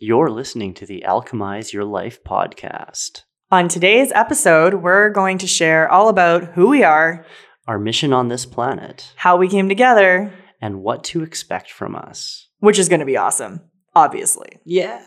You're 0.00 0.30
listening 0.30 0.74
to 0.74 0.86
the 0.86 1.04
Alchemize 1.06 1.72
Your 1.72 1.84
Life 1.84 2.22
podcast. 2.22 3.22
On 3.50 3.68
today's 3.68 4.12
episode, 4.12 4.74
we're 4.74 5.10
going 5.10 5.38
to 5.38 5.46
share 5.46 5.90
all 5.90 6.08
about 6.08 6.44
who 6.52 6.68
we 6.68 6.84
are, 6.84 7.24
Our 7.66 7.78
mission 7.78 8.12
on 8.12 8.28
this 8.28 8.46
planet, 8.46 9.12
how 9.16 9.36
we 9.36 9.48
came 9.48 9.68
together, 9.68 10.32
and 10.60 10.82
what 10.82 11.04
to 11.04 11.22
expect 11.22 11.70
from 11.70 11.94
us. 11.96 12.48
which 12.60 12.78
is 12.78 12.88
going 12.88 13.00
to 13.00 13.06
be 13.06 13.16
awesome, 13.16 13.60
obviously. 13.94 14.58
Yeah. 14.64 15.02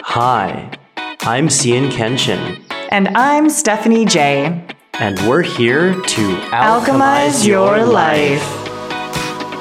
Hi, 0.00 0.70
I'm 1.20 1.48
Cian 1.48 1.90
Kenshin, 1.90 2.62
And 2.90 3.08
I'm 3.16 3.48
Stephanie 3.50 4.04
J. 4.04 4.66
and 4.94 5.18
we're 5.28 5.42
here 5.42 5.94
to 5.94 6.34
Alchemize 6.50 7.46
your 7.46 7.84
life. 7.84 8.58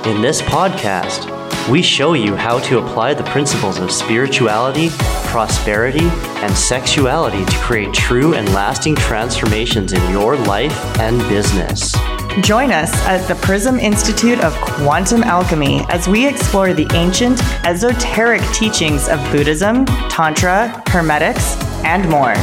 In 0.05 0.21
this 0.21 0.41
podcast, 0.41 1.30
we 1.68 1.82
show 1.82 2.14
you 2.14 2.36
how 2.36 2.60
to 2.60 2.80
apply 2.80 3.14
the 3.14 3.23
principles 3.23 3.80
of 3.80 3.91
spirituality, 3.91 4.89
prosperity, 5.26 6.08
and 6.41 6.55
sexuality 6.55 7.44
to 7.45 7.58
create 7.58 7.94
true 7.94 8.34
and 8.34 8.48
lasting 8.54 8.95
transformations 8.95 9.94
in 9.94 10.12
your 10.12 10.35
life 10.35 10.76
and 10.99 11.20
business. 11.30 11.94
Join 12.41 12.72
us 12.72 12.94
at 13.05 13.27
the 13.27 13.35
Prism 13.35 13.80
Institute 13.80 14.40
of 14.41 14.54
Quantum 14.62 15.23
Alchemy 15.23 15.85
as 15.90 16.08
we 16.08 16.27
explore 16.27 16.73
the 16.73 16.88
ancient, 16.94 17.41
esoteric 17.66 18.41
teachings 18.54 19.07
of 19.10 19.20
Buddhism, 19.32 19.85
Tantra, 20.10 20.82
Hermetics, 20.88 21.55
and 21.84 22.07
more. 22.10 22.34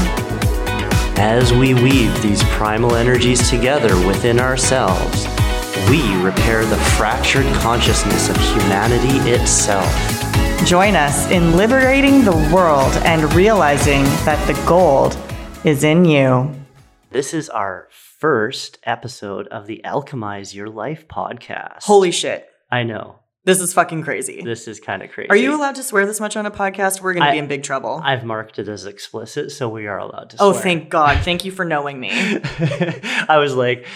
As 1.18 1.52
we 1.52 1.72
weave 1.72 2.22
these 2.22 2.42
primal 2.44 2.94
energies 2.94 3.48
together 3.48 3.96
within 4.06 4.38
ourselves, 4.38 5.26
we 5.90 6.16
repair 6.16 6.64
the 6.64 6.76
fractured 6.76 7.46
consciousness 7.54 8.28
of 8.28 8.36
humanity 8.38 9.30
itself. 9.30 9.86
Join 10.64 10.96
us 10.96 11.30
in 11.30 11.56
liberating 11.56 12.24
the 12.24 12.36
world 12.52 12.92
and 13.04 13.32
realizing 13.34 14.02
that 14.24 14.44
the 14.48 14.54
gold 14.66 15.16
is 15.64 15.84
in 15.84 16.04
you. 16.04 16.52
This 17.10 17.32
is 17.32 17.48
our 17.48 17.86
first 17.90 18.78
episode 18.82 19.46
of 19.48 19.68
the 19.68 19.80
Alchemize 19.84 20.54
Your 20.54 20.68
Life 20.68 21.06
podcast. 21.06 21.84
Holy 21.84 22.10
shit. 22.10 22.48
I 22.68 22.82
know. 22.82 23.20
This 23.46 23.60
is 23.60 23.72
fucking 23.72 24.02
crazy. 24.02 24.42
This 24.42 24.66
is 24.66 24.80
kind 24.80 25.04
of 25.04 25.12
crazy. 25.12 25.30
Are 25.30 25.36
you 25.36 25.54
allowed 25.54 25.76
to 25.76 25.84
swear 25.84 26.04
this 26.04 26.18
much 26.18 26.36
on 26.36 26.46
a 26.46 26.50
podcast? 26.50 27.00
We're 27.00 27.14
going 27.14 27.26
to 27.26 27.30
be 27.30 27.38
in 27.38 27.46
big 27.46 27.62
trouble. 27.62 28.00
I've 28.02 28.24
marked 28.24 28.58
it 28.58 28.66
as 28.66 28.86
explicit, 28.86 29.52
so 29.52 29.68
we 29.68 29.86
are 29.86 29.98
allowed 29.98 30.30
to 30.30 30.36
swear. 30.36 30.48
oh, 30.48 30.52
swear. 30.52 30.62
thank 30.64 30.90
God. 30.90 31.22
Thank 31.22 31.44
you 31.44 31.52
for 31.52 31.64
knowing 31.64 32.00
me. 32.00 32.10
I 33.28 33.36
was 33.38 33.54
like, 33.54 33.86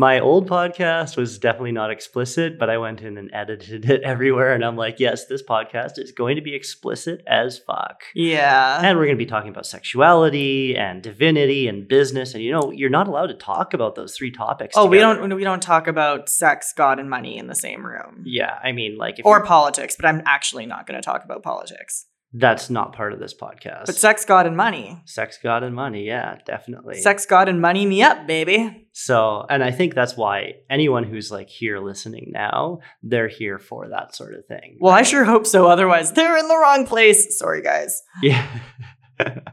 my 0.00 0.18
old 0.18 0.48
podcast 0.48 1.18
was 1.18 1.38
definitely 1.38 1.72
not 1.72 1.90
explicit, 1.90 2.58
but 2.58 2.70
I 2.70 2.78
went 2.78 3.02
in 3.02 3.18
and 3.18 3.30
edited 3.34 3.84
it 3.90 4.00
everywhere. 4.02 4.54
And 4.54 4.64
I'm 4.64 4.74
like, 4.74 4.98
yes, 4.98 5.26
this 5.26 5.42
podcast 5.42 5.98
is 5.98 6.10
going 6.10 6.36
to 6.36 6.42
be 6.42 6.54
explicit 6.54 7.22
as 7.26 7.58
fuck. 7.58 8.04
Yeah. 8.14 8.80
And 8.82 8.96
we're 8.96 9.04
going 9.04 9.18
to 9.18 9.22
be 9.22 9.28
talking 9.28 9.50
about 9.50 9.66
sexuality 9.66 10.74
and 10.74 11.02
divinity 11.02 11.68
and 11.68 11.86
business. 11.86 12.32
And 12.32 12.42
you 12.42 12.50
know, 12.50 12.72
you're 12.72 12.88
not 12.88 13.08
allowed 13.08 13.26
to 13.26 13.34
talk 13.34 13.74
about 13.74 13.94
those 13.94 14.16
three 14.16 14.30
topics. 14.30 14.74
Oh, 14.74 14.86
we 14.86 14.98
don't 14.98 15.34
we 15.34 15.44
don't 15.44 15.62
talk 15.62 15.86
about 15.86 16.30
sex, 16.30 16.72
God, 16.74 16.98
and 16.98 17.10
money 17.10 17.36
in 17.36 17.46
the 17.46 17.54
same 17.54 17.84
room. 17.84 18.22
Yeah, 18.24 18.58
I 18.64 18.72
mean, 18.72 18.96
like, 18.96 19.18
if 19.18 19.26
Or 19.26 19.44
politics, 19.44 19.96
but 19.96 20.06
I'm 20.06 20.22
actually 20.24 20.64
not 20.64 20.86
going 20.86 20.98
to 20.98 21.04
talk 21.04 21.24
about 21.24 21.42
politics. 21.42 22.06
That's 22.32 22.70
not 22.70 22.92
part 22.92 23.12
of 23.12 23.18
this 23.18 23.34
podcast. 23.34 23.86
But 23.86 23.96
sex, 23.96 24.24
God, 24.24 24.46
and 24.46 24.56
money. 24.56 25.02
sex, 25.04 25.38
God, 25.42 25.62
and 25.62 25.74
money. 25.74 26.06
Yeah, 26.06 26.38
definitely. 26.46 27.00
Sex, 27.00 27.26
God, 27.26 27.48
and 27.48 27.60
money 27.60 27.84
me 27.86 28.02
up, 28.02 28.26
baby. 28.26 28.88
So, 28.92 29.44
and 29.48 29.64
I 29.64 29.70
think 29.70 29.94
that's 29.94 30.16
why 30.16 30.54
anyone 30.68 31.04
who's 31.04 31.30
like 31.30 31.48
here 31.48 31.78
listening 31.78 32.30
now, 32.32 32.80
they're 33.02 33.28
here 33.28 33.58
for 33.58 33.88
that 33.88 34.14
sort 34.14 34.34
of 34.34 34.46
thing. 34.46 34.78
Well, 34.80 34.94
I 34.94 35.02
sure 35.02 35.24
hope 35.24 35.46
so. 35.46 35.66
Otherwise, 35.66 36.12
they're 36.12 36.38
in 36.38 36.48
the 36.48 36.56
wrong 36.56 36.86
place. 36.86 37.38
Sorry, 37.38 37.62
guys. 37.62 38.02
Yeah. 38.22 38.46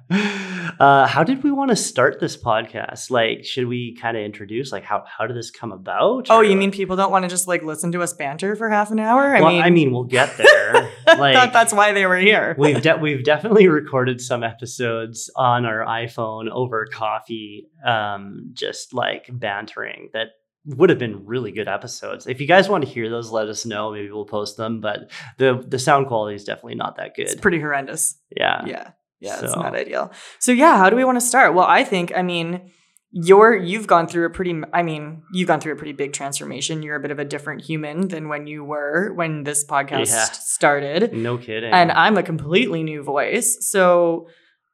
uh, 0.79 1.07
how 1.07 1.23
did 1.23 1.43
we 1.43 1.51
want 1.51 1.69
to 1.69 1.75
start 1.75 2.19
this 2.19 2.37
podcast? 2.37 3.09
Like, 3.09 3.45
should 3.45 3.67
we 3.67 3.95
kind 3.95 4.15
of 4.17 4.23
introduce 4.23 4.71
like 4.71 4.83
how 4.83 5.03
how 5.05 5.27
did 5.27 5.35
this 5.35 5.51
come 5.51 5.71
about? 5.71 6.27
Oh, 6.29 6.37
Or- 6.37 6.43
you 6.43 6.55
mean 6.55 6.71
people 6.71 6.95
don't 6.95 7.11
want 7.11 7.23
to 7.23 7.29
just 7.29 7.47
like 7.47 7.63
listen 7.63 7.91
to 7.93 8.01
us 8.01 8.13
banter 8.13 8.55
for 8.55 8.69
half 8.69 8.91
an 8.91 8.99
hour? 8.99 9.35
I 9.35 9.41
well, 9.41 9.51
mean, 9.51 9.61
I 9.61 9.69
mean, 9.69 9.91
we'll 9.91 10.03
get 10.03 10.35
there. 10.37 10.89
I 11.07 11.15
like, 11.15 11.35
thought 11.35 11.53
that's 11.53 11.73
why 11.73 11.93
they 11.93 12.05
were 12.05 12.17
here. 12.17 12.55
we've 12.57 12.81
de- 12.81 12.97
we've 12.97 13.23
definitely 13.23 13.67
recorded 13.67 14.21
some 14.21 14.43
episodes 14.43 15.29
on 15.35 15.65
our 15.65 15.85
iPhone 15.85 16.49
over 16.49 16.85
coffee, 16.91 17.67
um, 17.85 18.49
just 18.53 18.93
like 18.93 19.27
bantering 19.31 20.09
that 20.13 20.27
would 20.65 20.89
have 20.89 20.99
been 20.99 21.25
really 21.25 21.53
good 21.53 21.69
episodes. 21.69 22.27
If 22.27 22.41
you 22.41 22.47
guys 22.47 22.67
want 22.67 22.83
to 22.83 22.89
hear 22.89 23.09
those, 23.09 23.31
let 23.31 23.47
us 23.47 23.65
know. 23.65 23.91
Maybe 23.93 24.11
we'll 24.11 24.25
post 24.25 24.57
them. 24.57 24.81
But 24.81 25.09
the 25.37 25.63
the 25.65 25.79
sound 25.79 26.07
quality 26.07 26.35
is 26.35 26.43
definitely 26.43 26.75
not 26.75 26.97
that 26.97 27.13
It's 27.15 27.35
good. 27.35 27.41
pretty 27.41 27.59
horrendous. 27.61 28.19
yeah. 28.35 28.65
yeah 28.65 28.89
yeah 29.19 29.39
it's 29.43 29.55
not 29.55 29.75
ideal. 29.75 30.11
So 30.39 30.51
yeah 30.51 30.77
how 30.77 30.89
do 30.89 30.95
we 30.95 31.03
want 31.03 31.17
to 31.19 31.25
start? 31.25 31.53
Well 31.53 31.65
i 31.67 31.83
think 31.83 32.11
i 32.15 32.21
mean 32.21 32.71
you're 33.11 33.55
you've 33.55 33.87
gone 33.87 34.05
through 34.07 34.25
a 34.25 34.29
pretty 34.29 34.61
i 34.73 34.83
mean 34.83 35.23
you've 35.33 35.47
gone 35.47 35.59
through 35.61 35.73
a 35.73 35.75
pretty 35.77 35.93
big 35.93 36.13
transformation. 36.13 36.83
You're 36.83 36.97
a 36.97 36.99
bit 36.99 37.11
of 37.11 37.19
a 37.19 37.25
different 37.25 37.61
human 37.61 38.09
than 38.09 38.27
when 38.27 38.47
you 38.47 38.63
were 38.63 39.13
when 39.15 39.43
this 39.43 39.65
podcast 39.65 40.07
Yeah. 40.09 40.25
started. 40.33 41.13
No 41.13 41.37
kidding. 41.37 41.71
and 41.73 41.91
i'm 41.91 42.17
a 42.17 42.23
completely 42.23 42.83
new 42.83 43.01
voice. 43.03 43.57
So 43.61 44.27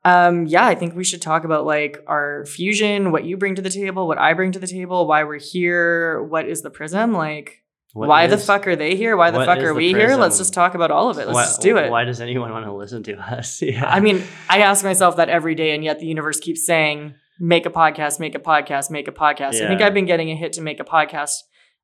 um 0.06 0.46
yeah 0.48 0.66
i 0.66 0.76
think 0.76 0.96
we 0.96 1.04
should 1.06 1.22
talk 1.22 1.46
about 1.46 1.66
like 1.66 1.98
our 2.08 2.46
fusion 2.46 3.12
what 3.14 3.24
you 3.24 3.38
bring 3.38 3.56
to 3.56 3.62
the 3.62 3.70
table 3.70 4.06
what 4.06 4.18
i 4.18 4.34
bring 4.34 4.52
to 4.52 4.60
the 4.60 4.68
table 4.68 5.08
why 5.08 5.24
we're 5.24 5.40
here 5.40 6.22
what 6.24 6.46
is 6.50 6.62
the 6.62 6.70
prism? 6.70 7.14
Like 7.14 7.63
What 7.94 8.10
why 8.10 8.26
the 8.26 8.40
fuck 8.40 8.66
are 8.66 8.76
they 8.76 8.96
here? 8.96 9.16
Why 9.16 9.30
the 9.30 9.46
fuck 9.46 9.60
are 9.60 9.68
the 9.68 9.74
we 9.76 9.90
here? 9.90 10.16
Let's 10.16 10.40
just 10.40 10.52
talk 10.52 10.74
about 10.74 10.90
all 10.90 11.12
of 11.12 11.20
it. 11.20 11.28
Let's 11.28 11.36
why, 11.36 11.44
just 11.44 11.62
do 11.62 11.78
it. 11.78 11.92
Why 11.92 12.04
does 12.06 12.22
anyone 12.22 12.52
want 12.52 12.66
to 12.66 12.74
listen 12.74 13.04
to 13.04 13.18
us? 13.18 13.62
Yeah. 13.62 13.86
I 13.86 14.00
mean, 14.00 14.24
I 14.50 14.60
ask 14.60 14.84
myself 14.84 15.18
that 15.18 15.30
every 15.30 15.56
day, 15.56 15.74
and 15.76 15.84
yet 15.84 16.00
the 16.00 16.06
universe 16.08 16.40
keeps 16.40 16.66
saying, 16.66 17.14
make 17.40 17.66
a 17.66 17.70
podcast, 17.70 18.20
make 18.20 18.36
a 18.36 18.40
podcast, 18.40 18.90
make 18.90 19.08
a 19.08 19.12
podcast. 19.12 19.62
I 19.62 19.68
think 19.68 19.82
I've 19.82 19.94
been 19.94 20.06
getting 20.06 20.32
a 20.32 20.36
hit 20.36 20.54
to 20.54 20.62
make 20.62 20.80
a 20.80 20.84
podcast, 20.84 21.34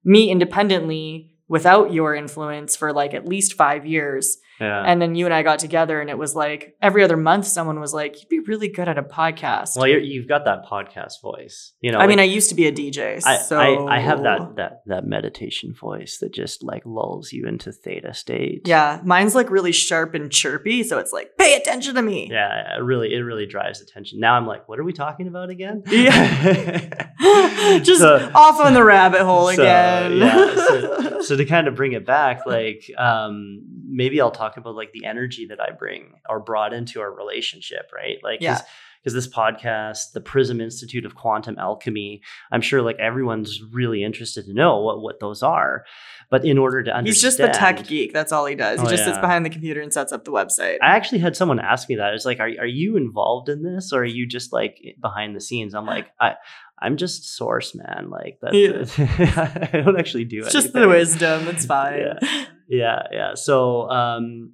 me 0.04 0.30
independently, 0.30 1.36
without 1.50 1.92
your 1.92 2.16
influence 2.16 2.76
for 2.78 2.94
like 2.94 3.14
at 3.14 3.28
least 3.28 3.54
five 3.56 3.86
years. 3.86 4.38
yeah. 4.62 4.84
And 4.86 5.02
then 5.02 5.16
you 5.16 5.26
and 5.26 5.34
I 5.34 5.42
got 5.44 5.60
together, 5.60 6.00
and 6.02 6.10
it 6.10 6.18
was 6.18 6.36
like 6.36 6.76
every 6.82 7.04
other 7.04 7.18
month, 7.18 7.46
someone 7.48 7.80
was 7.80 7.94
like, 7.94 8.20
you'd 8.20 8.30
be 8.30 8.40
really 8.40 8.68
good 8.70 8.88
at 8.90 8.98
a 8.98 9.04
podcast. 9.04 9.76
well, 9.78 9.88
you're, 9.88 10.00
you've 10.00 10.28
got 10.28 10.46
that 10.46 10.66
podcast 10.66 11.22
voice. 11.22 11.74
You 11.82 11.92
know, 11.92 11.98
I 12.00 12.08
mean, 12.08 12.20
I 12.20 12.24
used 12.24 12.50
to 12.50 12.56
be 12.56 12.68
a 12.68 12.72
DJ. 12.72 13.22
I, 13.26 13.38
so 13.38 13.58
I, 13.58 13.98
I 13.98 14.00
have 14.00 14.24
that 14.24 14.56
that 14.58 14.82
that 14.88 15.06
meditation 15.06 15.74
voice 15.74 16.18
that 16.22 16.34
just 16.34 16.62
like 16.64 16.84
lulls 16.86 17.32
you 17.34 17.48
into 17.48 17.72
theta 17.72 18.14
state. 18.14 18.68
Yeah, 18.68 19.02
mine's 19.04 19.34
like 19.34 19.50
really 19.50 19.72
sharp 19.72 20.14
and 20.14 20.30
chirpy. 20.32 20.84
So 20.84 21.00
it's 21.00 21.14
like, 21.14 21.32
pay 21.38 21.56
attention 21.56 21.96
to 21.96 22.02
me. 22.02 22.28
Yeah, 22.30 22.76
it 22.78 22.84
really, 22.84 23.14
it 23.14 23.20
really 23.20 23.46
drives 23.48 23.82
attention. 23.82 24.20
Now 24.20 24.36
I'm 24.36 24.46
like, 24.46 24.68
what 24.70 24.78
are 24.80 24.84
we 24.84 24.94
talking 24.94 25.28
about 25.28 25.50
again? 25.50 25.84
Yeah. 25.90 27.80
Just 27.84 28.02
So- 28.02 28.32
off 28.36 28.60
on 28.60 28.74
the 28.74 28.84
rabbit 28.84 29.22
hole 29.22 29.48
so, 29.48 29.54
again. 29.54 30.18
yeah, 30.18 30.56
so, 30.56 31.22
so 31.30 31.36
to 31.40 31.46
kind 31.46 31.68
of 31.68 31.76
bring 31.76 31.94
it 31.94 32.06
back, 32.06 32.46
like 32.46 32.90
um, 32.98 33.62
maybe 33.88 34.22
I'll 34.22 34.32
talk 34.32 34.58
about 34.58 34.76
like 34.76 34.92
the 34.94 35.06
energy 35.06 35.48
that 35.48 35.60
I 35.60 35.72
bring 35.72 36.14
or 36.30 36.40
brought 36.40 36.74
into 36.74 37.02
our 37.02 37.12
relationship, 37.12 37.92
right? 37.94 38.18
Like, 38.24 38.42
Yeah. 38.42 38.62
Because 39.02 39.14
this 39.14 39.34
podcast, 39.34 40.12
the 40.14 40.20
Prism 40.20 40.60
Institute 40.60 41.06
of 41.06 41.16
Quantum 41.16 41.58
Alchemy, 41.58 42.22
I'm 42.52 42.60
sure 42.60 42.82
like 42.82 42.98
everyone's 43.00 43.62
really 43.72 44.04
interested 44.04 44.46
to 44.48 44.54
know 44.54 44.82
what 44.82 45.02
what 45.02 45.22
those 45.22 45.42
are. 45.42 45.86
But 46.30 46.44
in 46.44 46.58
order 46.58 46.84
to 46.84 46.92
understand, 46.92 47.08
He's 47.08 47.22
just 47.22 47.38
the 47.38 47.48
tech 47.48 47.88
geek. 47.88 48.12
That's 48.12 48.34
all 48.34 48.46
he 48.46 48.56
does. 48.56 48.82
He 48.82 48.88
Oh, 48.88 48.90
just 48.90 49.06
sits 49.06 49.18
behind 49.18 49.46
the 49.46 49.50
computer 49.50 49.80
and 49.80 49.94
sets 49.94 50.12
up 50.12 50.26
the 50.26 50.34
website. 50.34 50.80
I 50.82 50.98
actually 50.98 51.20
had 51.20 51.38
someone 51.38 51.60
ask 51.62 51.88
me 51.88 51.96
that. 51.96 52.14
It's 52.14 52.26
like, 52.26 52.42
are 52.42 52.52
are 52.60 52.66
you 52.66 52.98
involved 52.98 53.48
in 53.48 53.64
this, 53.64 53.94
or 53.94 54.02
are 54.02 54.06
you 54.06 54.28
just 54.28 54.52
like 54.52 54.98
behind 55.00 55.34
the 55.34 55.40
scenes? 55.42 55.74
I'm 55.74 55.86
like, 55.86 56.08
I 56.20 56.36
I'm 56.82 56.98
just 56.98 57.36
source 57.36 57.76
man. 57.76 58.10
Like 58.10 58.40
that. 58.42 58.54
Yeah. 58.54 59.70
I 59.74 59.82
don't 59.82 60.00
actually 60.00 60.26
do 60.26 60.40
it's 60.44 60.54
just 60.54 60.74
the 60.74 60.88
wisdom. 60.88 61.48
It's 61.48 61.66
fine. 61.76 62.00
Yeah. 62.00 62.46
Yeah, 62.68 63.02
yeah. 63.12 63.34
So 63.36 63.90
um, 63.90 64.54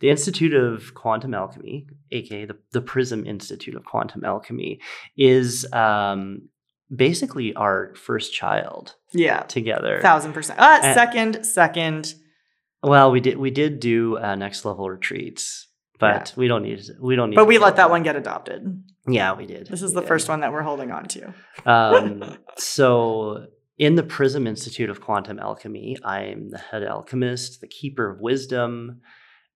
the 0.00 0.10
Institute 0.10 0.54
of 0.54 0.94
Quantum 0.94 1.34
Alchemy, 1.34 1.86
aka 2.10 2.46
the, 2.46 2.56
the 2.72 2.80
Prism 2.80 3.26
Institute 3.26 3.74
of 3.76 3.84
Quantum 3.84 4.24
Alchemy, 4.24 4.80
is 5.16 5.70
um, 5.72 6.48
basically 6.94 7.54
our 7.54 7.94
first 7.94 8.32
child 8.34 8.96
Yeah. 9.12 9.42
together. 9.42 10.00
Thousand 10.02 10.32
percent. 10.32 10.58
Uh, 10.58 10.80
And- 10.82 10.94
second, 10.94 11.44
second. 11.46 12.14
Well, 12.82 13.12
we 13.12 13.20
did 13.20 13.38
we 13.38 13.50
did 13.52 13.78
do 13.78 14.18
uh, 14.18 14.34
next 14.34 14.64
level 14.64 14.90
retreats, 14.90 15.68
but 16.02 16.34
we 16.36 16.48
don't 16.48 16.62
need 16.62 16.82
we 17.00 17.16
don't 17.16 17.30
need. 17.30 17.36
But 17.36 17.46
we 17.46 17.58
let 17.58 17.76
that 17.76 17.90
one 17.90 18.02
get 18.02 18.16
adopted. 18.16 18.82
Yeah, 19.06 19.34
we 19.34 19.46
did. 19.46 19.68
This 19.68 19.82
is 19.82 19.92
We 19.92 19.96
the 19.96 20.00
did. 20.02 20.08
first 20.08 20.28
one 20.28 20.40
that 20.40 20.52
we're 20.52 20.62
holding 20.62 20.90
on 20.90 21.04
to. 21.06 21.34
Um, 21.64 22.38
so, 22.56 23.46
in 23.78 23.94
the 23.94 24.02
Prism 24.02 24.46
Institute 24.46 24.90
of 24.90 25.00
Quantum 25.00 25.38
Alchemy, 25.38 25.98
I'm 26.04 26.50
the 26.50 26.58
head 26.58 26.84
alchemist, 26.84 27.60
the 27.60 27.68
keeper 27.68 28.10
of 28.10 28.20
wisdom. 28.20 29.00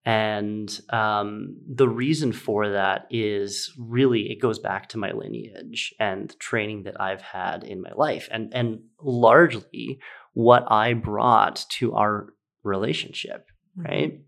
And 0.04 0.80
um, 0.90 1.56
the 1.68 1.88
reason 1.88 2.32
for 2.32 2.70
that 2.70 3.08
is 3.10 3.72
really 3.76 4.30
it 4.30 4.40
goes 4.40 4.60
back 4.60 4.88
to 4.90 4.98
my 4.98 5.10
lineage 5.10 5.92
and 5.98 6.30
the 6.30 6.34
training 6.34 6.84
that 6.84 7.00
I've 7.00 7.22
had 7.22 7.64
in 7.64 7.82
my 7.82 7.90
life, 7.96 8.28
and 8.30 8.54
and 8.54 8.80
largely 9.00 9.98
what 10.32 10.64
I 10.70 10.94
brought 10.94 11.66
to 11.70 11.94
our 11.94 12.28
relationship. 12.62 13.48
Right? 13.76 14.20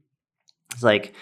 It's 0.72 0.82
like 0.82 1.14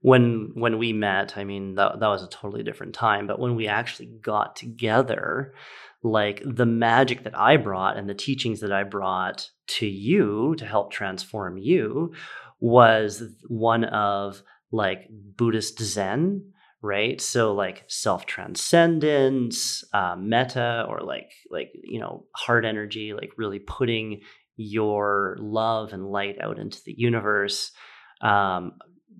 when 0.00 0.52
when 0.54 0.78
we 0.78 0.92
met, 0.92 1.36
I 1.36 1.44
mean 1.44 1.74
that 1.74 2.00
that 2.00 2.08
was 2.08 2.22
a 2.22 2.28
totally 2.28 2.62
different 2.62 2.94
time. 2.94 3.26
But 3.26 3.40
when 3.40 3.56
we 3.56 3.66
actually 3.66 4.06
got 4.06 4.56
together, 4.56 5.54
like 6.02 6.42
the 6.44 6.66
magic 6.66 7.24
that 7.24 7.36
I 7.36 7.56
brought 7.56 7.96
and 7.96 8.08
the 8.08 8.14
teachings 8.14 8.60
that 8.60 8.72
I 8.72 8.84
brought 8.84 9.50
to 9.78 9.86
you 9.86 10.54
to 10.56 10.66
help 10.66 10.92
transform 10.92 11.58
you 11.58 12.12
was 12.60 13.22
one 13.48 13.84
of 13.84 14.42
like 14.70 15.08
Buddhist 15.10 15.80
Zen, 15.80 16.52
right? 16.82 17.20
So 17.20 17.54
like 17.54 17.84
self 17.88 18.26
transcendence, 18.26 19.82
uh, 19.92 20.16
metta, 20.16 20.86
or 20.88 21.00
like 21.00 21.32
like 21.50 21.70
you 21.74 21.98
know 21.98 22.26
heart 22.36 22.64
energy, 22.64 23.14
like 23.14 23.32
really 23.36 23.58
putting 23.58 24.20
your 24.56 25.36
love 25.40 25.92
and 25.92 26.10
light 26.10 26.36
out 26.40 26.58
into 26.58 26.80
the 26.84 26.94
universe, 26.96 27.72
um, 28.20 28.72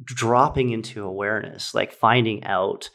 dropping 0.04 0.70
into 0.70 1.04
awareness, 1.04 1.74
like 1.74 1.92
finding 1.92 2.44
out 2.44 2.90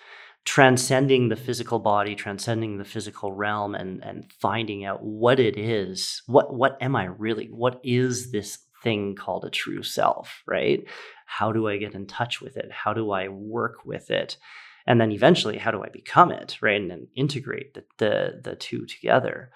transcending 0.46 1.30
the 1.30 1.38
physical 1.38 1.80
body 1.80 2.16
transcending 2.16 2.78
the 2.78 2.84
physical 2.84 3.32
realm 3.32 3.74
and 3.74 4.04
and 4.04 4.30
finding 4.42 4.84
out 4.84 5.02
what 5.02 5.40
it 5.40 5.58
is 5.58 6.22
what 6.26 6.54
what 6.54 6.78
am 6.82 6.98
i 6.98 7.06
really 7.06 7.48
what 7.48 7.80
is 7.82 8.34
this 8.34 8.58
thing 8.84 9.16
called 9.16 9.46
a 9.46 9.50
true 9.50 9.82
self 9.82 10.44
right? 10.46 10.86
How 11.26 11.52
do 11.52 11.68
i 11.68 11.78
get 11.78 11.96
in 11.96 12.06
touch 12.06 12.42
with 12.42 12.58
it? 12.58 12.72
How 12.72 12.94
do 12.94 13.12
i 13.12 13.30
work 13.30 13.86
with 13.86 14.12
it? 14.12 14.38
And 14.86 15.00
then 15.00 15.12
eventually 15.12 15.58
how 15.58 15.72
do 15.72 15.82
i 15.82 15.90
become 15.90 16.32
it 16.32 16.58
right? 16.62 16.80
And 16.80 16.92
then 16.92 17.08
integrate 17.16 17.74
the 17.74 17.86
the, 17.98 18.42
the 18.44 18.56
two 18.56 18.86
together. 18.86 19.52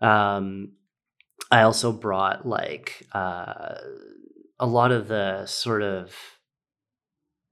Um 0.00 0.72
i 1.50 1.62
also 1.62 1.90
brought 1.90 2.46
like 2.46 3.06
uh 3.12 3.74
a 4.60 4.66
lot 4.66 4.92
of 4.92 5.08
the 5.08 5.46
sort 5.46 5.82
of 5.82 6.14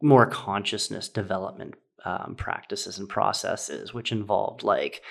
more 0.02 0.26
consciousness 0.26 1.08
development 1.08 1.74
um, 2.04 2.34
practices 2.36 2.98
and 2.98 3.08
processes, 3.08 3.92
which 3.92 4.12
involved 4.12 4.62
like 4.62 5.02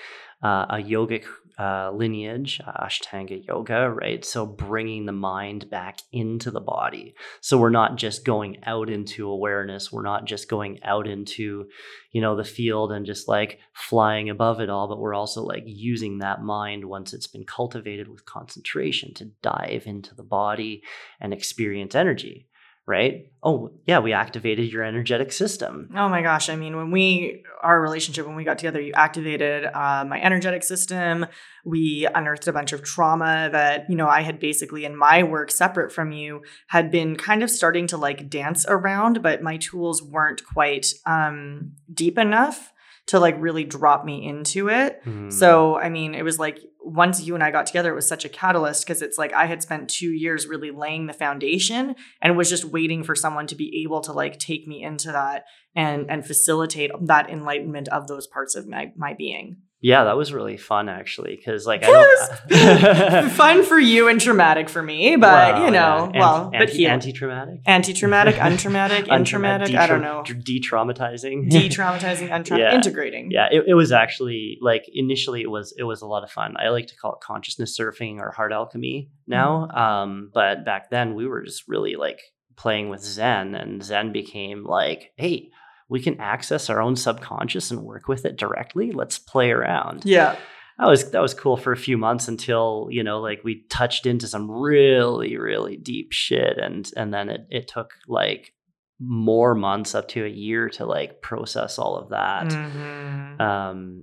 uh, 0.42 0.66
a 0.70 0.76
yogic 0.76 1.24
uh, 1.58 1.90
lineage, 1.90 2.60
uh, 2.64 2.84
Ashtanga 2.84 3.44
yoga, 3.46 3.90
right? 3.90 4.24
So 4.24 4.46
bringing 4.46 5.06
the 5.06 5.12
mind 5.12 5.68
back 5.68 5.98
into 6.12 6.52
the 6.52 6.60
body. 6.60 7.14
So 7.40 7.58
we're 7.58 7.70
not 7.70 7.96
just 7.96 8.24
going 8.24 8.58
out 8.64 8.88
into 8.88 9.28
awareness. 9.28 9.90
We're 9.90 10.02
not 10.02 10.24
just 10.24 10.48
going 10.48 10.78
out 10.84 11.08
into, 11.08 11.66
you 12.12 12.20
know, 12.20 12.36
the 12.36 12.44
field 12.44 12.92
and 12.92 13.04
just 13.04 13.26
like 13.26 13.58
flying 13.74 14.30
above 14.30 14.60
it 14.60 14.70
all, 14.70 14.86
but 14.86 15.00
we're 15.00 15.14
also 15.14 15.42
like 15.42 15.64
using 15.66 16.18
that 16.18 16.42
mind 16.42 16.84
once 16.84 17.12
it's 17.12 17.26
been 17.26 17.44
cultivated 17.44 18.06
with 18.06 18.24
concentration 18.24 19.12
to 19.14 19.32
dive 19.42 19.82
into 19.86 20.14
the 20.14 20.22
body 20.22 20.82
and 21.20 21.32
experience 21.32 21.96
energy 21.96 22.46
right? 22.88 23.30
Oh, 23.42 23.70
yeah, 23.86 23.98
we 24.00 24.14
activated 24.14 24.72
your 24.72 24.82
energetic 24.82 25.30
system. 25.30 25.90
Oh 25.94 26.08
my 26.08 26.22
gosh. 26.22 26.48
I 26.48 26.56
mean, 26.56 26.74
when 26.74 26.90
we, 26.90 27.44
our 27.62 27.80
relationship, 27.80 28.26
when 28.26 28.34
we 28.34 28.44
got 28.44 28.58
together, 28.58 28.80
you 28.80 28.92
activated 28.94 29.66
uh, 29.66 30.04
my 30.08 30.20
energetic 30.20 30.64
system. 30.64 31.26
We 31.64 32.08
unearthed 32.12 32.48
a 32.48 32.52
bunch 32.52 32.72
of 32.72 32.82
trauma 32.82 33.50
that, 33.52 33.88
you 33.90 33.94
know, 33.94 34.08
I 34.08 34.22
had 34.22 34.40
basically 34.40 34.86
in 34.86 34.96
my 34.96 35.22
work 35.22 35.50
separate 35.50 35.92
from 35.92 36.10
you 36.10 36.42
had 36.66 36.90
been 36.90 37.14
kind 37.14 37.42
of 37.42 37.50
starting 37.50 37.86
to 37.88 37.98
like 37.98 38.30
dance 38.30 38.64
around, 38.66 39.22
but 39.22 39.42
my 39.42 39.58
tools 39.58 40.02
weren't 40.02 40.44
quite 40.44 40.86
um, 41.04 41.72
deep 41.92 42.16
enough 42.18 42.72
to 43.06 43.20
like 43.20 43.36
really 43.38 43.64
drop 43.64 44.04
me 44.04 44.26
into 44.26 44.68
it. 44.68 45.04
Mm. 45.04 45.32
So, 45.32 45.76
I 45.78 45.90
mean, 45.90 46.14
it 46.14 46.22
was 46.22 46.38
like 46.38 46.58
once 46.88 47.22
you 47.22 47.34
and 47.34 47.44
I 47.44 47.50
got 47.50 47.66
together, 47.66 47.90
it 47.90 47.94
was 47.94 48.08
such 48.08 48.24
a 48.24 48.28
catalyst 48.28 48.84
because 48.84 49.02
it's 49.02 49.18
like 49.18 49.32
I 49.32 49.46
had 49.46 49.62
spent 49.62 49.90
two 49.90 50.10
years 50.10 50.46
really 50.46 50.70
laying 50.70 51.06
the 51.06 51.12
foundation 51.12 51.94
and 52.22 52.36
was 52.36 52.48
just 52.48 52.64
waiting 52.64 53.04
for 53.04 53.14
someone 53.14 53.46
to 53.48 53.54
be 53.54 53.82
able 53.82 54.00
to 54.02 54.12
like 54.12 54.38
take 54.38 54.66
me 54.66 54.82
into 54.82 55.12
that 55.12 55.44
and 55.74 56.10
and 56.10 56.26
facilitate 56.26 56.90
that 57.02 57.28
enlightenment 57.30 57.88
of 57.88 58.08
those 58.08 58.26
parts 58.26 58.54
of 58.54 58.66
my, 58.66 58.92
my 58.96 59.14
being. 59.14 59.58
Yeah, 59.80 60.04
that 60.04 60.16
was 60.16 60.32
really 60.32 60.56
fun 60.56 60.88
actually 60.88 61.36
because 61.36 61.64
like 61.64 61.84
I 61.84 61.90
was 61.90 63.32
fun 63.36 63.64
for 63.64 63.78
you 63.78 64.08
and 64.08 64.20
traumatic 64.20 64.68
for 64.68 64.82
me, 64.82 65.14
but 65.14 65.54
well, 65.54 65.64
you 65.64 65.70
know, 65.70 66.10
yeah. 66.12 66.20
well, 66.20 66.44
anti, 66.46 66.58
but 66.58 66.70
here 66.70 66.90
anti-traumatic, 66.90 67.60
anti-traumatic, 67.64 68.34
untraumatic, 68.36 69.06
intraumatic. 69.06 69.76
I 69.76 69.86
don't 69.86 70.02
know, 70.02 70.24
de-traumatizing, 70.24 71.48
de-traumatizing, 71.50 72.28
untra- 72.28 72.58
yeah. 72.58 72.74
integrating. 72.74 73.30
Yeah, 73.30 73.48
it, 73.52 73.64
it 73.68 73.74
was 73.74 73.92
actually 73.92 74.58
like 74.60 74.84
initially 74.92 75.42
it 75.42 75.50
was 75.50 75.72
it 75.78 75.84
was 75.84 76.02
a 76.02 76.06
lot 76.06 76.24
of 76.24 76.30
fun. 76.30 76.56
I 76.58 76.70
like 76.70 76.88
to 76.88 76.96
call 76.96 77.12
it 77.12 77.20
consciousness 77.20 77.78
surfing 77.78 78.18
or 78.18 78.32
heart 78.32 78.52
alchemy 78.52 79.10
now, 79.28 79.68
mm-hmm. 79.70 79.78
um, 79.78 80.30
but 80.34 80.64
back 80.64 80.90
then 80.90 81.14
we 81.14 81.26
were 81.28 81.44
just 81.44 81.68
really 81.68 81.94
like 81.94 82.20
playing 82.56 82.88
with 82.88 83.00
Zen, 83.04 83.54
and 83.54 83.84
Zen 83.84 84.10
became 84.10 84.64
like, 84.64 85.12
hey 85.14 85.50
we 85.88 86.00
can 86.00 86.20
access 86.20 86.68
our 86.68 86.80
own 86.80 86.96
subconscious 86.96 87.70
and 87.70 87.82
work 87.82 88.08
with 88.08 88.24
it 88.24 88.36
directly. 88.36 88.92
Let's 88.92 89.18
play 89.18 89.50
around. 89.50 90.04
Yeah. 90.04 90.36
That 90.78 90.86
was 90.86 91.10
that 91.10 91.22
was 91.22 91.34
cool 91.34 91.56
for 91.56 91.72
a 91.72 91.76
few 91.76 91.98
months 91.98 92.28
until, 92.28 92.86
you 92.90 93.02
know, 93.02 93.20
like 93.20 93.42
we 93.42 93.64
touched 93.68 94.06
into 94.06 94.28
some 94.28 94.48
really, 94.48 95.36
really 95.36 95.76
deep 95.76 96.12
shit 96.12 96.56
and 96.58 96.88
and 96.96 97.12
then 97.12 97.28
it 97.30 97.46
it 97.50 97.68
took 97.68 97.94
like 98.06 98.52
more 99.00 99.54
months 99.54 99.94
up 99.94 100.08
to 100.08 100.24
a 100.24 100.28
year 100.28 100.68
to 100.70 100.86
like 100.86 101.20
process 101.20 101.78
all 101.78 101.96
of 101.96 102.10
that. 102.10 102.46
Mm-hmm. 102.46 103.40
Um 103.40 104.02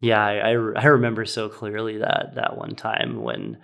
yeah, 0.00 0.22
I, 0.22 0.34
I 0.34 0.50
I 0.50 0.86
remember 0.86 1.24
so 1.24 1.48
clearly 1.48 1.98
that 1.98 2.32
that 2.34 2.58
one 2.58 2.74
time 2.74 3.22
when 3.22 3.58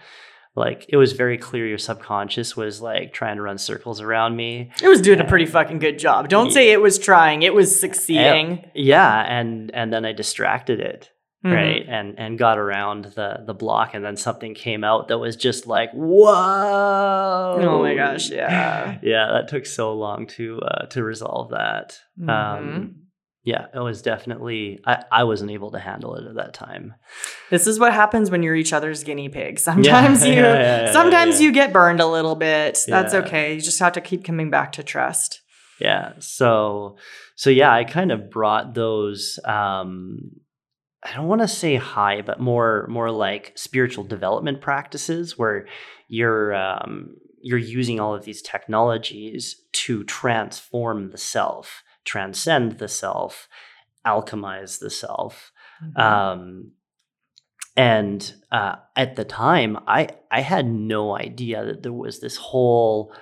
like 0.58 0.86
it 0.88 0.96
was 0.96 1.12
very 1.12 1.38
clear 1.38 1.66
your 1.66 1.78
subconscious 1.78 2.56
was 2.56 2.80
like 2.80 3.12
trying 3.12 3.36
to 3.36 3.42
run 3.42 3.58
circles 3.58 4.00
around 4.00 4.36
me. 4.36 4.70
It 4.82 4.88
was 4.88 5.00
doing 5.00 5.18
and, 5.18 5.26
a 5.26 5.30
pretty 5.30 5.46
fucking 5.46 5.78
good 5.78 5.98
job. 5.98 6.28
Don't 6.28 6.48
yeah. 6.48 6.52
say 6.52 6.72
it 6.72 6.80
was 6.80 6.98
trying; 6.98 7.42
it 7.42 7.54
was 7.54 7.78
succeeding. 7.78 8.58
And, 8.58 8.70
yeah, 8.74 9.24
and 9.26 9.70
and 9.74 9.92
then 9.92 10.04
I 10.04 10.12
distracted 10.12 10.80
it, 10.80 11.10
mm-hmm. 11.44 11.54
right, 11.54 11.84
and 11.88 12.18
and 12.18 12.38
got 12.38 12.58
around 12.58 13.06
the 13.06 13.42
the 13.46 13.54
block, 13.54 13.94
and 13.94 14.04
then 14.04 14.16
something 14.16 14.54
came 14.54 14.84
out 14.84 15.08
that 15.08 15.18
was 15.18 15.36
just 15.36 15.66
like, 15.66 15.90
whoa! 15.92 17.58
Oh 17.60 17.82
my 17.82 17.94
gosh, 17.94 18.30
yeah, 18.30 18.98
yeah. 19.02 19.28
That 19.32 19.48
took 19.48 19.66
so 19.66 19.94
long 19.94 20.26
to 20.36 20.60
uh, 20.60 20.86
to 20.86 21.02
resolve 21.02 21.50
that. 21.50 21.98
Mm-hmm. 22.20 22.30
Um, 22.30 23.07
yeah, 23.44 23.66
it 23.72 23.78
was 23.78 24.02
definitely 24.02 24.80
I, 24.84 25.04
I 25.10 25.24
wasn't 25.24 25.52
able 25.52 25.70
to 25.70 25.78
handle 25.78 26.16
it 26.16 26.26
at 26.26 26.34
that 26.34 26.54
time. 26.54 26.94
This 27.50 27.66
is 27.66 27.78
what 27.78 27.92
happens 27.94 28.30
when 28.30 28.42
you're 28.42 28.54
each 28.54 28.72
other's 28.72 29.04
guinea 29.04 29.28
pig. 29.28 29.58
Sometimes 29.68 30.22
yeah, 30.22 30.32
you 30.32 30.40
yeah, 30.42 30.84
yeah, 30.84 30.92
sometimes 30.92 31.40
you 31.40 31.52
get 31.52 31.72
burned 31.72 32.00
a 32.00 32.06
little 32.06 32.34
bit. 32.34 32.78
That's 32.86 33.14
okay. 33.14 33.54
You 33.54 33.60
just 33.60 33.78
have 33.78 33.92
to 33.94 34.00
keep 34.00 34.24
coming 34.24 34.50
back 34.50 34.72
to 34.72 34.82
trust. 34.82 35.40
Yeah. 35.80 36.14
So 36.18 36.98
so 37.36 37.50
yeah, 37.50 37.72
I 37.72 37.84
kind 37.84 38.12
of 38.12 38.30
brought 38.30 38.74
those 38.74 39.38
um 39.44 40.32
I 41.02 41.14
don't 41.14 41.28
want 41.28 41.42
to 41.42 41.48
say 41.48 41.76
high, 41.76 42.22
but 42.22 42.40
more 42.40 42.86
more 42.90 43.10
like 43.10 43.52
spiritual 43.54 44.04
development 44.04 44.60
practices 44.60 45.38
where 45.38 45.66
you're 46.08 46.54
um 46.54 47.16
you're 47.40 47.58
using 47.58 48.00
all 48.00 48.14
of 48.14 48.24
these 48.24 48.42
technologies 48.42 49.62
to 49.72 50.02
transform 50.04 51.12
the 51.12 51.18
self 51.18 51.82
transcend 52.08 52.78
the 52.78 52.88
self, 52.88 53.48
alchemize 54.06 54.80
the 54.80 54.90
self. 54.90 55.52
Mm-hmm. 55.84 56.00
Um, 56.00 56.72
and 57.76 58.34
uh, 58.50 58.76
at 58.96 59.14
the 59.14 59.24
time, 59.24 59.78
I 59.86 60.08
I 60.30 60.40
had 60.40 60.66
no 60.66 61.16
idea 61.16 61.64
that 61.64 61.82
there 61.82 61.92
was 61.92 62.18
this 62.18 62.36
whole 62.36 63.14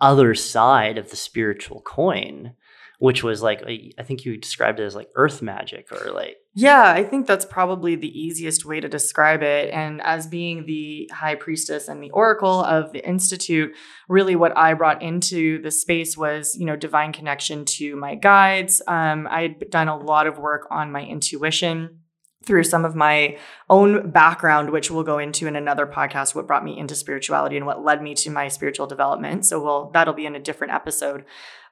other 0.00 0.34
side 0.34 0.98
of 0.98 1.10
the 1.10 1.16
spiritual 1.16 1.80
coin 1.80 2.54
which 3.02 3.24
was 3.24 3.42
like 3.42 3.64
I 3.98 4.04
think 4.04 4.24
you 4.24 4.36
described 4.36 4.78
it 4.78 4.84
as 4.84 4.94
like 4.94 5.08
earth 5.16 5.42
magic 5.42 5.90
or 5.90 6.12
like 6.12 6.36
yeah 6.54 6.92
I 6.92 7.02
think 7.02 7.26
that's 7.26 7.44
probably 7.44 7.96
the 7.96 8.16
easiest 8.16 8.64
way 8.64 8.78
to 8.78 8.88
describe 8.88 9.42
it 9.42 9.74
and 9.74 10.00
as 10.02 10.28
being 10.28 10.66
the 10.66 11.10
high 11.12 11.34
priestess 11.34 11.88
and 11.88 12.00
the 12.00 12.12
oracle 12.12 12.62
of 12.62 12.92
the 12.92 13.04
institute 13.04 13.74
really 14.08 14.36
what 14.36 14.56
I 14.56 14.74
brought 14.74 15.02
into 15.02 15.60
the 15.62 15.72
space 15.72 16.16
was 16.16 16.54
you 16.56 16.64
know 16.64 16.76
divine 16.76 17.12
connection 17.12 17.64
to 17.76 17.96
my 17.96 18.14
guides 18.14 18.80
um, 18.86 19.26
I 19.28 19.42
had 19.42 19.68
done 19.68 19.88
a 19.88 19.96
lot 19.96 20.28
of 20.28 20.38
work 20.38 20.68
on 20.70 20.92
my 20.92 21.02
intuition 21.04 22.02
through 22.44 22.64
some 22.64 22.84
of 22.84 22.94
my 22.94 23.38
own 23.70 24.10
background, 24.10 24.70
which 24.70 24.90
we'll 24.90 25.04
go 25.04 25.18
into 25.18 25.46
in 25.46 25.56
another 25.56 25.86
podcast, 25.86 26.34
what 26.34 26.46
brought 26.46 26.64
me 26.64 26.78
into 26.78 26.94
spirituality 26.94 27.56
and 27.56 27.66
what 27.66 27.84
led 27.84 28.02
me 28.02 28.14
to 28.14 28.30
my 28.30 28.48
spiritual 28.48 28.86
development. 28.86 29.46
So 29.46 29.62
we'll 29.62 29.90
that'll 29.90 30.14
be 30.14 30.26
in 30.26 30.34
a 30.34 30.40
different 30.40 30.72
episode. 30.72 31.24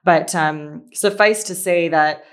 But 0.03 0.33
um, 0.33 0.87
suffice 0.93 1.43
to 1.45 1.55
say 1.55 1.89
that 1.89 2.23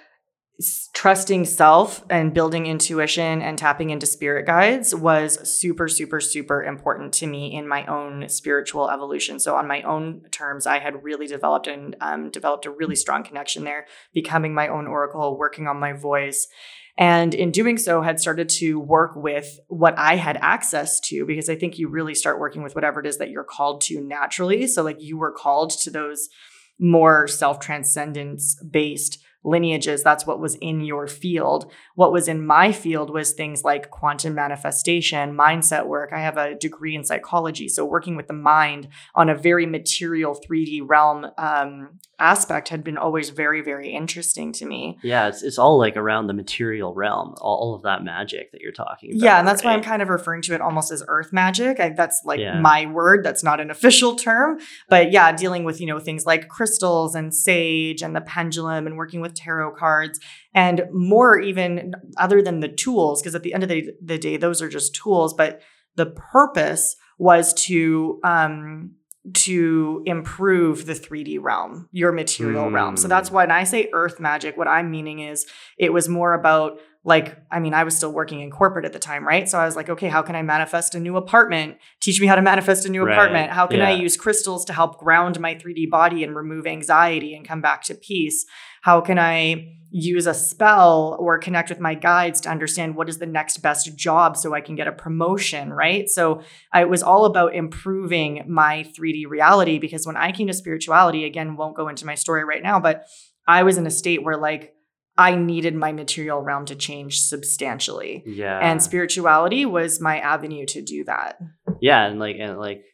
trusting 0.92 1.44
self 1.44 2.04
and 2.10 2.34
building 2.34 2.66
intuition 2.66 3.40
and 3.42 3.56
tapping 3.56 3.90
into 3.90 4.06
spirit 4.06 4.44
guides 4.44 4.92
was 4.92 5.48
super 5.48 5.86
super 5.86 6.20
super 6.20 6.64
important 6.64 7.12
to 7.12 7.28
me 7.28 7.54
in 7.54 7.68
my 7.68 7.86
own 7.86 8.28
spiritual 8.28 8.90
evolution. 8.90 9.38
So 9.38 9.54
on 9.54 9.68
my 9.68 9.82
own 9.82 10.22
terms 10.32 10.66
i 10.66 10.80
had 10.80 11.04
really 11.04 11.28
developed 11.28 11.68
and 11.68 11.94
um, 12.00 12.30
developed 12.30 12.66
a 12.66 12.72
really 12.72 12.96
strong 12.96 13.22
connection 13.22 13.62
there 13.62 13.86
becoming 14.12 14.52
my 14.52 14.66
own 14.66 14.88
oracle 14.88 15.38
working 15.38 15.68
on 15.68 15.78
my 15.78 15.92
voice 15.92 16.48
and 16.96 17.32
in 17.34 17.52
doing 17.52 17.78
so 17.78 18.02
had 18.02 18.18
started 18.18 18.48
to 18.48 18.80
work 18.80 19.12
with 19.14 19.60
what 19.68 19.96
i 19.96 20.16
had 20.16 20.36
access 20.38 20.98
to 21.00 21.24
because 21.24 21.48
i 21.48 21.54
think 21.54 21.78
you 21.78 21.88
really 21.88 22.16
start 22.16 22.40
working 22.40 22.64
with 22.64 22.74
whatever 22.74 22.98
it 22.98 23.06
is 23.06 23.18
that 23.18 23.30
you're 23.30 23.44
called 23.44 23.80
to 23.82 24.00
naturally. 24.00 24.66
So 24.66 24.82
like 24.82 25.00
you 25.00 25.18
were 25.18 25.30
called 25.30 25.70
to 25.82 25.90
those 25.90 26.28
more 26.78 27.26
self 27.26 27.60
transcendence 27.60 28.56
based 28.62 29.22
lineages. 29.44 30.02
That's 30.02 30.26
what 30.26 30.40
was 30.40 30.56
in 30.56 30.80
your 30.80 31.06
field. 31.06 31.70
What 31.94 32.12
was 32.12 32.28
in 32.28 32.44
my 32.44 32.72
field 32.72 33.10
was 33.10 33.32
things 33.32 33.64
like 33.64 33.90
quantum 33.90 34.34
manifestation, 34.34 35.36
mindset 35.36 35.86
work. 35.86 36.10
I 36.12 36.20
have 36.20 36.36
a 36.36 36.54
degree 36.54 36.94
in 36.94 37.04
psychology. 37.04 37.68
So, 37.68 37.84
working 37.84 38.16
with 38.16 38.26
the 38.26 38.34
mind 38.34 38.88
on 39.14 39.28
a 39.28 39.36
very 39.36 39.66
material 39.66 40.38
3D 40.38 40.82
realm 40.84 41.26
um, 41.38 41.98
aspect 42.18 42.68
had 42.68 42.82
been 42.82 42.98
always 42.98 43.30
very, 43.30 43.60
very 43.62 43.90
interesting 43.90 44.52
to 44.52 44.66
me. 44.66 44.98
Yeah, 45.02 45.28
it's, 45.28 45.42
it's 45.42 45.58
all 45.58 45.78
like 45.78 45.96
around 45.96 46.26
the 46.26 46.34
material 46.34 46.92
realm, 46.94 47.34
all 47.40 47.74
of 47.74 47.82
that 47.82 48.02
magic 48.02 48.50
that 48.52 48.60
you're 48.60 48.72
talking 48.72 49.12
about. 49.12 49.22
Yeah, 49.24 49.38
and 49.38 49.46
that's 49.46 49.64
right? 49.64 49.70
why 49.70 49.76
I'm 49.76 49.82
kind 49.82 50.02
of 50.02 50.08
referring 50.08 50.42
to 50.42 50.54
it 50.54 50.60
almost 50.60 50.90
as 50.90 51.04
earth 51.06 51.32
magic. 51.32 51.78
I, 51.80 51.90
that's 51.90 52.22
like 52.24 52.40
Yeah. 52.40 52.60
my 52.60 52.86
word. 52.86 53.24
That's 53.24 53.44
not 53.44 53.60
an 53.60 53.70
official 53.70 54.16
term, 54.16 54.58
but 54.88 55.12
yeah, 55.12 55.32
dealing 55.32 55.64
with 55.64 55.80
you 55.80 55.86
know 55.86 55.98
things 55.98 56.26
like 56.26 56.48
crystals 56.48 57.14
and 57.14 57.34
sage 57.34 58.02
and 58.02 58.16
the 58.16 58.20
pendulum 58.20 58.86
and 58.86 58.96
working 58.96 59.20
with 59.20 59.34
tarot 59.34 59.74
cards 59.76 60.18
and 60.54 60.82
more 60.92 61.38
even 61.40 61.92
other 62.16 62.42
than 62.42 62.60
the 62.60 62.68
tools 62.68 63.22
because 63.22 63.34
at 63.34 63.42
the 63.42 63.54
end 63.54 63.62
of 63.62 63.68
the, 63.68 63.90
the 64.02 64.18
day 64.18 64.36
those 64.36 64.60
are 64.60 64.68
just 64.68 64.94
tools, 64.94 65.34
but 65.34 65.60
the 65.94 66.06
purpose 66.06 66.96
was 67.18 67.52
to 67.54 68.20
um 68.24 68.92
to 69.34 70.02
improve 70.06 70.86
the 70.86 70.94
3D 70.94 71.38
realm, 71.40 71.88
your 71.92 72.12
material 72.12 72.70
realm. 72.70 72.96
So 72.96 73.08
that's 73.08 73.30
Mm. 73.30 73.32
why 73.32 73.42
when 73.44 73.50
I 73.52 73.64
say 73.64 73.88
earth 73.92 74.20
magic, 74.20 74.56
what 74.56 74.68
I'm 74.68 74.90
meaning 74.90 75.20
is 75.20 75.46
it 75.78 75.92
was 75.92 76.08
more 76.08 76.34
about 76.34 76.78
like, 77.04 77.36
I 77.50 77.60
mean, 77.60 77.74
I 77.74 77.84
was 77.84 77.96
still 77.96 78.12
working 78.12 78.40
in 78.40 78.50
corporate 78.50 78.84
at 78.84 78.92
the 78.92 78.98
time, 78.98 79.26
right? 79.26 79.48
So 79.48 79.58
I 79.58 79.64
was 79.64 79.76
like, 79.76 79.88
okay, 79.88 80.08
how 80.08 80.20
can 80.20 80.34
I 80.34 80.42
manifest 80.42 80.94
a 80.94 81.00
new 81.00 81.16
apartment? 81.16 81.78
Teach 82.00 82.20
me 82.20 82.26
how 82.26 82.34
to 82.34 82.42
manifest 82.42 82.84
a 82.86 82.88
new 82.88 83.04
Right. 83.04 83.12
apartment. 83.12 83.52
How 83.52 83.66
can 83.66 83.80
I 83.80 83.92
use 83.92 84.16
crystals 84.16 84.64
to 84.66 84.72
help 84.72 84.98
ground 84.98 85.38
my 85.40 85.54
3D 85.54 85.88
body 85.88 86.24
and 86.24 86.34
remove 86.34 86.66
anxiety 86.66 87.34
and 87.34 87.46
come 87.46 87.60
back 87.60 87.82
to 87.84 87.94
peace? 87.94 88.44
How 88.82 89.00
can 89.00 89.18
I 89.18 89.74
use 89.90 90.26
a 90.26 90.34
spell 90.34 91.16
or 91.18 91.38
connect 91.38 91.70
with 91.70 91.80
my 91.80 91.94
guides 91.94 92.42
to 92.42 92.50
understand 92.50 92.94
what 92.94 93.08
is 93.08 93.18
the 93.18 93.26
next 93.26 93.58
best 93.58 93.96
job 93.96 94.36
so 94.36 94.52
I 94.52 94.60
can 94.60 94.74
get 94.74 94.86
a 94.86 94.92
promotion, 94.92 95.72
right? 95.72 96.08
So 96.10 96.42
I, 96.72 96.82
it 96.82 96.90
was 96.90 97.02
all 97.02 97.24
about 97.24 97.54
improving 97.54 98.44
my 98.46 98.84
3D 98.98 99.26
reality 99.28 99.78
because 99.78 100.06
when 100.06 100.16
I 100.16 100.32
came 100.32 100.46
to 100.48 100.52
spirituality, 100.52 101.24
again, 101.24 101.56
won't 101.56 101.76
go 101.76 101.88
into 101.88 102.04
my 102.04 102.16
story 102.16 102.44
right 102.44 102.62
now, 102.62 102.80
but 102.80 103.06
I 103.46 103.62
was 103.62 103.78
in 103.78 103.86
a 103.86 103.90
state 103.90 104.22
where 104.22 104.36
like 104.36 104.74
I 105.18 105.34
needed 105.34 105.74
my 105.74 105.90
material 105.92 106.40
realm 106.40 106.64
to 106.66 106.76
change 106.76 107.20
substantially. 107.20 108.22
Yeah. 108.24 108.58
And 108.62 108.80
spirituality 108.82 109.66
was 109.66 110.00
my 110.00 110.18
avenue 110.20 110.64
to 110.66 110.80
do 110.80 111.04
that. 111.04 111.38
yeah 111.80 112.06
and 112.06 112.18
like 112.20 112.36
and 112.38 112.58
like 112.58 112.84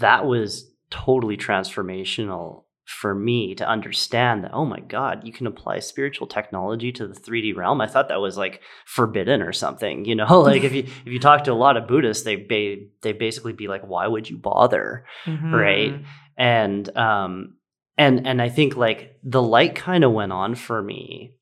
that 0.00 0.24
was 0.24 0.70
totally 0.90 1.36
transformational 1.36 2.62
for 2.84 3.14
me 3.14 3.54
to 3.54 3.66
understand 3.66 4.44
that 4.44 4.50
oh 4.52 4.64
my 4.66 4.78
god 4.80 5.22
you 5.26 5.32
can 5.32 5.46
apply 5.46 5.78
spiritual 5.78 6.26
technology 6.26 6.92
to 6.92 7.06
the 7.08 7.14
3d 7.14 7.56
realm 7.56 7.80
i 7.80 7.86
thought 7.86 8.08
that 8.08 8.20
was 8.20 8.36
like 8.36 8.60
forbidden 8.84 9.40
or 9.40 9.52
something 9.54 10.04
you 10.04 10.14
know 10.14 10.40
like 10.50 10.62
if 10.64 10.72
you 10.74 10.82
if 10.82 11.06
you 11.06 11.18
talk 11.18 11.44
to 11.44 11.52
a 11.52 11.54
lot 11.54 11.78
of 11.78 11.88
buddhists 11.88 12.24
they 12.24 12.36
ba- 12.36 12.84
they 13.02 13.12
basically 13.12 13.54
be 13.54 13.68
like 13.68 13.82
why 13.86 14.06
would 14.06 14.28
you 14.28 14.36
bother 14.36 15.04
Right. 15.26 15.92
Mhm. 15.94 16.04
and 16.36 16.96
um 16.96 17.56
and 17.96 18.26
and 18.26 18.42
i 18.42 18.50
think 18.50 18.76
like 18.76 19.16
the 19.22 19.42
light 19.42 19.74
kind 19.74 20.04
of 20.04 20.12
went 20.12 20.32
on 20.32 20.54
for 20.54 20.82
me 20.82 21.36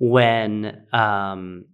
when 0.00 0.86
um 0.92 1.66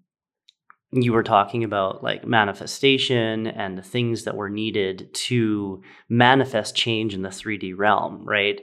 you 0.92 1.12
were 1.12 1.22
talking 1.22 1.64
about 1.64 2.02
like 2.02 2.26
manifestation 2.26 3.46
and 3.46 3.76
the 3.76 3.82
things 3.82 4.24
that 4.24 4.36
were 4.36 4.48
needed 4.48 5.12
to 5.14 5.82
manifest 6.08 6.76
change 6.76 7.12
in 7.12 7.22
the 7.22 7.28
3D 7.28 7.74
realm, 7.76 8.24
right? 8.24 8.60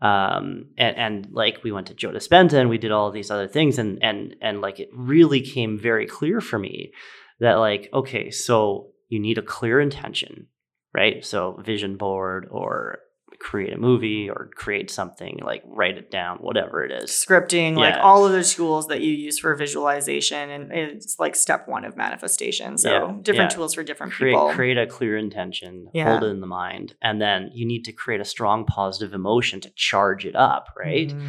Um, 0.00 0.70
and, 0.76 0.96
and 0.96 1.28
like 1.32 1.62
we 1.62 1.72
went 1.72 1.86
to 1.88 1.94
Joe 1.94 2.10
Dispenza 2.10 2.54
and 2.54 2.68
we 2.68 2.78
did 2.78 2.92
all 2.92 3.10
these 3.10 3.30
other 3.30 3.48
things, 3.48 3.78
and 3.78 3.98
and 4.02 4.36
and 4.42 4.60
like 4.60 4.78
it 4.78 4.90
really 4.92 5.40
came 5.40 5.78
very 5.78 6.06
clear 6.06 6.40
for 6.40 6.58
me 6.58 6.92
that 7.40 7.54
like 7.54 7.88
okay, 7.94 8.30
so 8.30 8.90
you 9.08 9.18
need 9.18 9.38
a 9.38 9.42
clear 9.42 9.80
intention, 9.80 10.48
right? 10.92 11.24
So 11.24 11.60
vision 11.64 11.96
board 11.96 12.46
or 12.50 12.98
create 13.38 13.72
a 13.72 13.76
movie 13.78 14.28
or 14.30 14.50
create 14.54 14.90
something 14.90 15.38
like 15.44 15.62
write 15.66 15.96
it 15.98 16.10
down, 16.10 16.38
whatever 16.38 16.84
it 16.84 16.90
is. 16.90 17.10
Scripting, 17.10 17.76
like 17.76 17.94
all 18.00 18.24
of 18.26 18.32
those 18.32 18.54
tools 18.54 18.88
that 18.88 19.00
you 19.00 19.12
use 19.12 19.38
for 19.38 19.54
visualization, 19.54 20.50
and 20.50 20.72
it's 20.72 21.18
like 21.18 21.34
step 21.36 21.68
one 21.68 21.84
of 21.84 21.96
manifestation. 21.96 22.76
So 22.78 22.90
Yeah, 22.90 23.12
different 23.22 23.50
yeah. 23.52 23.56
tools 23.56 23.74
for 23.74 23.82
different 23.82 24.12
create 24.12 24.32
people. 24.32 24.50
create 24.50 24.78
a 24.78 24.86
clear 24.86 25.16
intention 25.16 25.88
Yeah. 25.92 26.10
hold 26.10 26.24
it 26.24 26.26
in 26.28 26.40
the 26.40 26.46
mind 26.46 26.94
and 27.02 27.20
then 27.20 27.50
you 27.52 27.66
need 27.66 27.84
to 27.84 27.92
create 27.92 28.20
a 28.20 28.24
strong 28.24 28.64
positive 28.64 29.12
emotion 29.14 29.60
to 29.60 29.70
charge 29.74 30.24
it 30.26 30.34
up 30.36 30.68
right 30.76 31.08
Mhm. 31.12 31.28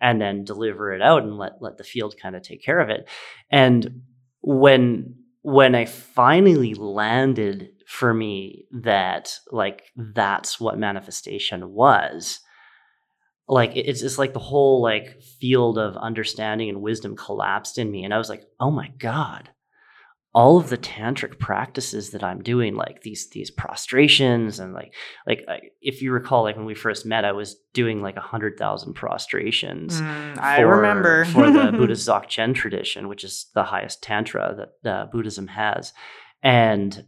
and 0.00 0.20
then 0.20 0.44
deliver 0.44 0.92
it 0.92 1.02
out 1.02 1.22
and 1.22 1.36
let 1.38 1.60
let 1.60 1.76
the 1.78 1.84
field 1.84 2.14
kind 2.20 2.36
of 2.36 2.42
take 2.42 2.62
care 2.62 2.80
of 2.80 2.88
it 2.90 3.08
and 3.50 4.02
when 4.42 5.14
when 5.42 5.74
i 5.74 5.84
finally 5.84 6.74
landed 6.74 7.68
for 7.86 8.12
me 8.12 8.66
that 8.82 9.38
like 9.50 9.82
that's 9.96 10.60
what 10.60 10.78
manifestation 10.78 11.72
was. 11.72 12.40
Like 13.48 13.76
it- 13.76 13.86
it's 13.88 14.00
just 14.00 14.18
like 14.18 14.32
the 14.32 14.40
whole 14.40 14.82
like 14.82 15.22
field 15.40 15.78
of 15.78 15.96
understanding 15.96 16.68
and 16.68 16.82
wisdom 16.82 17.16
collapsed 17.16 17.78
in 17.78 17.90
me 17.90 18.04
and 18.04 18.12
i 18.12 18.18
was 18.18 18.28
like 18.28 18.42
oh 18.60 18.70
my 18.70 18.88
god. 18.98 19.50
All 20.34 20.58
of 20.58 20.68
the 20.68 20.76
tantric 20.76 21.38
practices 21.38 22.10
that 22.10 22.22
i'm 22.24 22.42
doing 22.42 22.74
like 22.74 23.02
these 23.02 23.30
these 23.30 23.50
prostrations 23.50 24.58
and 24.58 24.74
like 24.74 24.92
like 25.26 25.44
I, 25.48 25.60
if 25.80 26.02
you 26.02 26.12
recall 26.12 26.42
like 26.42 26.56
when 26.56 26.66
we 26.66 26.74
first 26.74 27.06
met 27.06 27.24
i 27.24 27.32
was 27.32 27.56
doing 27.72 28.02
like 28.02 28.16
a 28.16 28.20
hundred 28.32 28.58
thousand 28.58 28.94
prostrations 28.94 29.98
Mm, 30.00 30.38
I 30.38 30.56
for- 30.58 30.66
remember. 30.76 31.24
for 31.26 31.50
the 31.50 31.72
Buddhist 31.78 32.06
Dzogchen 32.08 32.54
tradition, 32.54 33.08
which 33.08 33.22
is 33.24 33.46
the 33.54 33.62
highest 33.64 34.02
tantra 34.02 34.68
that 34.82 34.90
uh, 34.92 35.06
Buddhism 35.06 35.46
has, 35.46 35.92
and 36.42 37.02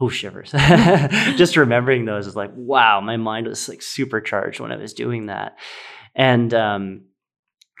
oh 0.00 0.08
shivers, 0.08 0.50
just 1.36 1.56
remembering 1.56 2.04
those 2.04 2.26
is 2.26 2.36
like 2.36 2.50
wow, 2.54 3.00
my 3.00 3.16
mind 3.16 3.46
was 3.46 3.68
like 3.68 3.82
supercharged 3.82 4.60
when 4.60 4.72
I 4.72 4.76
was 4.76 4.94
doing 4.94 5.26
that, 5.26 5.56
and 6.14 6.52
um, 6.54 7.06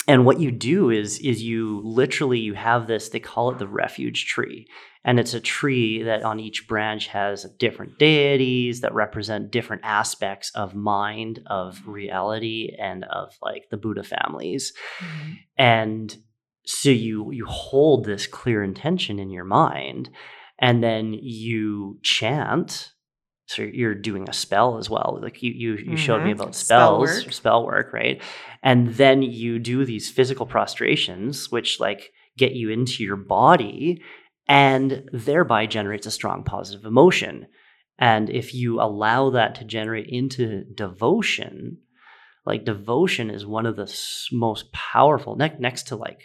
and 0.06 0.24
what 0.26 0.40
you 0.40 0.50
do 0.50 0.90
is 0.90 1.18
is 1.18 1.42
you 1.42 1.80
literally 1.84 2.38
you 2.38 2.54
have 2.54 2.86
this 2.86 3.08
they 3.08 3.20
call 3.20 3.50
it 3.50 3.58
the 3.58 3.68
refuge 3.68 4.26
tree. 4.26 4.66
And 5.06 5.20
it's 5.20 5.34
a 5.34 5.40
tree 5.40 6.02
that 6.04 6.22
on 6.22 6.40
each 6.40 6.66
branch 6.66 7.08
has 7.08 7.44
different 7.58 7.98
deities 7.98 8.80
that 8.80 8.94
represent 8.94 9.50
different 9.50 9.82
aspects 9.84 10.50
of 10.54 10.74
mind 10.74 11.40
of 11.46 11.82
reality 11.86 12.70
and 12.80 13.04
of 13.04 13.34
like 13.42 13.64
the 13.70 13.76
buddha 13.76 14.02
families. 14.02 14.72
Mhm. 15.02 15.36
and 15.58 16.16
so 16.66 16.88
you 16.88 17.30
you 17.32 17.44
hold 17.44 18.06
this 18.06 18.26
clear 18.26 18.62
intention 18.62 19.18
in 19.18 19.28
your 19.30 19.44
mind 19.44 20.08
and 20.66 20.82
then 20.82 21.06
you 21.12 21.98
chant 22.02 22.90
so 23.46 23.60
you're 23.62 23.94
doing 24.08 24.24
a 24.28 24.32
spell 24.32 24.78
as 24.78 24.88
well 24.94 25.10
like 25.22 25.42
you 25.42 25.52
you, 25.62 25.70
you 25.90 25.96
showed 26.06 26.22
me 26.24 26.30
Mhm. 26.30 26.38
about 26.38 26.54
Spell 26.54 27.04
spells 27.04 27.24
work. 27.24 27.32
spell 27.40 27.66
work 27.66 27.88
right 27.92 28.16
and 28.62 28.80
then 29.02 29.18
you 29.22 29.58
do 29.72 29.84
these 29.84 30.10
physical 30.10 30.46
prostrations 30.46 31.50
which 31.54 31.70
like 31.86 32.02
get 32.42 32.52
you 32.60 32.70
into 32.70 33.04
your 33.08 33.16
body 33.38 34.02
and 34.48 34.86
thereby 35.12 35.66
generates 35.66 36.06
a 36.06 36.10
strong 36.18 36.42
positive 36.44 36.84
emotion 36.86 37.46
and 37.98 38.24
if 38.30 38.46
you 38.54 38.80
allow 38.80 39.30
that 39.30 39.54
to 39.56 39.64
generate 39.64 40.06
into 40.08 40.64
devotion 40.74 41.54
like 42.46 42.64
devotion 42.64 43.26
is 43.30 43.44
one 43.46 43.66
of 43.66 43.76
the 43.76 43.88
most 44.32 44.72
powerful 44.72 45.36
ne- 45.36 45.56
next 45.58 45.82
to 45.88 45.96
like 45.96 46.20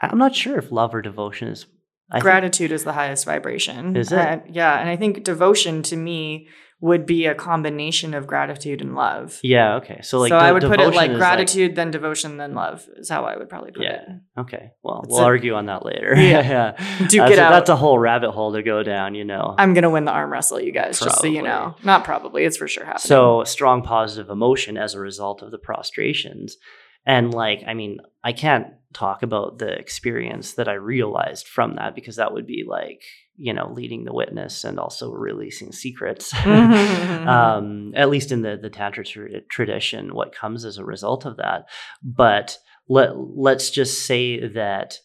i'm 0.00 0.18
not 0.18 0.34
sure 0.34 0.58
if 0.58 0.72
love 0.72 0.92
or 0.94 1.02
devotion 1.02 1.48
is 1.48 1.66
I 2.10 2.20
Gratitude 2.20 2.72
is 2.72 2.84
the 2.84 2.92
highest 2.92 3.24
vibration. 3.26 3.96
Is 3.96 4.12
it? 4.12 4.18
Uh, 4.18 4.38
yeah. 4.48 4.78
And 4.80 4.88
I 4.88 4.96
think 4.96 5.24
devotion 5.24 5.82
to 5.84 5.96
me 5.96 6.48
would 6.80 7.04
be 7.06 7.26
a 7.26 7.34
combination 7.34 8.14
of 8.14 8.28
gratitude 8.28 8.80
and 8.80 8.94
love. 8.94 9.40
yeah 9.42 9.74
okay 9.78 10.00
so 10.00 10.20
like 10.20 10.28
so 10.28 10.36
I 10.38 10.52
would 10.52 10.62
put 10.62 10.80
it 10.80 10.94
like 10.94 11.12
gratitude, 11.14 11.74
then 11.74 11.90
devotion, 11.90 12.36
then 12.36 12.54
love 12.54 12.86
is 12.96 13.08
how 13.10 13.24
I 13.24 13.36
would 13.36 13.48
probably 13.48 13.72
put 13.72 13.82
Yeah. 13.82 13.94
it. 13.94 14.08
okay 14.42 14.70
well 14.84 15.02
we'll 15.08 15.18
a- 15.18 15.24
argue 15.24 15.54
on 15.54 15.66
that 15.66 15.84
later 15.84 16.14
Yeah. 16.16 16.76
Duke 16.98 17.10
that's, 17.10 17.32
it 17.32 17.38
a, 17.40 17.42
out. 17.42 17.50
that's 17.50 17.68
a 17.68 17.74
whole 17.74 17.98
rabbit 17.98 18.30
hole 18.30 18.52
to 18.52 18.62
go 18.62 18.84
down 18.84 19.16
you 19.16 19.24
know 19.24 19.56
I'm 19.58 19.74
gonna 19.74 19.90
win 19.90 20.04
the 20.04 20.12
arm 20.12 20.30
wrestle, 20.30 20.60
you 20.60 20.70
guys, 20.70 21.00
just 21.00 21.20
so 21.20 21.26
you 21.26 21.42
know. 21.42 21.74
Not 21.82 22.04
probably, 22.04 22.44
it's 22.44 22.56
for 22.56 22.68
sure 22.68 22.84
happening. 22.84 23.00
So 23.08 23.42
strong 23.42 23.82
positive 23.82 24.30
emotion 24.30 24.76
as 24.78 24.94
a 24.94 25.00
result 25.00 25.42
of 25.42 25.50
the 25.50 25.58
prostrations. 25.58 26.56
And 27.08 27.32
like, 27.32 27.64
I 27.66 27.72
mean, 27.72 27.98
I 28.22 28.32
can't 28.32 28.66
talk 28.92 29.22
about 29.22 29.58
the 29.58 29.72
experience 29.72 30.54
that 30.54 30.68
I 30.68 30.74
realized 30.74 31.48
from 31.48 31.76
that 31.76 31.94
because 31.94 32.16
that 32.16 32.34
would 32.34 32.46
be 32.46 32.64
like, 32.68 33.02
you 33.36 33.54
know, 33.54 33.72
leading 33.72 34.04
the 34.04 34.12
witness 34.12 34.62
and 34.62 34.78
also 34.78 35.10
releasing 35.10 35.72
secrets. 35.72 36.34
um, 36.44 37.92
at 37.96 38.10
least 38.10 38.30
in 38.30 38.42
the 38.42 38.58
the 38.60 38.68
tantra 38.68 39.04
tra- 39.04 39.40
tradition, 39.42 40.14
what 40.14 40.34
comes 40.34 40.66
as 40.66 40.76
a 40.76 40.84
result 40.84 41.24
of 41.24 41.38
that. 41.38 41.64
But 42.02 42.58
let 42.88 43.16
let's 43.16 43.70
just 43.70 44.06
say 44.06 44.46
that 44.48 44.98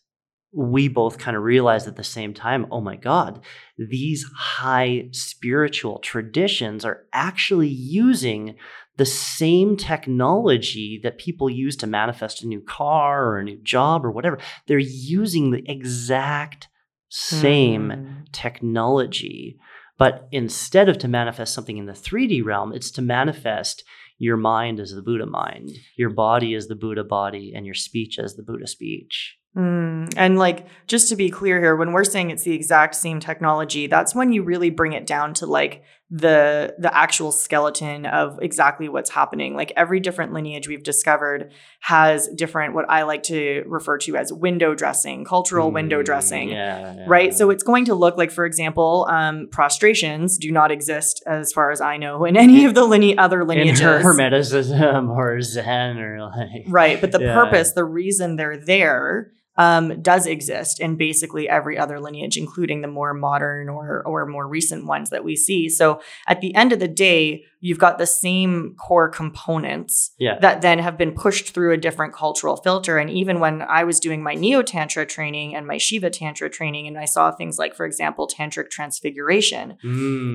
we 0.55 0.88
both 0.88 1.17
kind 1.17 1.36
of 1.36 1.43
realized 1.43 1.88
at 1.88 1.95
the 1.95 2.03
same 2.03 2.33
time 2.33 2.67
oh 2.72 2.81
my 2.81 2.95
God, 2.95 3.41
these 3.77 4.25
high 4.36 5.10
spiritual 5.12 6.00
traditions 6.00 6.86
are 6.86 7.03
actually 7.12 7.69
using 7.69 8.55
the 8.98 9.05
same 9.05 9.75
technology 9.75 11.00
that 11.01 11.17
people 11.17 11.50
use 11.50 11.75
to 11.77 11.88
manifest 11.88 12.43
a 12.43 12.48
new 12.48 12.62
car 12.62 13.25
or 13.25 13.39
a 13.39 13.43
new 13.43 13.60
job 13.63 14.05
or 14.05 14.12
whatever. 14.12 14.38
They're 14.67 14.77
using 14.77 15.50
the 15.50 15.63
exact 15.69 16.67
same 17.10 17.89
Mm. 17.89 18.31
technology. 18.31 19.57
But 19.98 20.27
instead 20.31 20.89
of 20.89 20.98
to 21.00 21.07
manifest 21.07 21.53
something 21.53 21.77
in 21.77 21.86
the 21.86 21.93
3D 21.93 22.41
realm, 22.41 22.74
it's 22.74 22.91
to 22.91 23.01
manifest 23.01 23.83
your 24.17 24.38
mind 24.38 24.79
as 24.79 24.91
the 24.91 25.01
Buddha 25.01 25.25
mind, 25.25 25.72
your 25.98 26.10
body 26.10 26.53
as 26.55 26.67
the 26.67 26.75
Buddha 26.75 27.03
body, 27.03 27.53
and 27.55 27.65
your 27.65 27.75
speech 27.75 28.19
as 28.19 28.36
the 28.36 28.43
Buddha 28.43 28.67
speech. 28.67 29.38
Mm, 29.55 30.13
And 30.17 30.39
like, 30.39 30.65
just 30.88 31.10
to 31.10 31.15
be 31.15 31.29
clear 31.29 31.60
here, 31.60 31.75
when 31.75 31.91
we're 31.91 32.03
saying 32.03 32.31
it's 32.31 32.43
the 32.43 32.55
exact 32.55 32.95
same 32.95 33.19
technology, 33.19 33.88
that's 33.88 34.15
when 34.15 34.31
you 34.31 34.41
really 34.43 34.69
bring 34.72 34.93
it 34.93 35.05
down 35.05 35.33
to 35.36 35.45
like 35.45 35.83
the 36.15 36.75
the 36.77 36.95
actual 36.95 37.31
skeleton 37.31 38.05
of 38.05 38.38
exactly 38.41 38.88
what's 38.88 39.10
happening. 39.10 39.55
Like 39.55 39.74
every 39.75 40.00
different 40.00 40.31
lineage 40.31 40.67
we've 40.67 40.83
discovered 40.83 41.51
has 41.79 42.27
different 42.36 42.75
what 42.75 42.86
I 42.88 43.01
like 43.03 43.24
to 43.24 43.63
refer 43.67 43.98
to 44.00 44.15
as 44.17 44.31
window 44.31 44.75
dressing, 44.75 45.24
cultural 45.25 45.72
window 45.72 46.01
Mm, 46.01 46.05
dressing. 46.05 46.50
Yeah. 46.50 47.05
Right. 47.07 47.33
So 47.33 47.50
it's 47.50 47.63
going 47.63 47.86
to 47.86 47.95
look 47.95 48.15
like, 48.17 48.31
for 48.31 48.45
example, 48.45 49.07
um, 49.10 49.48
prostrations 49.51 50.38
do 50.38 50.51
not 50.51 50.72
exist, 50.72 51.24
as 51.25 51.51
far 51.51 51.72
as 51.72 51.81
I 51.81 51.98
know, 51.98 52.25
in 52.25 52.38
any 52.38 52.65
of 52.65 52.75
the 52.75 52.86
line- 52.86 53.17
other 53.17 53.41
in 53.41 53.48
lineages. 53.48 53.81
Hermeticism 53.81 55.10
or 55.10 55.41
Zen 55.41 55.98
or 55.98 56.24
like. 56.25 56.65
Right. 56.67 57.01
But 57.01 57.12
the 57.12 57.22
Yeah. 57.22 57.33
purpose, 57.33 57.74
the 57.74 57.86
reason 57.86 58.36
they're 58.36 58.57
there, 58.57 59.31
um, 59.55 60.01
does 60.01 60.25
exist 60.25 60.79
in 60.79 60.95
basically 60.95 61.48
every 61.48 61.77
other 61.77 62.00
lineage, 62.00 62.38
including 62.38 62.81
the 62.81 62.88
more 62.88 63.13
modern 63.13 63.69
or 63.69 64.01
or 64.05 64.25
more 64.25 64.48
recent 64.48 64.86
ones 64.86 65.10
that 65.12 65.24
we 65.24 65.36
see. 65.36 65.69
So 65.69 66.01
at 66.27 66.41
the 66.41 66.55
end 66.55 66.72
of 66.74 66.79
the 66.79 66.88
day, 66.88 67.45
you've 67.62 67.79
got 67.79 67.98
the 67.98 68.05
same 68.07 68.75
core 68.77 69.07
components 69.10 70.12
Yeah. 70.17 70.38
that 70.39 70.62
then 70.62 70.79
have 70.79 70.98
been 70.98 71.13
pushed 71.13 71.53
through 71.53 71.72
a 71.72 71.77
different 71.77 72.13
cultural 72.13 72.57
filter. 72.57 72.98
And 72.98 73.10
even 73.10 73.39
when 73.39 73.62
I 73.62 73.86
was 73.86 74.01
doing 74.01 74.22
my 74.22 74.33
Neo 74.33 74.62
Tantra 74.63 75.05
training 75.05 75.55
and 75.55 75.65
my 75.65 75.77
Shiva 75.77 76.10
Tantra 76.10 76.50
training, 76.50 76.88
and 76.88 76.98
I 76.98 77.05
saw 77.05 77.31
things 77.31 77.57
like, 77.57 77.74
for 77.74 77.86
example, 77.86 78.27
Tantric 78.27 78.69
Transfiguration, 78.69 79.77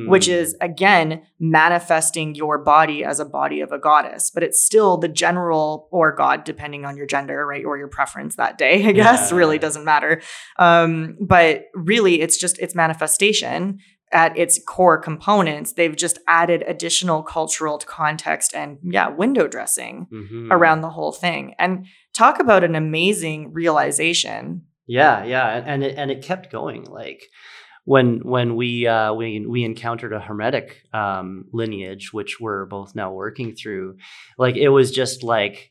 which 0.09 0.27
Mm. 0.29 0.33
is 0.41 0.57
again 0.61 1.23
manifesting 1.39 2.35
your 2.35 2.57
body 2.59 3.05
as 3.05 3.21
a 3.21 3.25
body 3.25 3.61
of 3.61 3.73
a 3.73 3.79
goddess, 3.79 4.31
but 4.33 4.43
it's 4.43 4.63
still 4.65 4.97
the 4.97 5.09
general 5.09 5.89
or 5.91 6.13
God, 6.13 6.45
depending 6.45 6.85
on 6.85 6.97
your 6.97 7.07
gender, 7.07 7.47
right, 7.47 7.65
or 7.65 7.77
your 7.77 7.89
preference 7.89 8.37
that 8.37 8.57
day. 8.59 8.87
I 8.89 8.93
guess 8.93 9.08
Really 9.33 9.59
doesn't 9.59 9.85
matter. 9.85 10.21
Um, 10.59 11.17
but 11.21 11.65
really, 11.75 12.21
it's 12.21 12.37
just 12.39 12.59
its 12.59 12.75
manifestation 12.75 13.79
at 14.11 14.37
its 14.39 14.59
core 14.67 14.97
components. 14.99 15.75
They've 15.75 15.95
just 15.95 16.19
added 16.27 16.65
additional 16.67 17.23
cultural 17.23 17.79
context 17.79 18.55
and 18.55 18.79
yeah, 18.83 19.09
window 19.09 19.47
dressing 19.47 20.07
Mhm. 20.11 20.49
around 20.51 20.81
the 20.81 20.89
whole 20.91 21.13
thing. 21.13 21.55
And 21.59 21.85
talk 22.15 22.41
about 22.41 22.65
an 22.65 22.75
amazing 22.75 23.53
realization. 23.53 24.63
Yeah, 24.87 25.25
yeah, 25.25 25.57
and 25.57 25.67
and 25.69 25.85
it, 25.85 25.95
and 25.99 26.11
it 26.11 26.23
kept 26.23 26.51
going. 26.51 26.85
Like 26.85 27.23
when 27.85 28.21
when 28.21 28.57
we 28.57 28.87
uh, 28.87 29.13
we 29.13 29.45
we 29.47 29.63
encountered 29.65 30.15
a 30.15 30.21
hermetic 30.21 30.83
um, 30.95 31.45
lineage, 31.53 32.11
which 32.13 32.41
we're 32.41 32.65
both 32.65 32.95
now 32.95 33.13
working 33.13 33.55
through, 33.55 33.97
like 34.39 34.57
it 34.57 34.71
was 34.71 34.91
just 34.91 35.23
like 35.23 35.71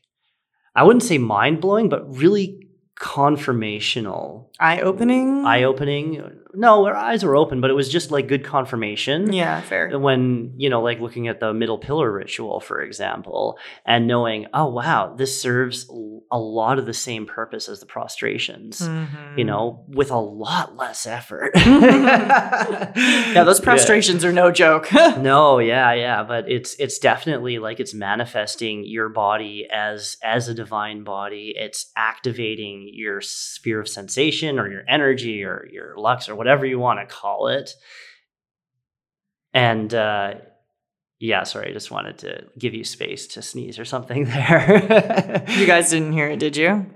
I 0.76 0.84
wouldn't 0.84 1.02
say 1.02 1.18
mind 1.18 1.60
blowing, 1.60 1.88
but 1.88 2.16
really 2.16 2.67
confirmational, 2.98 4.46
Eye 4.58 4.80
opening. 4.80 5.44
eye 5.44 5.64
opening. 5.64 6.37
No, 6.54 6.86
our 6.86 6.94
eyes 6.96 7.24
were 7.24 7.36
open, 7.36 7.60
but 7.60 7.70
it 7.70 7.74
was 7.74 7.88
just 7.88 8.10
like 8.10 8.26
good 8.28 8.44
confirmation 8.44 9.32
Yeah, 9.32 9.60
fair. 9.60 9.98
when 9.98 10.52
you 10.56 10.70
know 10.70 10.80
like 10.82 11.00
looking 11.00 11.28
at 11.28 11.40
the 11.40 11.52
middle 11.52 11.78
pillar 11.78 12.10
ritual 12.10 12.60
for 12.60 12.80
example 12.82 13.58
and 13.84 14.06
knowing 14.06 14.46
oh 14.54 14.66
wow 14.68 15.14
this 15.14 15.40
serves 15.40 15.88
a 16.30 16.38
lot 16.38 16.78
of 16.78 16.86
the 16.86 16.94
same 16.94 17.26
purpose 17.26 17.68
as 17.68 17.80
the 17.80 17.86
prostrations 17.86 18.80
Mhm. 18.80 19.38
you 19.38 19.44
know 19.44 19.84
with 19.88 20.10
a 20.10 20.18
lot 20.18 20.76
less 20.76 21.06
effort 21.06 21.52
yeah, 22.16 23.44
those 23.44 23.60
prostrations 23.68 24.24
are 24.24 24.32
no 24.32 24.50
joke. 24.50 24.92
no 25.18 25.58
yeah 25.58 25.92
yeah 25.92 26.22
but 26.22 26.48
it's 26.50 26.74
it's 26.78 26.98
definitely 26.98 27.58
like 27.58 27.80
it's 27.80 27.94
manifesting 27.94 28.84
your 28.86 29.08
body 29.08 29.66
as 29.72 30.16
as 30.22 30.48
a 30.48 30.54
divine 30.54 31.04
body 31.04 31.52
it's 31.56 31.90
activating 31.96 32.90
your 32.92 33.20
sphere 33.20 33.80
of 33.80 33.88
sensation 33.88 34.58
or 34.58 34.70
your 34.70 34.82
energy 34.88 35.44
or 35.44 35.68
your 35.72 35.94
lux 35.96 36.28
or 36.28 36.34
whatever 36.38 36.64
you 36.64 36.78
want 36.78 36.98
to 37.00 37.06
call 37.14 37.48
it 37.48 37.70
and 39.52 39.92
uh 39.94 40.34
yeah 41.18 41.42
sorry 41.42 41.70
i 41.70 41.72
just 41.72 41.90
wanted 41.90 42.18
to 42.18 42.44
give 42.58 42.74
you 42.74 42.84
space 42.84 43.26
to 43.26 43.42
sneeze 43.42 43.78
or 43.78 43.84
something 43.84 44.24
there 44.36 45.44
you 45.48 45.66
guys 45.66 45.90
didn't 45.90 46.12
hear 46.12 46.28
it, 46.28 46.38
did 46.38 46.56
you? 46.56 46.86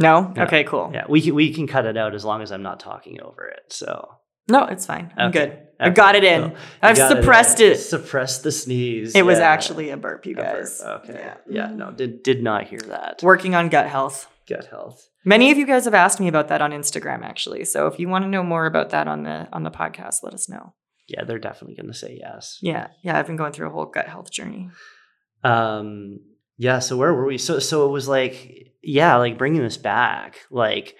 No? 0.00 0.32
No. 0.34 0.42
Okay, 0.44 0.64
cool. 0.64 0.90
yeah 0.94 1.04
we 1.08 1.20
can 1.20 1.34
we 1.34 1.52
can 1.52 1.66
cut 1.66 1.84
it 1.84 1.96
out 1.96 2.14
as 2.14 2.24
long 2.24 2.40
as 2.42 2.50
i'm 2.52 2.62
not 2.62 2.80
talking 2.80 3.20
over 3.20 3.46
it 3.48 3.64
so 3.70 4.16
No, 4.48 4.64
it's 4.64 4.86
fine. 4.86 5.12
I'm 5.16 5.28
Okay. 5.30 5.46
good. 5.46 5.58
I 5.78 5.86
Okay. 5.86 5.94
got 5.94 6.14
it 6.16 6.24
in. 6.24 6.40
Cool. 6.50 6.56
I've 6.82 6.98
suppressed 6.98 7.60
in. 7.60 7.72
it. 7.72 7.76
suppressed 7.78 8.42
the 8.42 8.50
sneeze 8.50 9.14
It 9.14 9.24
was 9.24 9.38
actually 9.38 9.90
a 9.90 9.96
burp, 9.96 10.26
you 10.26 10.32
A 10.34 10.36
burp. 10.42 10.54
guys. 10.58 10.82
Okay. 10.98 11.14
Yeah. 11.14 11.36
Yeah. 11.48 11.68
No, 11.74 11.90
did 11.92 12.22
did 12.24 12.42
not 12.42 12.66
hear 12.66 12.80
that. 12.88 13.22
Working 13.22 13.54
on 13.54 13.68
gut 13.68 13.86
health. 13.86 14.26
Gut 14.48 14.66
health. 14.66 15.08
Many 15.24 15.50
of 15.50 15.58
you 15.58 15.66
guys 15.66 15.84
have 15.84 15.94
asked 15.94 16.20
me 16.20 16.28
about 16.28 16.48
that 16.48 16.60
on 16.60 16.72
Instagram, 16.72 17.22
actually. 17.22 17.64
So 17.64 17.86
if 17.86 17.98
you 17.98 18.08
want 18.08 18.24
to 18.24 18.28
know 18.28 18.42
more 18.42 18.66
about 18.66 18.90
that 18.90 19.06
on 19.06 19.22
the 19.22 19.48
on 19.52 19.62
the 19.62 19.70
podcast, 19.70 20.22
let 20.22 20.34
us 20.34 20.48
know. 20.48 20.74
Yeah, 21.08 21.24
they're 21.24 21.38
definitely 21.38 21.76
going 21.76 21.92
to 21.92 21.98
say 21.98 22.18
yes. 22.20 22.58
Yeah, 22.60 22.88
yeah, 23.02 23.18
I've 23.18 23.26
been 23.26 23.36
going 23.36 23.52
through 23.52 23.68
a 23.68 23.72
whole 23.72 23.86
gut 23.86 24.08
health 24.08 24.30
journey. 24.30 24.70
Um. 25.44 26.20
Yeah. 26.56 26.80
So 26.80 26.96
where 26.96 27.12
were 27.12 27.26
we? 27.26 27.38
So 27.38 27.58
so 27.58 27.86
it 27.86 27.90
was 27.90 28.08
like 28.08 28.72
yeah, 28.82 29.16
like 29.16 29.38
bringing 29.38 29.62
this 29.62 29.76
back, 29.76 30.40
like. 30.50 30.96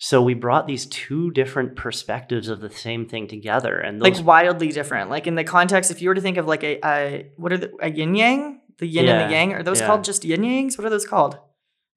So 0.00 0.22
we 0.22 0.34
brought 0.34 0.68
these 0.68 0.86
two 0.86 1.32
different 1.32 1.74
perspectives 1.74 2.46
of 2.48 2.60
the 2.60 2.70
same 2.70 3.08
thing 3.08 3.26
together, 3.26 3.76
and 3.76 4.00
those 4.00 4.18
Like 4.18 4.26
wildly 4.26 4.68
different. 4.68 5.10
Like 5.10 5.26
in 5.26 5.34
the 5.34 5.42
context, 5.42 5.90
if 5.90 6.00
you 6.00 6.08
were 6.08 6.14
to 6.14 6.20
think 6.20 6.36
of 6.36 6.46
like 6.46 6.62
a, 6.62 6.78
a 6.86 7.32
what 7.36 7.52
are 7.52 7.58
the 7.58 7.72
a 7.80 7.90
yin 7.90 8.14
yang, 8.14 8.60
the 8.78 8.86
yin 8.86 9.08
and 9.08 9.28
the 9.28 9.34
yang, 9.34 9.54
are 9.54 9.64
those 9.64 9.80
yeah. 9.80 9.86
called 9.88 10.04
just 10.04 10.24
yin 10.24 10.42
yangs? 10.42 10.78
What 10.78 10.86
are 10.86 10.90
those 10.90 11.04
called? 11.04 11.38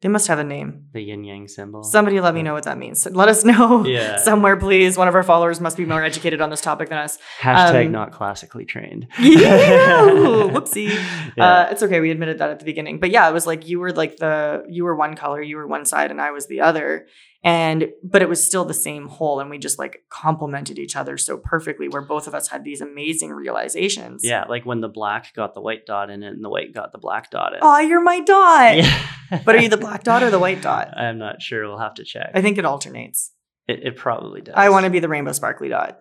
They 0.01 0.09
must 0.09 0.27
have 0.27 0.39
a 0.39 0.43
name. 0.43 0.85
the 0.93 1.01
yin 1.01 1.23
yang 1.23 1.47
symbol. 1.47 1.83
Somebody 1.83 2.19
let 2.19 2.33
me 2.33 2.41
know 2.41 2.53
what 2.53 2.63
that 2.63 2.77
means. 2.77 3.05
Let 3.11 3.29
us 3.29 3.45
know 3.45 3.85
Yeah. 3.85 4.17
somewhere, 4.29 4.57
please. 4.57 4.97
One 4.97 5.07
of 5.07 5.13
our 5.13 5.21
followers 5.23 5.61
must 5.61 5.77
be 5.77 5.85
more 5.85 6.03
educated 6.03 6.41
on 6.41 6.49
this 6.49 6.59
topic 6.61 6.89
than 6.89 6.97
us. 6.97 7.19
Hashtag 7.39 7.85
um, 7.85 7.91
not 7.91 8.11
classically 8.11 8.65
trained. 8.65 9.07
Yeah, 9.19 10.07
whoopsie. 10.49 10.89
Yeah. 11.37 11.45
Uh, 11.45 11.67
it's 11.71 11.83
okay. 11.83 11.99
We 11.99 12.09
admitted 12.11 12.39
that 12.39 12.49
at 12.49 12.59
the 12.59 12.65
beginning, 12.65 12.99
but 12.99 13.11
yeah, 13.11 13.29
it 13.29 13.33
was 13.33 13.45
like 13.45 13.67
you 13.67 13.79
were 13.79 13.91
like 13.93 14.17
the 14.17 14.63
you 14.67 14.83
were 14.85 14.95
one 14.95 15.15
color, 15.15 15.41
you 15.41 15.57
were 15.57 15.67
one 15.67 15.85
side, 15.85 16.09
and 16.11 16.19
I 16.19 16.31
was 16.31 16.47
the 16.47 16.61
other, 16.61 17.07
and 17.43 17.89
but 18.03 18.21
it 18.21 18.29
was 18.29 18.43
still 18.43 18.65
the 18.65 18.73
same 18.73 19.07
whole, 19.07 19.39
and 19.39 19.49
we 19.49 19.57
just 19.57 19.79
like 19.79 20.03
complemented 20.09 20.77
each 20.77 20.95
other 20.95 21.17
so 21.17 21.37
perfectly, 21.37 21.87
where 21.87 22.01
both 22.01 22.27
of 22.27 22.35
us 22.35 22.49
had 22.49 22.63
these 22.63 22.81
amazing 22.81 23.31
realizations. 23.31 24.23
yeah, 24.23 24.45
like 24.45 24.65
when 24.65 24.81
the 24.81 24.89
black 24.89 25.33
got 25.33 25.53
the 25.53 25.61
white 25.61 25.85
dot 25.85 26.09
in 26.09 26.23
it, 26.23 26.33
and 26.33 26.43
the 26.43 26.49
white 26.49 26.73
got 26.73 26.91
the 26.91 26.97
black 26.99 27.31
dot 27.31 27.53
in. 27.53 27.57
it. 27.57 27.61
Oh, 27.63 27.79
you're 27.79 28.01
my 28.03 28.19
dot. 28.19 28.77
yeah. 28.77 29.41
But 29.45 29.55
are 29.55 29.61
you 29.61 29.69
the 29.69 29.77
black 29.77 30.03
dot 30.03 30.23
or 30.23 30.29
the 30.29 30.39
white 30.39 30.61
dot? 30.61 30.95
I'm 30.97 31.17
not 31.17 31.41
sure. 31.41 31.67
We'll 31.67 31.77
have 31.79 31.95
to 31.95 32.03
check. 32.03 32.31
I 32.33 32.41
think 32.41 32.57
it 32.57 32.65
alternates. 32.65 33.31
It, 33.67 33.79
it 33.83 33.95
probably 33.95 34.41
does. 34.41 34.55
I 34.57 34.69
want 34.69 34.83
to 34.85 34.89
be 34.89 34.99
the 34.99 35.07
rainbow 35.07 35.31
sparkly 35.31 35.69
dot. 35.69 35.97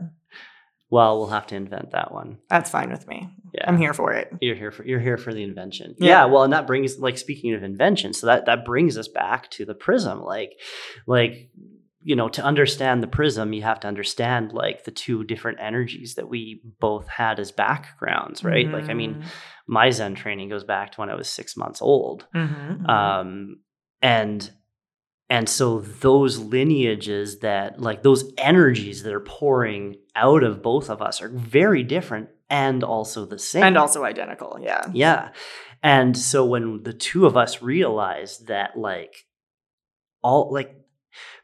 Well, 0.90 1.18
we'll 1.18 1.29
have 1.29 1.46
to 1.48 1.55
invent 1.55 1.92
that 1.92 2.12
one. 2.12 2.38
That's 2.48 2.68
fine 2.68 2.90
with 2.90 3.07
me. 3.07 3.29
Yeah, 3.55 3.64
I'm 3.68 3.79
here 3.79 3.94
for 3.94 4.12
it. 4.12 4.33
You're 4.40 4.57
here 4.57 4.72
for 4.72 4.85
you're 4.85 5.00
here 5.00 5.16
for 5.16 5.33
the 5.33 5.42
invention. 5.42 5.94
Yeah. 5.98 6.07
Yeah. 6.09 6.24
Well, 6.26 6.42
and 6.42 6.53
that 6.53 6.66
brings 6.66 6.98
like 6.98 7.16
speaking 7.16 7.55
of 7.55 7.62
invention, 7.62 8.12
so 8.12 8.26
that 8.26 8.46
that 8.46 8.64
brings 8.64 8.98
us 8.98 9.09
back 9.09 9.50
to 9.53 9.64
the 9.64 9.74
prism. 9.74 10.22
Like, 10.22 10.53
like 11.07 11.50
you 12.03 12.16
know, 12.16 12.29
to 12.31 12.42
understand 12.42 13.03
the 13.03 13.07
prism, 13.07 13.53
you 13.53 13.62
have 13.62 13.81
to 13.81 13.88
understand 13.88 14.53
like 14.53 14.85
the 14.85 14.90
two 14.90 15.22
different 15.22 15.59
energies 15.61 16.14
that 16.14 16.29
we 16.29 16.62
both 16.81 17.07
had 17.09 17.38
as 17.38 17.53
backgrounds, 17.53 18.42
right? 18.42 18.70
Like, 18.72 18.88
I 18.88 18.94
mean, 18.94 19.24
my 19.68 19.90
Zen 19.90 20.14
training 20.14 20.48
goes 20.48 20.64
back 20.64 20.92
to 20.92 21.00
when 21.00 21.11
I 21.11 21.14
was 21.14 21.29
six 21.29 21.57
months 21.57 21.83
old. 21.83 22.26
Mhm, 22.35 22.83
mhm. 22.83 22.88
um 22.88 23.57
and 24.03 24.50
and 25.30 25.48
so 25.48 25.78
those 25.80 26.38
lineages 26.38 27.38
that 27.38 27.80
like 27.80 28.02
those 28.02 28.32
energies 28.36 29.04
that 29.04 29.14
are 29.14 29.20
pouring 29.20 29.96
out 30.16 30.42
of 30.42 30.60
both 30.60 30.90
of 30.90 31.00
us 31.00 31.22
are 31.22 31.30
very 31.30 31.84
different 31.84 32.28
and 32.50 32.82
also 32.82 33.24
the 33.24 33.38
same 33.38 33.62
and 33.62 33.78
also 33.78 34.04
identical. 34.04 34.58
Yeah. 34.60 34.90
yeah 34.92 35.30
and 35.82 36.16
so 36.18 36.44
when 36.44 36.82
the 36.82 36.92
two 36.92 37.26
of 37.26 37.36
us 37.36 37.62
realize 37.62 38.38
that 38.40 38.76
like 38.76 39.26
all 40.22 40.52
like 40.52 40.74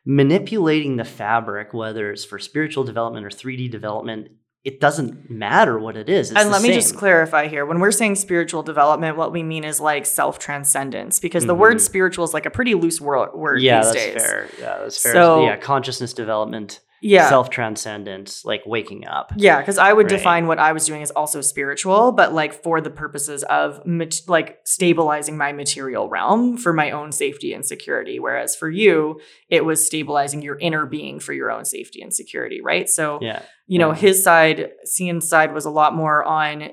manipulating 0.04 0.96
the 0.96 1.04
fabric 1.04 1.72
whether 1.72 2.10
it's 2.10 2.24
for 2.24 2.38
spiritual 2.38 2.84
development 2.84 3.24
or 3.24 3.30
3d 3.30 3.70
development 3.70 4.28
it 4.66 4.80
doesn't 4.80 5.30
matter 5.30 5.78
what 5.78 5.96
it 5.96 6.08
is. 6.08 6.32
It's 6.32 6.40
and 6.40 6.50
let 6.50 6.60
me 6.60 6.72
just 6.72 6.96
clarify 6.96 7.46
here. 7.46 7.64
When 7.64 7.78
we're 7.78 7.92
saying 7.92 8.16
spiritual 8.16 8.64
development, 8.64 9.16
what 9.16 9.30
we 9.30 9.44
mean 9.44 9.62
is 9.62 9.80
like 9.80 10.04
self 10.04 10.40
transcendence, 10.40 11.20
because 11.20 11.46
the 11.46 11.54
word 11.54 11.76
Mhm. 11.76 11.80
spiritual 11.82 12.24
is 12.24 12.34
like 12.34 12.46
a 12.46 12.50
pretty 12.50 12.74
loose 12.74 13.00
word, 13.00 13.28
word 13.32 13.62
yeah, 13.62 13.76
these 13.84 13.92
that's 13.92 14.04
days. 14.04 14.22
fair. 14.26 14.48
Yeah, 14.60 14.78
that's 14.82 15.00
fair. 15.00 15.12
So- 15.12 15.44
yeah, 15.44 15.56
consciousness 15.56 16.12
development, 16.12 16.80
Yeah. 17.06 17.28
self 17.28 17.50
transcendence, 17.50 18.44
like 18.44 18.62
waking 18.66 19.06
up. 19.06 19.32
Yeah, 19.36 19.60
because 19.60 19.78
I 19.78 19.92
would 19.92 20.10
Right. 20.10 20.16
define 20.18 20.46
what 20.46 20.58
I 20.58 20.72
was 20.72 20.86
doing 20.86 21.02
as 21.02 21.10
also 21.12 21.40
spiritual, 21.40 22.12
but 22.12 22.32
like 22.32 22.52
for 22.62 22.80
the 22.80 22.90
purposes 22.90 23.42
of 23.44 23.84
mat- 23.86 24.22
like 24.28 24.58
stabilizing 24.64 25.36
my 25.36 25.52
material 25.52 26.08
realm 26.08 26.56
for 26.56 26.72
my 26.72 26.90
own 26.90 27.12
safety 27.12 27.52
and 27.52 27.64
security. 27.64 28.18
Whereas 28.18 28.56
for 28.56 28.68
you, 28.70 29.20
it 29.48 29.64
was 29.64 29.84
stabilizing 29.86 30.42
your 30.42 30.58
inner 30.58 30.86
being 30.86 31.20
for 31.20 31.32
your 31.32 31.50
own 31.50 31.64
safety 31.64 32.02
and 32.02 32.12
security, 32.12 32.60
right? 32.60 32.88
So, 32.88 33.18
Yeah, 33.22 33.42
you 33.66 33.78
know, 33.78 33.90
yeah. 33.90 33.96
his 33.96 34.22
side, 34.24 34.70
Cian's 34.84 35.28
side 35.28 35.52
was 35.54 35.64
a 35.64 35.70
lot 35.70 35.94
more 35.94 36.24
on 36.24 36.70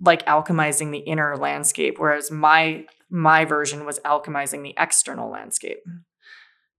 like 0.00 0.24
alchemizing 0.26 0.92
the 0.92 0.98
inner 0.98 1.36
landscape, 1.36 1.98
whereas 1.98 2.30
my 2.30 2.84
my 3.08 3.44
version 3.44 3.84
was 3.86 4.00
alchemizing 4.00 4.62
the 4.64 4.74
external 4.76 5.30
landscape. 5.30 5.78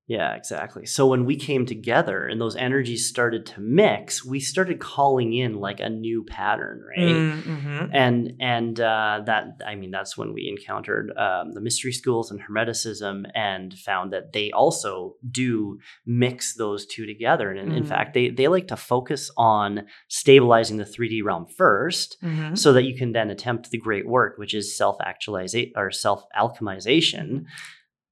Yeah, 0.08 0.36
exactly. 0.36 0.86
So 0.86 1.06
when 1.08 1.26
we 1.26 1.36
came 1.36 1.66
together 1.66 2.26
and 2.26 2.40
those 2.40 2.56
energies 2.56 3.10
started 3.10 3.46
to 3.48 3.60
mix, 3.60 4.24
we 4.24 4.40
started 4.40 4.80
calling 4.80 5.34
in 5.34 5.56
like 5.56 5.82
a 5.82 5.90
new 5.90 6.24
pattern, 6.24 6.82
right? 6.98 7.16
Mm-hmm. 7.48 7.86
and 7.94 8.34
and 8.40 8.80
uh, 8.80 9.22
that 9.26 9.44
I 9.66 9.76
mean 9.76 9.92
that's 9.92 10.18
when 10.18 10.34
we 10.34 10.48
encountered 10.48 11.12
um, 11.18 11.52
the 11.54 11.62
mystery 11.62 11.92
schools 11.92 12.32
and 12.32 12.40
Hermeticism 12.42 13.26
and 13.36 13.74
found 13.74 14.14
that 14.14 14.32
they 14.34 14.52
also 14.52 15.16
do 15.30 15.80
mix 16.06 16.56
those 16.56 16.86
two 16.86 17.06
together. 17.06 17.52
And 17.52 17.74
in 17.74 17.84
Mhm. 17.84 17.88
fact, 17.88 18.14
they 18.14 18.30
they 18.30 18.48
like 18.48 18.68
to 18.70 18.78
focus 18.78 19.30
on 19.38 19.86
stabilizing 20.08 20.78
the 20.78 20.86
3D 20.86 21.22
realm 21.22 21.46
1st 21.46 22.18
Mm-hmm. 22.24 22.56
so 22.56 22.72
that 22.74 22.84
you 22.84 22.96
can 22.98 23.12
then 23.12 23.30
attempt 23.30 23.70
the 23.72 23.78
great 23.78 24.08
work, 24.08 24.38
which 24.38 24.54
is 24.54 24.76
self 24.78 24.96
actualization 25.02 25.74
or 25.76 25.92
self 25.92 26.24
alchemization. 26.36 27.44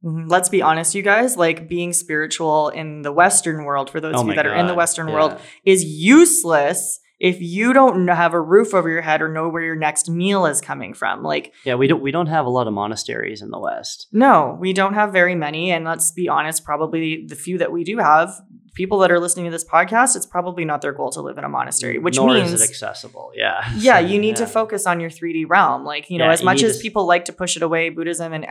Mhm. 0.05 0.25
Let's 0.29 0.49
be 0.49 0.61
honest, 0.61 0.93
you 0.95 1.01
guys. 1.01 1.35
Like 1.35 1.67
being 1.67 1.91
spiritual 1.93 2.69
in 2.69 3.01
the 3.01 3.11
Western 3.11 3.63
world, 3.65 3.89
for 3.89 3.99
those 3.99 4.15
Oh 4.15 4.21
of 4.21 4.27
you 4.27 4.35
that 4.35 4.45
are 4.45 4.53
in 4.53 4.67
the 4.67 4.75
Western 4.75 5.07
yeah. 5.07 5.13
world, 5.15 5.39
is 5.65 5.83
useless 5.83 6.99
if 7.19 7.41
you 7.41 7.71
don't 7.73 8.07
have 8.09 8.33
a 8.33 8.41
roof 8.41 8.73
over 8.73 8.89
your 8.89 9.01
head 9.01 9.21
or 9.21 9.29
know 9.31 9.47
where 9.47 9.63
your 9.63 9.75
next 9.75 10.09
meal 10.09 10.45
is 10.45 10.59
coming 10.61 10.93
from. 10.93 11.23
Like, 11.23 11.53
Yeah, 11.63 11.75
we 11.75 11.87
don't 11.87 12.01
we 12.01 12.11
don't 12.11 12.27
have 12.27 12.45
a 12.45 12.49
lot 12.49 12.67
of 12.67 12.73
monasteries 12.73 13.41
in 13.41 13.49
the 13.51 13.59
West. 13.59 14.07
no, 14.11 14.57
we 14.59 14.73
don't 14.73 14.93
have 14.93 15.11
very 15.13 15.33
many. 15.35 15.71
And 15.71 15.85
let's 15.85 16.11
be 16.11 16.27
honest, 16.29 16.63
probably 16.65 17.25
the 17.27 17.35
few 17.35 17.57
that 17.59 17.71
we 17.71 17.83
do 17.83 17.97
have, 17.97 18.29
people 18.75 18.99
that 18.99 19.11
are 19.11 19.19
listening 19.19 19.45
to 19.45 19.51
this 19.51 19.63
podcast, 19.63 20.15
it's 20.15 20.25
probably 20.25 20.65
not 20.65 20.81
their 20.81 20.91
goal 20.91 21.09
to 21.11 21.21
live 21.21 21.37
in 21.37 21.43
a 21.43 21.49
monastery, 21.49 21.97
which 21.97 22.17
Nor 22.17 22.33
means 22.33 22.51
is 22.51 22.61
it 22.61 22.69
accessible. 22.69 23.31
Yeah. 23.33 23.67
yeah, 23.77 23.99
you 23.99 24.19
need 24.19 24.35
to 24.35 24.45
focus 24.45 24.85
on 24.85 24.99
your 24.99 25.09
3D 25.09 25.45
realm. 25.47 25.83
Like, 25.83 26.09
you 26.09 26.19
know, 26.19 26.25
Yeah, 26.25 26.33
as 26.33 26.41
you 26.41 26.45
much 26.45 26.61
as 26.61 26.77
to 26.77 26.81
people 26.81 27.07
like 27.07 27.25
to 27.25 27.33
push 27.33 27.55
it 27.55 27.63
away, 27.63 27.89
Buddhism 27.89 28.33
and 28.33 28.45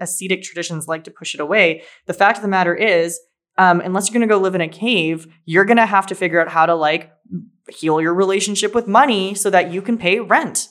ascetic 0.00 0.42
traditions 0.42 0.86
like 0.86 1.04
to 1.04 1.10
push 1.10 1.34
it 1.34 1.40
away, 1.40 1.82
the 2.06 2.14
fact 2.14 2.38
of 2.38 2.42
the 2.42 2.48
matter 2.48 2.74
is, 2.74 3.18
um, 3.58 3.80
unless 3.80 4.08
you're 4.08 4.12
going 4.12 4.28
to 4.28 4.32
go 4.32 4.38
live 4.38 4.54
in 4.54 4.60
a 4.60 4.68
cave, 4.68 5.26
you're 5.46 5.64
going 5.64 5.78
to 5.78 5.86
have 5.86 6.06
to 6.08 6.14
figure 6.14 6.40
out 6.40 6.48
how 6.48 6.66
to 6.66 6.74
like 6.74 7.10
heal 7.70 8.00
your 8.00 8.14
relationship 8.14 8.74
with 8.74 8.86
money 8.86 9.34
so 9.34 9.50
that 9.50 9.72
you 9.72 9.82
can 9.82 9.96
pay 9.96 10.20
rent. 10.20 10.68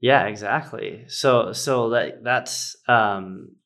Yeah, 0.00 0.26
exactly. 0.26 1.04
So 1.08 1.52
so 1.52 1.90
that 1.90 2.24
that's 2.24 2.76
um 2.88 3.56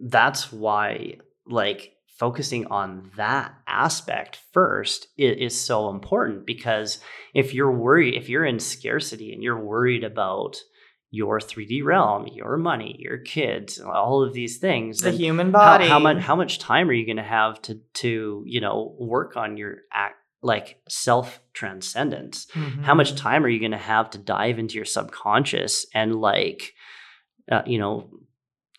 that's 0.00 0.50
why 0.50 1.18
like 1.46 1.95
focusing 2.18 2.66
on 2.68 3.10
that 3.16 3.54
aspect 3.66 4.38
first 4.52 5.08
is, 5.18 5.52
is 5.52 5.60
so 5.60 5.90
important 5.90 6.46
because 6.46 6.98
if 7.34 7.52
you're 7.54 7.72
worried 7.72 8.14
if 8.14 8.28
you're 8.28 8.44
in 8.44 8.58
scarcity 8.58 9.32
and 9.32 9.42
you're 9.42 9.62
worried 9.62 10.04
about 10.04 10.56
your 11.12 11.38
3D 11.38 11.84
realm, 11.84 12.26
your 12.26 12.56
money, 12.56 12.96
your 12.98 13.18
kids, 13.18 13.80
all 13.80 14.22
of 14.22 14.34
these 14.34 14.58
things, 14.58 15.00
The 15.00 15.12
human 15.12 15.52
body. 15.52 15.88
how 15.88 15.98
much 16.00 16.18
how 16.18 16.36
much 16.36 16.58
time 16.58 16.88
are 16.90 16.92
you 16.92 17.06
going 17.06 17.16
to 17.16 17.22
have 17.22 17.62
to 17.62 17.80
to 17.94 18.42
you 18.46 18.60
know 18.60 18.94
work 18.98 19.36
on 19.36 19.56
your 19.56 19.76
act 19.92 20.16
like 20.42 20.78
self 20.88 21.40
transcendence 21.54 22.46
how 22.82 22.94
much 22.94 23.12
Mhm. 23.12 23.16
time 23.16 23.44
are 23.44 23.48
you 23.48 23.58
going 23.60 23.70
to 23.72 23.78
have 23.78 24.10
to 24.10 24.18
dive 24.18 24.58
into 24.58 24.74
your 24.74 24.84
subconscious 24.84 25.86
and 25.94 26.14
like 26.16 26.74
uh, 27.50 27.62
you 27.66 27.78
know 27.78 28.10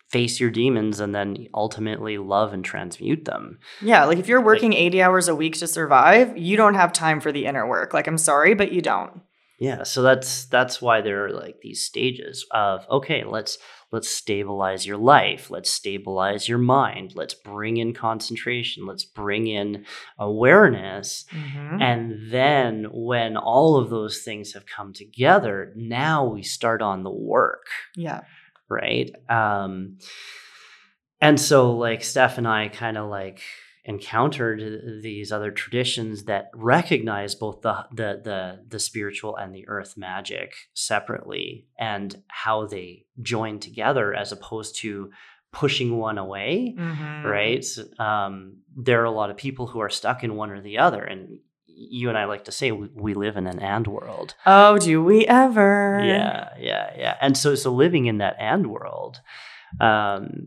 face 0.08 0.40
your 0.40 0.50
demons 0.50 1.00
and 1.00 1.14
then 1.14 1.46
ultimately 1.54 2.16
love 2.18 2.52
and 2.52 2.64
transmute 2.64 3.24
them 3.24 3.58
Yeah, 3.82 4.04
like 4.04 4.18
if 4.18 4.26
you're 4.28 4.40
working 4.44 4.72
80 4.72 5.02
hours 5.02 5.28
a 5.28 5.34
week 5.36 5.56
to 5.58 5.66
survive, 5.66 6.36
you 6.36 6.56
don't 6.56 6.74
have 6.74 6.92
time 6.92 7.20
for 7.20 7.30
the 7.32 7.44
inner 7.46 7.66
work. 7.68 7.92
Like, 7.94 8.06
I'm 8.06 8.18
sorry, 8.18 8.54
but 8.54 8.72
you 8.72 8.80
don't. 8.80 9.20
yeah 9.60 9.82
so 9.82 10.02
that's 10.02 10.44
that's 10.46 10.80
why 10.80 11.00
there 11.02 11.24
are 11.26 11.32
like 11.44 11.56
these 11.62 11.82
stages 11.82 12.46
of 12.52 12.86
okay 12.88 13.24
let's 13.24 13.58
let's 13.90 14.08
stabilize 14.08 14.86
your 14.86 14.96
life 15.16 15.50
let's 15.50 15.70
stabilize 15.70 16.48
your 16.48 16.58
mind 16.58 17.12
let's 17.16 17.34
bring 17.34 17.76
in 17.78 17.92
concentration 17.92 18.86
let's 18.86 19.04
bring 19.04 19.46
in 19.48 19.84
awareness 20.18 21.24
Mhm. 21.32 21.82
and 21.82 22.30
then 22.30 22.86
when 22.92 23.36
all 23.36 23.76
of 23.76 23.90
those 23.90 24.18
things 24.22 24.52
have 24.54 24.64
come 24.76 24.92
together 24.92 25.72
now 25.76 26.24
we 26.24 26.42
start 26.42 26.80
on 26.80 27.02
the 27.02 27.10
work 27.10 27.66
yeah. 27.96 28.20
Right 28.68 29.10
um 29.28 29.98
and 31.20 31.40
so 31.40 31.72
like 31.76 32.02
steph 32.04 32.38
and 32.38 32.46
i 32.48 32.68
kind 32.68 32.96
of 32.96 33.08
like 33.08 33.40
encountered 33.84 34.60
these 35.02 35.32
other 35.32 35.50
traditions 35.50 36.24
that 36.24 36.50
recognize 36.54 37.34
both 37.34 37.62
the, 37.62 37.86
the 37.90 38.20
the 38.22 38.64
the 38.68 38.78
spiritual 38.78 39.34
and 39.36 39.54
the 39.54 39.66
earth 39.66 39.96
magic 39.96 40.52
separately 40.74 41.66
and 41.78 42.22
how 42.28 42.66
they 42.66 43.06
join 43.22 43.58
together 43.58 44.12
as 44.14 44.30
opposed 44.30 44.76
to 44.76 45.10
pushing 45.52 45.96
one 45.96 46.18
away 46.18 46.74
Mhm. 46.76 47.24
right 47.24 47.64
um 47.98 48.58
there 48.76 49.00
are 49.00 49.04
a 49.06 49.10
lot 49.10 49.30
of 49.30 49.38
people 49.38 49.66
who 49.66 49.78
are 49.80 49.88
stuck 49.88 50.22
in 50.22 50.36
one 50.36 50.50
or 50.50 50.60
the 50.60 50.76
other 50.78 51.02
and 51.02 51.38
you 51.80 52.08
and 52.08 52.18
i 52.18 52.24
like 52.24 52.44
to 52.44 52.52
say 52.52 52.72
we, 52.72 52.88
we 52.94 53.14
live 53.14 53.36
in 53.36 53.46
an 53.46 53.58
and 53.60 53.86
world 53.86 54.34
Oh, 54.46 54.78
do 54.78 55.02
we 55.04 55.26
ever? 55.26 56.00
yeah, 56.04 56.50
yeah, 56.58 56.90
yeah. 56.98 57.16
And 57.20 57.36
so, 57.36 57.54
so 57.54 57.72
living 57.72 58.06
in 58.06 58.18
that 58.18 58.36
and 58.38 58.66
world 58.66 59.20
um, 59.80 60.46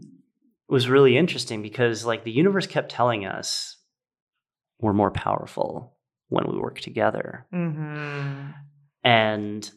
was 0.67 0.89
really 0.89 1.17
interesting 1.17 1.61
because, 1.61 2.05
like, 2.05 2.23
the 2.23 2.31
universe 2.31 2.67
kept 2.67 2.91
telling 2.91 3.25
us 3.25 3.77
we're 4.79 4.93
more 4.93 5.11
powerful 5.11 5.95
when 6.29 6.45
we 6.49 6.57
work 6.57 6.79
together. 6.79 7.45
Mm-hmm. 7.53 8.51
And 9.03 9.71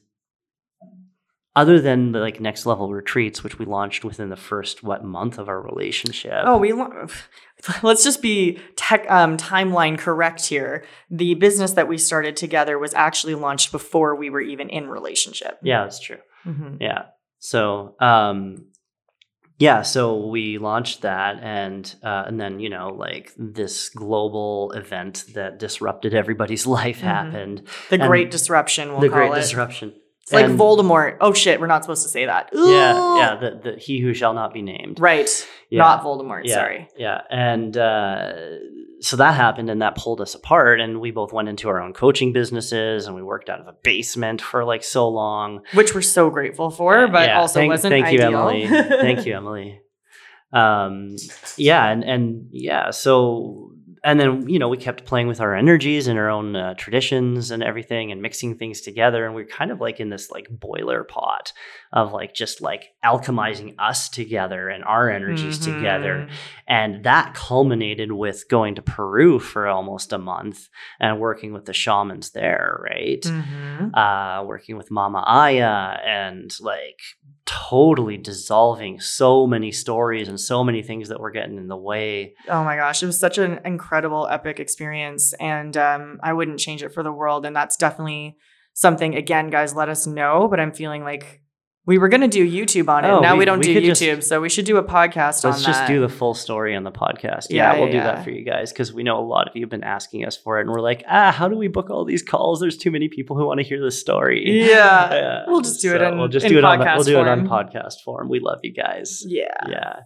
other 1.56 1.80
than 1.80 2.12
the 2.12 2.18
like 2.18 2.40
next 2.40 2.66
level 2.66 2.90
retreats, 2.92 3.44
which 3.44 3.58
we 3.58 3.64
launched 3.64 4.04
within 4.04 4.28
the 4.28 4.36
first 4.36 4.82
what 4.82 5.04
month 5.04 5.38
of 5.38 5.48
our 5.48 5.60
relationship. 5.60 6.42
Oh, 6.44 6.58
we 6.58 6.72
lo- 6.72 7.06
let's 7.82 8.02
just 8.02 8.20
be 8.22 8.58
tech 8.76 9.08
um, 9.10 9.36
timeline 9.36 9.96
correct 9.98 10.44
here. 10.46 10.84
The 11.10 11.34
business 11.34 11.72
that 11.74 11.86
we 11.88 11.96
started 11.98 12.36
together 12.36 12.78
was 12.78 12.92
actually 12.94 13.36
launched 13.36 13.70
before 13.72 14.16
we 14.16 14.30
were 14.30 14.40
even 14.40 14.68
in 14.68 14.88
relationship. 14.88 15.58
yeah, 15.62 15.84
that's 15.84 16.00
true. 16.00 16.18
Mhm. 16.44 16.78
Yeah. 16.80 17.06
So, 17.38 17.94
um, 18.00 18.66
yeah, 19.58 19.82
so 19.82 20.26
we 20.26 20.58
launched 20.58 21.02
that, 21.02 21.38
and 21.40 21.94
uh, 22.02 22.24
and 22.26 22.40
then 22.40 22.58
you 22.58 22.68
know, 22.70 22.88
like 22.88 23.30
this 23.38 23.88
global 23.90 24.72
event 24.72 25.24
that 25.34 25.60
disrupted 25.60 26.12
everybody's 26.14 26.66
life 26.80 26.98
Mhm. 26.98 27.02
happened. 27.02 27.68
The 27.90 28.00
And 28.00 28.08
Great 28.08 28.30
Disruption, 28.32 28.90
we'll 28.90 29.00
the 29.00 29.08
call 29.08 29.18
Great 29.28 29.32
it. 29.38 29.42
Disruption. 29.42 29.94
It's 30.24 30.32
like 30.32 30.46
Voldemort. 30.46 31.18
Oh 31.20 31.34
shit, 31.34 31.60
we're 31.60 31.66
not 31.66 31.84
supposed 31.84 32.02
to 32.02 32.08
say 32.08 32.24
that. 32.24 32.48
Yeah, 32.54 32.60
Ooh. 32.98 33.16
yeah. 33.18 33.36
The, 33.38 33.60
the 33.72 33.76
he 33.78 34.00
who 34.00 34.14
shall 34.14 34.32
not 34.32 34.54
be 34.54 34.62
named. 34.62 34.98
Right. 34.98 35.28
Yeah. 35.68 35.80
Not 35.80 36.02
Voldemort. 36.02 36.42
Yeah, 36.44 36.54
Sorry. 36.54 36.88
Yeah, 36.96 37.20
and 37.30 37.76
uh, 37.76 38.32
so 39.00 39.16
that 39.16 39.34
happened, 39.34 39.68
and 39.68 39.82
that 39.82 39.96
pulled 39.96 40.22
us 40.22 40.34
apart, 40.34 40.80
and 40.80 40.98
we 40.98 41.10
both 41.10 41.30
went 41.34 41.50
into 41.50 41.68
our 41.68 41.78
own 41.78 41.92
coaching 41.92 42.32
businesses, 42.32 43.06
and 43.06 43.14
we 43.14 43.22
worked 43.22 43.50
out 43.50 43.60
of 43.60 43.66
a 43.66 43.74
basement 43.82 44.40
for 44.40 44.64
like 44.64 44.82
so 44.82 45.08
long. 45.08 45.60
Which 45.74 45.94
we're 45.94 46.00
so 46.00 46.30
grateful 46.30 46.70
for, 46.70 47.06
but 47.08 47.28
Yeah, 47.28 47.40
also 47.40 47.60
thank, 47.60 47.70
wasn't 47.70 47.92
thank 47.92 48.10
you, 48.10 48.20
ideal. 48.22 48.48
Emily. 48.48 48.66
thank 48.66 49.26
you, 49.26 49.36
Emily. 49.36 49.80
Um, 50.54 51.16
yeah, 51.58 51.86
and 51.86 52.02
and 52.02 52.46
yeah, 52.50 52.92
so 52.92 53.72
and 54.04 54.20
then 54.20 54.48
you 54.48 54.58
know 54.58 54.68
we 54.68 54.76
kept 54.76 55.04
playing 55.06 55.26
with 55.28 55.40
our 55.40 55.54
energies 55.54 56.06
and 56.06 56.18
our 56.18 56.28
own 56.30 56.54
uh, 56.54 56.74
traditions 56.74 57.50
and 57.50 57.62
everything, 57.62 58.12
and 58.12 58.20
mixing 58.22 58.56
things 58.56 58.80
together, 58.82 59.24
and 59.26 59.34
we 59.34 59.42
are 59.42 59.46
kind 59.46 59.70
of 59.70 59.80
like 59.80 59.98
in 60.00 60.10
this 60.10 60.30
like 60.30 60.46
boiler 60.50 61.02
pot 61.04 61.52
of 61.92 62.12
like 62.12 62.34
just 62.34 62.60
like 62.60 62.90
alchemizing 63.04 63.74
us 63.78 64.08
together 64.08 64.68
and 64.68 64.84
our 64.84 65.10
energies 65.10 65.58
Mhm. 65.58 65.64
together, 65.64 66.28
and 66.68 67.04
that 67.04 67.34
culminated 67.34 68.12
with 68.12 68.48
going 68.48 68.74
to 68.76 68.82
Peru 68.82 69.38
for 69.38 69.66
almost 69.66 70.12
a 70.12 70.18
month 70.18 70.68
and 71.00 71.18
working 71.20 71.52
with 71.52 71.64
the 71.64 71.72
shamans 71.72 72.30
there, 72.32 72.80
right? 72.82 73.22
Mhm. 73.22 73.90
uh, 73.94 74.44
working 74.44 74.76
with 74.76 74.90
Mama 74.90 75.22
Aya 75.26 75.98
and 76.04 76.50
like 76.60 77.00
totally 77.46 78.16
dissolving 78.16 79.00
so 79.00 79.46
many 79.46 79.70
stories 79.70 80.28
and 80.28 80.40
so 80.40 80.64
many 80.64 80.82
things 80.82 81.08
that 81.08 81.20
were 81.20 81.30
getting 81.30 81.58
in 81.58 81.68
the 81.68 81.76
way. 81.76 82.34
Oh 82.48 82.64
my 82.64 82.76
gosh, 82.76 83.02
it 83.02 83.06
was 83.06 83.18
such 83.18 83.38
an 83.38 83.60
incredible, 83.64 84.26
epic 84.26 84.60
experience. 84.60 85.34
And 85.34 85.76
um, 85.76 86.20
I 86.22 86.32
wouldn't 86.32 86.58
change 86.58 86.82
it 86.82 86.94
for 86.94 87.02
the 87.02 87.12
world. 87.12 87.44
And 87.44 87.54
that's 87.54 87.76
definitely 87.76 88.38
something, 88.72 89.14
again, 89.14 89.50
guys, 89.50 89.74
let 89.74 89.88
us 89.88 90.06
know. 90.06 90.48
But 90.48 90.60
I'm 90.60 90.72
feeling 90.72 91.04
like 91.04 91.42
we 91.86 91.98
were 91.98 92.08
going 92.08 92.22
to 92.22 92.28
do 92.28 92.50
YouTube 92.50 92.88
on 92.88 93.04
it. 93.04 93.08
Oh, 93.08 93.20
now 93.20 93.34
we, 93.34 93.40
we- 93.40 93.44
don't 93.44 93.58
we 93.58 93.64
do 93.66 93.74
could 93.74 93.84
just- 93.84 94.00
YouTube. 94.00 94.22
so 94.22 94.40
we 94.40 94.48
should 94.48 94.64
do 94.64 94.78
a 94.78 94.82
podcast 94.82 95.44
on 95.44 95.50
Let's 95.50 95.64
just 95.66 95.86
do 95.86 96.00
the 96.00 96.08
full 96.08 96.32
story 96.32 96.74
on 96.74 96.82
the 96.82 96.90
podcast. 96.90 97.48
Yeah, 97.50 97.74
Yeah, 97.74 97.80
we'll 97.80 97.92
do 97.92 97.98
that 98.00 98.24
for 98.24 98.30
you 98.30 98.42
guys 98.44 98.72
because 98.72 98.92
we 98.94 99.02
know 99.02 99.18
a 99.18 99.26
lot 99.26 99.48
of 99.48 99.54
you 99.54 99.62
have 99.62 99.70
been 99.70 99.84
asking 99.84 100.24
us 100.24 100.34
for 100.36 100.58
it, 100.58 100.62
and 100.62 100.70
we're 100.70 100.80
like, 100.80 101.04
ah, 101.08 101.30
how 101.30 101.46
do 101.48 101.56
we 101.56 101.68
book 101.68 101.90
all 101.90 102.04
these 102.06 102.22
calls? 102.22 102.58
There's 102.60 102.78
too 102.78 102.90
many 102.90 103.08
people 103.08 103.36
who 103.36 103.46
want 103.46 103.60
to 103.60 103.64
hear 103.64 103.82
this 103.82 104.00
story. 104.00 104.44
Yeah. 104.66 105.44
We'll 105.46 105.60
just 105.60 105.82
do 105.82 105.94
it 105.94 106.00
in- 106.00 106.16
we'll 106.18 106.28
just 106.28 106.46
do 106.48 106.56
it 106.58 106.64
on 106.64 106.78
the- 106.78 106.84
we'll 106.84 106.94
podcast 106.94 107.04
do 107.04 107.18
it 107.20 107.28
on 107.28 107.46
form. 107.46 107.68
podcast 107.68 108.00
form. 108.04 108.28
We 108.30 108.40
love 108.40 108.60
you 108.62 108.72
guys. 108.72 109.22
yeah. 109.26 109.44
yeah. 109.68 109.96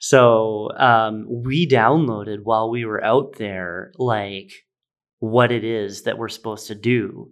So 0.00 0.70
um, 0.76 1.26
we 1.28 1.66
downloaded 1.68 2.38
while 2.44 2.70
we 2.70 2.84
were 2.84 3.02
out 3.02 3.34
there, 3.38 3.92
like 3.98 4.52
what 5.18 5.50
it 5.50 5.64
is 5.64 6.02
that 6.04 6.16
we're 6.18 6.28
supposed 6.28 6.68
to 6.68 6.76
do 6.76 7.30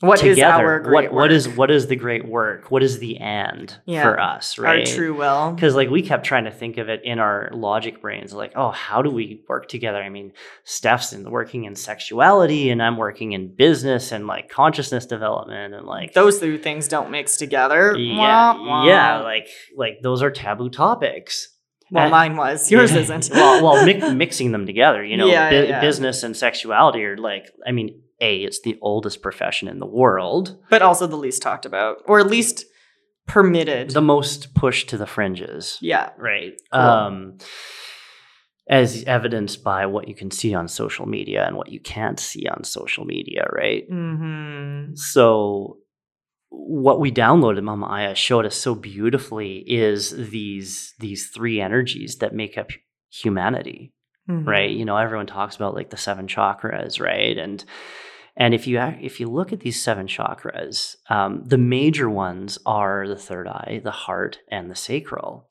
What 0.00 0.22
is 0.22 0.36
together. 0.36 0.64
our 0.64 0.78
great 0.80 1.10
what 1.10 1.12
what 1.12 1.32
is 1.32 1.48
what 1.48 1.72
is 1.72 1.88
the 1.88 1.96
great 1.96 2.24
work? 2.24 2.70
What 2.70 2.84
is 2.84 3.00
the 3.00 3.18
end 3.18 3.76
Yeah. 3.84 4.04
for 4.04 4.20
us? 4.20 4.56
right? 4.56 4.86
our 4.88 4.94
true 4.94 5.12
will? 5.12 5.50
Because 5.52 5.74
like 5.74 5.90
we 5.90 6.02
kept 6.02 6.24
trying 6.24 6.44
to 6.44 6.52
think 6.52 6.78
of 6.78 6.88
it 6.88 7.00
in 7.02 7.18
our 7.18 7.50
logic 7.52 8.00
brains, 8.00 8.32
like, 8.32 8.52
oh, 8.54 8.70
how 8.70 9.02
do 9.02 9.10
we 9.10 9.42
work 9.48 9.66
together? 9.68 9.98
I 10.00 10.08
mean, 10.08 10.32
Steph's 10.62 11.12
in 11.12 11.28
working 11.28 11.64
in 11.64 11.74
sexuality, 11.74 12.70
and 12.70 12.80
I'm 12.80 12.96
working 12.96 13.32
in 13.32 13.54
business 13.56 14.12
and 14.12 14.28
like 14.28 14.48
consciousness 14.48 15.04
development, 15.04 15.74
and 15.74 15.84
like 15.84 16.12
Those 16.14 16.38
two 16.38 16.58
things 16.58 16.86
don't 16.86 17.10
mix 17.10 17.36
together. 17.36 17.96
yeah, 17.98 18.54
Wah, 18.54 18.64
wah. 18.64 18.86
yeah, 18.86 19.18
like 19.22 19.48
like 19.76 19.94
those 20.02 20.22
are 20.22 20.30
taboo 20.30 20.70
topics. 20.70 21.48
Well, 21.90 22.04
and- 22.04 22.10
mine 22.12 22.36
was. 22.36 22.70
Yours 22.70 22.92
Yeah. 22.92 23.00
isn't. 23.00 23.30
well, 23.32 23.64
well 23.64 23.84
mi- 23.84 24.14
mixing 24.14 24.52
them 24.52 24.64
together, 24.66 25.04
you 25.04 25.16
know, 25.16 25.26
Yeah, 25.26 25.50
bu- 25.50 25.56
yeah, 25.56 25.62
yeah. 25.62 25.80
business 25.80 26.22
and 26.22 26.36
sexuality 26.36 27.02
are 27.04 27.16
like, 27.16 27.46
I 27.66 27.72
mean, 27.72 28.02
a 28.20 28.42
it's 28.42 28.60
the 28.60 28.78
oldest 28.82 29.22
profession 29.22 29.68
in 29.68 29.78
the 29.78 29.86
world, 29.86 30.56
but 30.70 30.82
also 30.82 31.06
the 31.06 31.16
least 31.16 31.42
talked 31.42 31.64
about, 31.66 31.98
or 32.06 32.18
at 32.20 32.26
least 32.26 32.64
permitted. 33.26 33.90
the 33.90 34.00
most 34.00 34.54
pushed 34.54 34.88
to 34.88 34.96
the 34.96 35.06
fringes. 35.06 35.78
yeah. 35.82 36.10
right 36.16 36.54
Cool. 36.72 36.80
um 36.80 37.38
as 38.70 39.02
evidenced 39.04 39.62
by 39.64 39.86
what 39.86 40.08
you 40.08 40.14
can 40.14 40.30
see 40.30 40.54
on 40.54 40.68
social 40.68 41.06
media 41.06 41.46
and 41.46 41.56
what 41.56 41.70
you 41.70 41.80
can't 41.80 42.20
see 42.20 42.46
on 42.46 42.64
social 42.64 43.04
media 43.04 43.46
right 43.52 43.84
hmm 43.88 44.94
so 44.94 45.78
what 46.50 47.00
we 47.00 47.10
downloaded 47.12 47.62
mama 47.62 47.86
aya 47.86 48.14
showed 48.14 48.46
us 48.46 48.56
so 48.56 48.74
beautifully 48.74 49.58
is 49.66 50.10
these 50.30 50.94
these 50.98 51.28
three 51.28 51.60
energies 51.60 52.16
that 52.16 52.34
make 52.34 52.56
up 52.58 52.70
humanity 53.10 53.92
Mm-hmm. 54.30 54.46
right 54.46 54.70
you 54.70 54.84
know 54.84 54.98
everyone 54.98 55.26
talks 55.26 55.56
about 55.56 55.74
like 55.74 55.88
the 55.88 55.96
seven 55.96 56.26
chakras 56.26 57.00
right 57.00 57.38
and 57.38 57.64
and 58.40 58.54
if 58.54 58.66
you 58.66 58.78
if 58.80 59.20
you 59.20 59.28
look 59.28 59.52
at 59.52 59.60
these 59.60 59.82
seven 59.82 60.06
chakras 60.06 60.96
um, 61.10 61.42
the 61.44 61.58
major 61.58 62.08
ones 62.08 62.58
are 62.64 63.06
the 63.08 63.16
third 63.16 63.46
eye 63.48 63.80
the 63.84 63.90
heart 63.90 64.38
and 64.50 64.70
the 64.70 64.74
sacral 64.76 65.48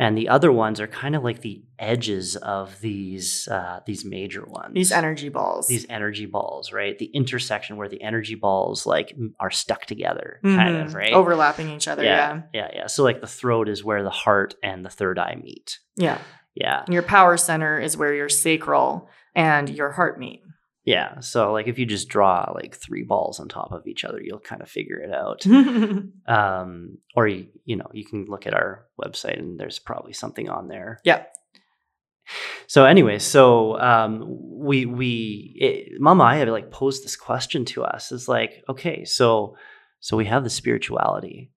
and 0.00 0.16
the 0.16 0.28
other 0.28 0.52
ones 0.52 0.80
are 0.80 0.86
kind 0.86 1.16
of 1.16 1.24
like 1.24 1.40
the 1.40 1.60
edges 1.76 2.36
of 2.36 2.80
these 2.80 3.48
uh, 3.48 3.80
these 3.84 4.04
major 4.04 4.44
ones 4.46 4.72
These 4.74 4.92
energy 4.92 5.28
balls. 5.28 5.66
these 5.66 5.86
energy 5.90 6.26
balls 6.26 6.72
right 6.72 6.96
the 6.98 7.06
intersection 7.06 7.76
where 7.76 7.88
the 7.88 8.00
energy 8.02 8.36
balls 8.36 8.86
like 8.86 9.14
are 9.40 9.50
stuck 9.50 9.86
together 9.86 10.38
kind 10.44 10.76
Mhm. 10.76 10.84
of 10.86 10.94
right 10.94 11.12
Overlapping 11.12 11.68
each 11.70 11.88
other. 11.88 12.04
Yeah. 12.04 12.42
yeah 12.52 12.60
yeah 12.60 12.70
yeah 12.74 12.86
so 12.86 13.02
like 13.02 13.20
the 13.20 13.26
throat 13.26 13.68
is 13.68 13.82
where 13.84 14.02
the 14.04 14.10
heart 14.10 14.54
and 14.62 14.84
the 14.84 14.90
third 14.90 15.18
eye 15.18 15.36
meet 15.42 15.78
Yeah. 15.96 16.18
yeah 16.54 16.84
Your 16.88 17.02
power 17.02 17.36
center 17.36 17.78
is 17.80 17.96
where 17.96 18.14
your 18.14 18.28
sacral 18.28 19.08
and 19.34 19.68
your 19.68 19.90
heart 19.92 20.18
meet. 20.18 20.42
Yeah. 20.88 21.20
So 21.20 21.52
like 21.52 21.66
if 21.66 21.78
you 21.78 21.84
just 21.84 22.08
draw 22.08 22.50
like 22.54 22.74
three 22.74 23.02
balls 23.02 23.40
on 23.40 23.48
top 23.48 23.72
of 23.72 23.86
each 23.86 24.06
other, 24.06 24.22
you'll 24.22 24.40
kind 24.40 24.62
of 24.62 24.70
figure 24.70 24.96
it 24.96 25.12
out. 25.12 25.44
Um, 26.26 26.98
or 27.14 27.26
you, 27.26 27.48
you 27.64 27.76
know, 27.76 27.90
you 27.92 28.04
can 28.04 28.24
look 28.26 28.46
at 28.46 28.54
our 28.54 28.86
website 29.02 29.38
and 29.38 29.58
there's 29.58 29.78
probably 29.78 30.12
something 30.12 30.48
on 30.48 30.68
there. 30.68 30.98
Yeah. 31.04 31.24
So 32.66 32.84
anyway, 32.84 33.18
so 33.18 33.78
um, 33.80 34.24
we 34.28 34.86
we 34.86 35.56
it, 35.56 36.00
Mama 36.00 36.24
Aya 36.24 36.52
like 36.52 36.70
posed 36.70 37.04
this 37.04 37.16
question 37.16 37.64
to 37.66 37.84
us. 37.84 38.12
It's 38.12 38.28
like, 38.28 38.62
okay, 38.68 39.04
so 39.04 39.56
so 40.00 40.16
we 40.16 40.26
have 40.26 40.44
the 40.44 40.50
spirituality, 40.50 41.50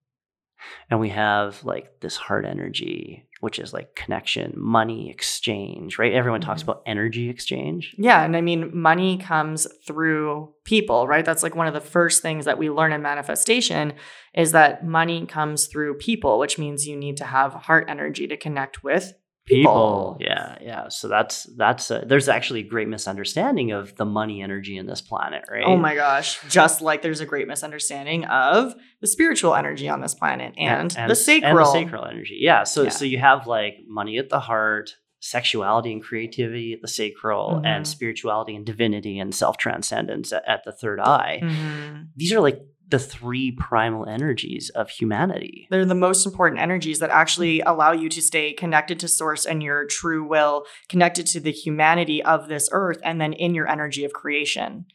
and 0.89 0.99
we 0.99 1.09
have 1.09 1.63
like 1.63 1.99
this 2.01 2.15
heart 2.17 2.45
energy, 2.45 3.27
which 3.39 3.59
is 3.59 3.73
like 3.73 3.95
connection, 3.95 4.53
money 4.55 5.09
exchange, 5.09 5.97
right? 5.97 6.13
Everyone 6.13 6.41
talks 6.41 6.61
Mhm. 6.61 6.65
about 6.65 6.83
energy 6.85 7.29
exchange. 7.29 7.95
yeah. 7.97 8.23
And 8.23 8.35
I 8.37 8.41
mean, 8.41 8.69
money 8.77 9.17
comes 9.17 9.67
through 9.87 10.53
people, 10.63 11.07
right? 11.07 11.25
That's 11.25 11.43
like 11.43 11.55
one 11.55 11.67
of 11.67 11.73
the 11.73 11.81
first 11.81 12.21
things 12.21 12.45
that 12.45 12.57
we 12.57 12.69
learn 12.69 12.93
in 12.93 13.01
manifestation 13.01 13.93
is 14.35 14.51
that 14.51 14.85
money 14.85 15.25
comes 15.25 15.67
through 15.67 15.95
people, 15.95 16.37
which 16.39 16.57
means 16.59 16.87
you 16.87 16.95
need 16.95 17.17
to 17.17 17.25
have 17.25 17.53
heart 17.53 17.85
energy 17.89 18.27
to 18.27 18.37
connect 18.37 18.83
with 18.83 19.13
people. 19.45 20.17
yeah 20.19 20.57
yeah 20.61 20.87
so 20.87 21.07
that's 21.07 21.43
that's 21.57 21.89
a, 21.91 22.03
there's 22.05 22.29
actually 22.29 22.59
a 22.61 22.63
great 22.67 22.87
misunderstanding 22.87 23.71
of 23.71 23.95
the 23.95 24.05
money 24.05 24.41
energy 24.41 24.77
in 24.77 24.85
this 24.85 25.01
planet 25.01 25.43
right 25.49 25.63
Oh 25.65 25.77
my 25.77 25.95
gosh. 25.95 26.39
Just 26.49 26.81
like 26.81 27.01
there's 27.01 27.21
a 27.21 27.25
great 27.25 27.47
misunderstanding 27.47 28.25
of 28.25 28.73
the 29.01 29.07
spiritual 29.07 29.55
energy 29.55 29.89
on 29.89 30.01
this 30.01 30.13
planet 30.13 30.53
and, 30.57 30.91
the 30.91 31.15
sacral. 31.15 31.49
and 31.49 31.59
the 31.59 31.71
sacral 31.71 32.05
energy 32.05 32.37
yeah 32.39 32.63
so 32.63 32.83
Yeah. 32.83 32.89
so 32.89 33.05
you 33.05 33.17
have 33.19 33.47
like 33.47 33.75
money 33.87 34.17
at 34.17 34.29
the 34.29 34.39
heart 34.39 34.95
sexuality 35.23 35.91
and 35.93 36.01
creativity 36.03 36.73
at 36.73 36.81
the 36.81 36.87
sacral 36.87 37.61
and 37.63 37.85
Mhm. 37.85 37.87
spirituality 37.87 38.55
and 38.55 38.65
divinity 38.65 39.19
and 39.19 39.35
self-transcendence 39.35 40.33
at, 40.33 40.43
at 40.47 40.63
the 40.65 40.71
third 40.71 40.99
eye 40.99 41.39
Mhm. 41.43 42.07
these 42.15 42.33
are 42.33 42.41
like 42.41 42.59
the 42.91 42.99
three 42.99 43.51
primal 43.51 44.07
energies 44.07 44.69
of 44.75 44.89
humanity 44.89 45.67
They're 45.71 45.85
the 45.85 45.95
most 45.95 46.25
important 46.25 46.61
energies 46.61 46.99
that 46.99 47.09
actually 47.09 47.61
allow 47.61 47.93
you 47.93 48.09
to 48.09 48.21
stay 48.21 48.53
connected 48.53 48.99
to 48.99 49.07
source 49.07 49.45
and 49.45 49.63
your 49.63 49.85
true 49.85 50.23
will, 50.23 50.65
connected 50.89 51.25
to 51.27 51.39
the 51.39 51.51
humanity 51.51 52.21
of 52.21 52.47
this 52.47 52.69
earth, 52.71 52.99
and 53.03 53.19
then 53.19 53.33
in 53.33 53.55
your 53.55 53.67
energy 53.67 54.03
of 54.03 54.13
creation, 54.13 54.85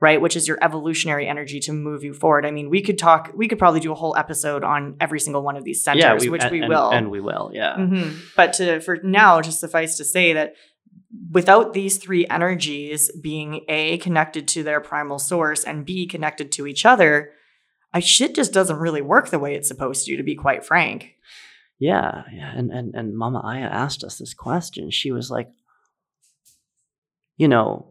right? 0.00 0.20
Which 0.20 0.34
is 0.34 0.48
your 0.48 0.58
evolutionary 0.62 1.28
energy 1.28 1.60
to 1.60 1.72
move 1.72 2.02
you 2.02 2.14
forward. 2.14 2.44
I 2.46 2.50
mean, 2.50 2.70
we 2.70 2.82
could 2.82 2.98
talk, 2.98 3.30
we 3.34 3.46
could 3.46 3.58
probably 3.58 3.80
do 3.80 3.92
a 3.92 3.94
whole 3.94 4.16
episode 4.16 4.64
on 4.64 4.96
every 5.00 5.20
single 5.20 5.42
one 5.42 5.56
of 5.56 5.64
these 5.64 5.84
centers, 5.84 6.02
yeah 6.02 6.18
we, 6.18 6.28
which 6.30 6.42
and, 6.42 6.50
we 6.50 6.66
will. 6.66 6.90
and 6.90 7.10
we 7.10 7.20
will 7.20 7.50
yeah 7.52 7.76
Mhm. 7.76 8.16
But 8.34 8.54
to 8.54 8.80
for 8.80 8.98
now, 9.02 9.40
just 9.42 9.60
suffice 9.60 9.96
to 9.98 10.04
say 10.04 10.32
that 10.32 10.54
without 11.30 11.74
these 11.74 11.98
three 11.98 12.26
energies 12.28 13.10
being 13.20 13.60
A, 13.68 13.98
connected 13.98 14.48
to 14.48 14.62
their 14.62 14.80
primal 14.80 15.18
source, 15.18 15.62
and 15.64 15.84
B, 15.84 16.06
connected 16.06 16.50
to 16.52 16.66
each 16.66 16.86
other, 16.86 17.32
I 17.94 18.00
shit 18.00 18.34
just 18.34 18.52
doesn't 18.52 18.78
really 18.78 19.02
work 19.02 19.28
the 19.28 19.38
way 19.38 19.54
it's 19.54 19.68
supposed 19.68 20.06
to, 20.06 20.16
to 20.16 20.22
be 20.22 20.34
quite 20.34 20.64
frank. 20.64 21.14
Yeah, 21.78 22.22
yeah. 22.32 22.52
And, 22.54 22.70
and 22.70 22.94
and 22.94 23.16
Mama 23.16 23.40
Aya 23.44 23.64
asked 23.64 24.04
us 24.04 24.18
this 24.18 24.34
question. 24.34 24.90
She 24.90 25.10
was 25.10 25.30
like, 25.30 25.50
you 27.36 27.48
know, 27.48 27.88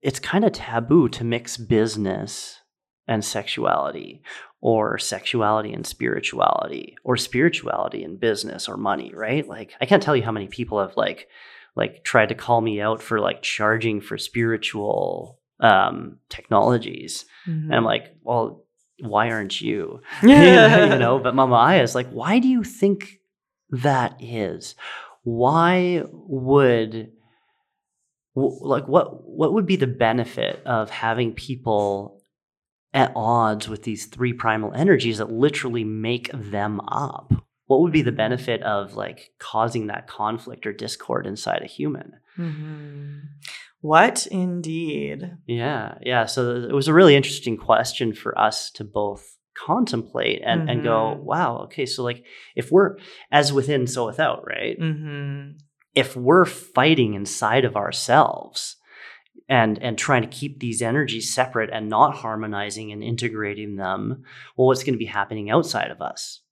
it's 0.00 0.18
kind 0.18 0.44
of 0.44 0.52
taboo 0.52 1.08
to 1.10 1.24
mix 1.24 1.56
business 1.56 2.58
and 3.06 3.24
sexuality, 3.24 4.22
or 4.60 4.98
sexuality 4.98 5.72
and 5.72 5.86
spirituality, 5.86 6.96
or 7.04 7.16
spirituality 7.16 8.02
and 8.02 8.18
business 8.18 8.68
or 8.68 8.76
money, 8.76 9.12
right? 9.14 9.46
Like 9.46 9.74
I 9.80 9.86
can't 9.86 10.02
tell 10.02 10.16
you 10.16 10.22
how 10.22 10.32
many 10.32 10.46
people 10.46 10.80
have 10.80 10.96
like 10.96 11.28
like 11.76 12.02
tried 12.02 12.30
to 12.30 12.34
call 12.34 12.60
me 12.60 12.80
out 12.80 13.02
for 13.02 13.20
like 13.20 13.42
charging 13.42 14.00
for 14.00 14.16
spiritual 14.16 15.38
um 15.60 16.16
technologies. 16.30 17.26
And 17.44 17.74
I'm 17.74 17.84
like, 17.84 18.14
well, 18.22 18.64
why 19.02 19.30
aren't 19.30 19.60
you? 19.60 20.00
Yeah. 20.22 20.86
you 20.92 20.98
know 20.98 21.18
but 21.18 21.34
mama 21.34 21.54
aya 21.56 21.82
is 21.82 21.94
like 21.94 22.08
why 22.10 22.38
do 22.38 22.48
you 22.48 22.62
think 22.64 23.18
that 23.70 24.16
is 24.20 24.74
why 25.22 26.02
would 26.12 27.12
like 28.34 28.86
what 28.88 29.28
what 29.28 29.52
would 29.52 29.66
be 29.66 29.76
the 29.76 29.86
benefit 29.86 30.62
of 30.64 30.90
having 30.90 31.32
people 31.32 32.22
at 32.92 33.12
odds 33.14 33.68
with 33.68 33.82
these 33.84 34.06
three 34.06 34.32
primal 34.32 34.72
energies 34.74 35.18
that 35.18 35.30
literally 35.30 35.84
make 35.84 36.30
them 36.32 36.80
up 36.88 37.32
what 37.66 37.80
would 37.80 37.92
be 37.92 38.02
the 38.02 38.12
benefit 38.12 38.62
of 38.62 38.94
like 38.94 39.30
causing 39.38 39.86
that 39.88 40.08
conflict 40.08 40.66
or 40.66 40.72
discord 40.72 41.26
inside 41.26 41.62
a 41.62 41.66
human 41.66 42.12
Mhm. 42.38 43.20
What 43.80 44.26
indeed? 44.30 45.32
Yeah, 45.46 45.94
yeah. 46.02 46.26
So 46.26 46.54
it 46.56 46.72
was 46.72 46.88
a 46.88 46.94
really 46.94 47.16
interesting 47.16 47.56
question 47.56 48.12
for 48.12 48.38
us 48.38 48.70
to 48.72 48.84
both 48.84 49.36
contemplate 49.56 50.42
and, 50.44 50.70
and 50.70 50.82
go, 50.82 51.16
Mhm. 51.16 51.22
wow, 51.22 51.58
okay, 51.64 51.86
so 51.86 52.02
like 52.02 52.24
if 52.56 52.70
we're 52.70 52.96
as 53.30 53.52
within, 53.52 53.86
so 53.86 54.06
without, 54.06 54.46
right? 54.46 54.78
Mm-hmm. 54.78 55.58
If 55.94 56.16
we're 56.16 56.44
fighting 56.44 57.14
inside 57.14 57.64
of 57.64 57.76
ourselves 57.76 58.76
and 59.48 59.78
and 59.82 59.98
trying 59.98 60.22
to 60.22 60.28
keep 60.28 60.60
these 60.60 60.80
energies 60.80 61.34
separate 61.34 61.70
and 61.72 61.88
not 61.88 62.14
harmonizing 62.14 62.92
and 62.92 63.02
integrating 63.02 63.76
them 63.76 64.22
well 64.56 64.68
what's 64.68 64.84
going 64.84 64.94
to 64.94 64.98
be 64.98 65.04
happening 65.06 65.50
outside 65.50 65.90
of 65.90 66.00
us 66.00 66.42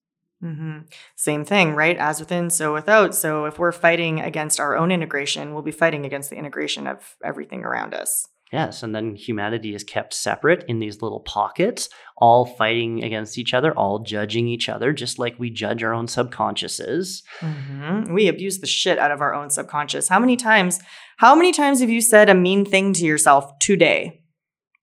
Mm-hmm. 0.43 0.79
Same 1.17 1.45
thing, 1.45 1.75
right? 1.75 1.97
As 1.97 2.21
within, 2.21 2.51
so 2.51 2.73
without. 2.73 3.15
So 3.15 3.47
if 3.47 3.59
we're 3.59 3.73
fighting 3.73 4.21
against 4.21 4.61
our 4.61 4.77
own 4.77 4.93
integration, 4.93 5.53
we'll 5.53 5.63
be 5.63 5.73
fighting 5.73 6.07
against 6.07 6.31
the 6.31 6.37
integration 6.37 6.87
of 6.87 7.17
everything 7.25 7.65
around 7.65 7.95
us. 7.95 8.29
Yes, 8.53 8.83
and 8.83 8.95
then 8.95 9.15
humanity 9.15 9.75
is 9.75 9.85
kept 9.85 10.15
separate 10.15 10.65
in 10.69 10.79
these 10.79 11.03
little 11.03 11.21
pockets, 11.21 11.91
all 12.17 12.47
fighting 12.47 13.05
against 13.05 13.37
each 13.37 13.53
other, 13.53 13.73
all 13.75 13.99
judging 13.99 14.49
each 14.49 14.71
other, 14.71 14.93
just 14.95 15.19
like 15.19 15.39
we 15.39 15.51
judge 15.51 15.83
our 15.83 15.93
own 15.93 16.07
subconsciouses. 16.07 17.23
Mm-hmm. 17.41 18.15
We 18.15 18.27
abuse 18.27 18.61
the 18.61 18.67
shit 18.67 18.99
out 18.99 19.11
of 19.11 19.21
our 19.21 19.35
own 19.35 19.51
subconscious. 19.51 20.09
How 20.09 20.19
many 20.19 20.37
times? 20.37 20.81
How 21.19 21.35
many 21.35 21.53
times 21.53 21.81
have 21.81 21.91
you 21.91 22.01
said 22.01 22.31
a 22.31 22.35
mean 22.35 22.65
thing 22.65 22.95
to 22.95 23.05
yourself 23.05 23.59
today? 23.59 24.23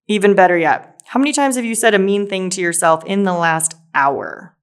Even 0.07 0.35
better 0.35 0.57
yet, 0.57 1.01
how 1.05 1.19
many 1.19 1.33
times 1.33 1.55
have 1.55 1.65
you 1.65 1.73
said 1.75 1.95
a 1.95 1.99
mean 1.99 2.27
thing 2.27 2.51
to 2.51 2.61
yourself 2.61 3.03
in 3.05 3.23
the 3.23 3.33
last 3.33 3.73
hour? 3.95 4.54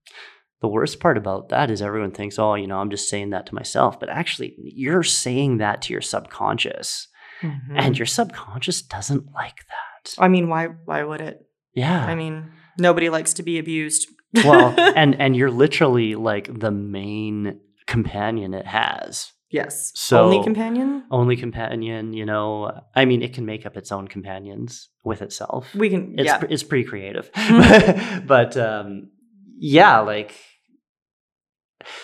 The 0.62 0.68
worst 0.68 1.00
part 1.00 1.18
about 1.18 1.48
that 1.48 1.70
is 1.70 1.82
everyone 1.82 2.12
thinks, 2.12 2.38
oh, 2.38 2.54
you 2.54 2.68
know, 2.68 2.78
I'm 2.78 2.90
just 2.90 3.08
saying 3.08 3.30
that 3.30 3.46
to 3.46 3.54
myself. 3.54 3.98
But 3.98 4.08
actually, 4.08 4.54
you're 4.58 5.02
saying 5.02 5.58
that 5.58 5.82
to 5.82 5.92
your 5.92 6.00
subconscious. 6.00 7.08
Mm-hmm. 7.42 7.76
And 7.76 7.98
your 7.98 8.06
subconscious 8.06 8.80
doesn't 8.82 9.32
like 9.34 9.56
that. 9.56 10.14
I 10.18 10.28
mean, 10.28 10.48
why 10.48 10.68
why 10.84 11.02
would 11.02 11.20
it? 11.20 11.44
Yeah. 11.74 12.04
I 12.06 12.14
mean, 12.14 12.52
nobody 12.78 13.08
likes 13.08 13.34
to 13.34 13.42
be 13.42 13.58
abused. 13.58 14.06
well, 14.44 14.72
and 14.96 15.20
and 15.20 15.36
you're 15.36 15.50
literally 15.50 16.14
like 16.14 16.60
the 16.60 16.70
main 16.70 17.58
companion 17.86 18.54
it 18.54 18.66
has. 18.66 19.32
Yes. 19.50 19.92
So 19.94 20.24
only 20.24 20.42
companion? 20.42 21.04
Only 21.10 21.36
companion, 21.36 22.14
you 22.14 22.24
know. 22.24 22.80
I 22.94 23.04
mean, 23.04 23.20
it 23.20 23.34
can 23.34 23.44
make 23.44 23.66
up 23.66 23.76
its 23.76 23.92
own 23.92 24.08
companions 24.08 24.88
with 25.04 25.20
itself. 25.20 25.74
We 25.74 25.90
can 25.90 26.14
it's 26.18 26.26
yeah. 26.26 26.42
it's 26.48 26.62
pretty 26.62 26.84
creative. 26.84 27.30
Mm-hmm. 27.32 28.26
but 28.26 28.56
um 28.56 29.10
yeah, 29.58 29.98
like 30.00 30.34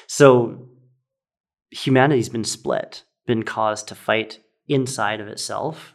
so 0.07 0.69
humanity's 1.71 2.29
been 2.29 2.45
split, 2.45 3.05
been 3.27 3.43
caused 3.43 3.89
to 3.89 3.95
fight 3.95 4.41
inside 4.69 5.21
of 5.21 5.29
itself, 5.29 5.95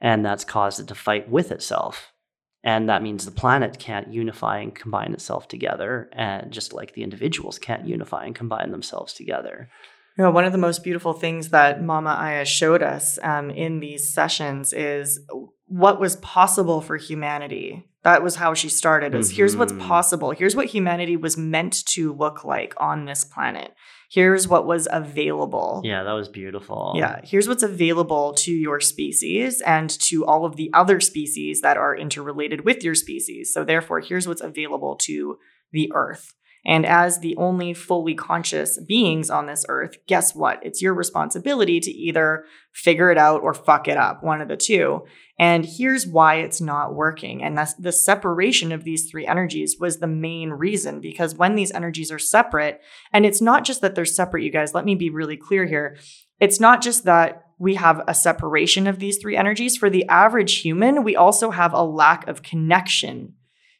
and 0.00 0.24
that's 0.24 0.44
caused 0.44 0.80
it 0.80 0.88
to 0.88 0.94
fight 0.94 1.28
with 1.28 1.52
itself. 1.52 2.12
And 2.64 2.88
that 2.88 3.02
means 3.02 3.24
the 3.24 3.32
planet 3.32 3.78
can't 3.78 4.12
unify 4.12 4.58
and 4.58 4.74
combine 4.74 5.12
itself 5.12 5.48
together, 5.48 6.08
and 6.12 6.52
just 6.52 6.72
like 6.72 6.94
the 6.94 7.02
individuals 7.02 7.58
can't 7.58 7.86
unify 7.86 8.24
and 8.24 8.34
combine 8.34 8.70
themselves 8.70 9.12
together. 9.12 9.68
You 10.16 10.24
know, 10.24 10.30
one 10.30 10.44
of 10.44 10.52
the 10.52 10.58
most 10.58 10.84
beautiful 10.84 11.14
things 11.14 11.48
that 11.48 11.82
Mama 11.82 12.10
Aya 12.10 12.44
showed 12.44 12.82
us 12.82 13.18
um, 13.22 13.50
in 13.50 13.80
these 13.80 14.12
sessions 14.12 14.72
is 14.72 15.20
what 15.66 15.98
was 15.98 16.16
possible 16.16 16.80
for 16.80 16.96
humanity. 16.96 17.88
That 18.04 18.22
was 18.22 18.36
how 18.36 18.54
she 18.54 18.68
started. 18.68 19.14
Is 19.14 19.28
mm-hmm. 19.28 19.36
here's 19.36 19.56
what's 19.56 19.72
mm-hmm. 19.72 19.86
possible. 19.86 20.32
Here's 20.32 20.56
what 20.56 20.66
humanity 20.66 21.16
was 21.16 21.36
meant 21.36 21.86
to 21.86 22.12
look 22.12 22.44
like 22.44 22.74
on 22.78 23.04
this 23.04 23.24
planet 23.24 23.72
here's 24.12 24.46
what 24.46 24.66
was 24.66 24.86
available. 24.90 25.80
Yeah, 25.84 26.02
that 26.02 26.12
was 26.12 26.28
beautiful. 26.28 26.92
Yeah, 26.94 27.20
here's 27.24 27.48
what's 27.48 27.62
available 27.62 28.34
to 28.34 28.52
your 28.52 28.78
species 28.78 29.62
and 29.62 29.88
to 29.88 30.26
all 30.26 30.44
of 30.44 30.56
the 30.56 30.70
other 30.74 31.00
species 31.00 31.62
that 31.62 31.78
are 31.78 31.96
interrelated 31.96 32.64
with 32.64 32.84
your 32.84 32.94
species. 32.94 33.52
So, 33.54 33.64
therefore, 33.64 34.00
here's 34.00 34.28
what's 34.28 34.42
available 34.42 34.96
to 35.02 35.38
the 35.72 35.90
earth. 35.94 36.34
And 36.64 36.86
as 36.86 37.18
the 37.18 37.36
only 37.36 37.74
fully 37.74 38.14
conscious 38.14 38.78
beings 38.86 39.30
on 39.30 39.46
this 39.46 39.64
earth, 39.68 39.96
guess 40.06 40.32
what? 40.34 40.60
It's 40.62 40.80
your 40.80 40.94
responsibility 40.94 41.80
to 41.80 41.90
either 41.90 42.44
figure 42.72 43.10
it 43.10 43.18
out 43.18 43.42
or 43.42 43.52
fuck 43.52 43.88
it 43.88 43.96
up, 43.96 44.22
one 44.22 44.40
of 44.40 44.46
the 44.46 44.56
two. 44.56 45.04
And 45.38 45.64
here's 45.64 46.06
why 46.06 46.36
it's 46.36 46.60
not 46.60 46.94
working. 46.94 47.42
And 47.42 47.56
that's 47.56 47.74
the 47.74 47.92
separation 47.92 48.70
of 48.70 48.84
these 48.84 49.10
three 49.10 49.26
energies 49.26 49.76
was 49.80 49.98
the 49.98 50.06
main 50.06 50.50
reason 50.50 51.00
because 51.00 51.34
when 51.34 51.54
these 51.54 51.72
energies 51.72 52.12
are 52.12 52.18
separate, 52.18 52.80
and 53.12 53.24
it's 53.24 53.40
not 53.40 53.64
just 53.64 53.80
that 53.80 53.94
they're 53.94 54.04
separate, 54.04 54.44
you 54.44 54.50
guys, 54.50 54.74
let 54.74 54.84
me 54.84 54.94
be 54.94 55.10
really 55.10 55.36
clear 55.36 55.66
here. 55.66 55.96
It's 56.38 56.60
not 56.60 56.82
just 56.82 57.04
that 57.04 57.46
we 57.58 57.76
have 57.76 58.02
a 58.06 58.14
separation 58.14 58.86
of 58.86 58.98
these 58.98 59.18
three 59.18 59.36
energies. 59.36 59.76
For 59.76 59.88
the 59.88 60.06
average 60.08 60.58
human, 60.58 61.04
we 61.04 61.16
also 61.16 61.50
have 61.50 61.72
a 61.72 61.82
lack 61.82 62.26
of 62.28 62.42
connection 62.42 63.34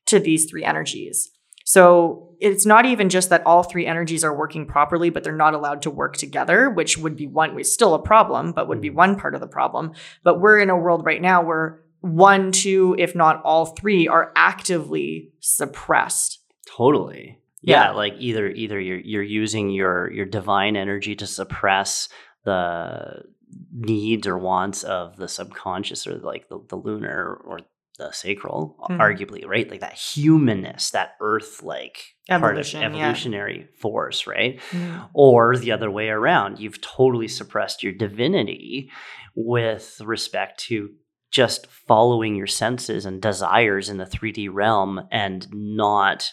to 0.07 0.19
these 0.19 0.49
three 0.49 0.65
energies. 0.65 1.31
So 1.65 2.32
it's 2.43 2.67
not 2.67 2.85
even 2.85 3.09
just 3.09 3.31
that 3.31 3.47
all 3.47 3.63
three 3.63 3.87
energies 3.87 4.25
are 4.25 4.37
working 4.37 4.67
properly, 4.67 5.11
but 5.11 5.23
they're 5.23 5.35
not 5.35 5.55
allowed 5.55 5.83
to 5.83 5.91
work 5.91 6.17
together, 6.17 6.69
which 6.69 6.99
would 6.99 7.17
be 7.17 7.27
one, 7.27 7.59
is 7.59 7.73
still 7.73 7.95
a 7.95 8.03
problem, 8.03 8.53
but 8.53 8.69
would 8.69 8.81
be 8.81 8.91
mm. 8.91 8.95
one 8.95 9.17
part 9.17 9.35
of 9.35 9.41
the 9.41 9.47
problem. 9.47 9.93
But 10.25 10.41
we're 10.41 10.59
in 10.59 10.69
a 10.69 10.77
world 10.77 11.07
right 11.07 11.23
now 11.23 11.43
where 11.43 11.81
one, 12.01 12.51
two, 12.51 12.97
if 12.99 13.15
not 13.15 13.41
all 13.45 13.67
three, 13.67 14.09
are 14.09 14.33
actively 14.35 15.31
suppressed. 15.41 16.41
Totally. 16.67 17.39
Yeah, 17.63 17.85
yeah 17.85 17.91
like 17.93 18.15
either 18.19 18.49
either 18.49 18.81
you're 18.81 18.99
you're 18.99 19.23
using 19.23 19.71
your 19.71 20.11
your 20.11 20.27
divine 20.27 20.77
energy 20.77 21.15
to 21.15 21.27
suppress 21.29 22.09
the 22.45 23.23
needs 23.73 24.27
or 24.27 24.37
wants 24.37 24.83
of 24.83 25.17
the 25.17 25.29
subconscious 25.29 26.07
or 26.07 26.15
like 26.17 26.49
the, 26.49 26.59
the 26.69 26.77
lunar 26.77 27.35
or 27.45 27.61
the 27.99 28.11
sacral, 28.13 28.77
mm-hmm. 28.81 29.01
arguably, 29.01 29.47
right? 29.47 29.71
Like 29.71 29.81
that 29.81 29.95
humanness, 29.95 30.91
that 30.91 31.15
earth 31.21 31.63
like 31.63 32.15
part 32.29 32.59
of 32.59 32.75
evolutionary 32.75 33.59
yeah. 33.59 33.81
force, 33.81 34.27
right? 34.27 34.61
Mm-hmm. 34.71 35.05
Or 35.15 35.57
the 35.57 35.73
other 35.73 35.91
way 35.91 36.09
around, 36.09 36.59
you've 36.59 36.81
totally 36.81 37.29
suppressed 37.29 37.83
your 37.83 37.93
divinity 37.93 38.91
with 39.35 40.01
respect 40.05 40.61
to 40.61 40.91
just 41.31 41.67
following 41.67 42.37
your 42.37 42.47
senses 42.47 43.07
and 43.07 43.21
desires 43.21 43.89
in 43.89 43.97
the 43.97 44.05
3D 44.05 44.49
realm 44.53 45.01
and 45.11 45.47
not 45.53 46.31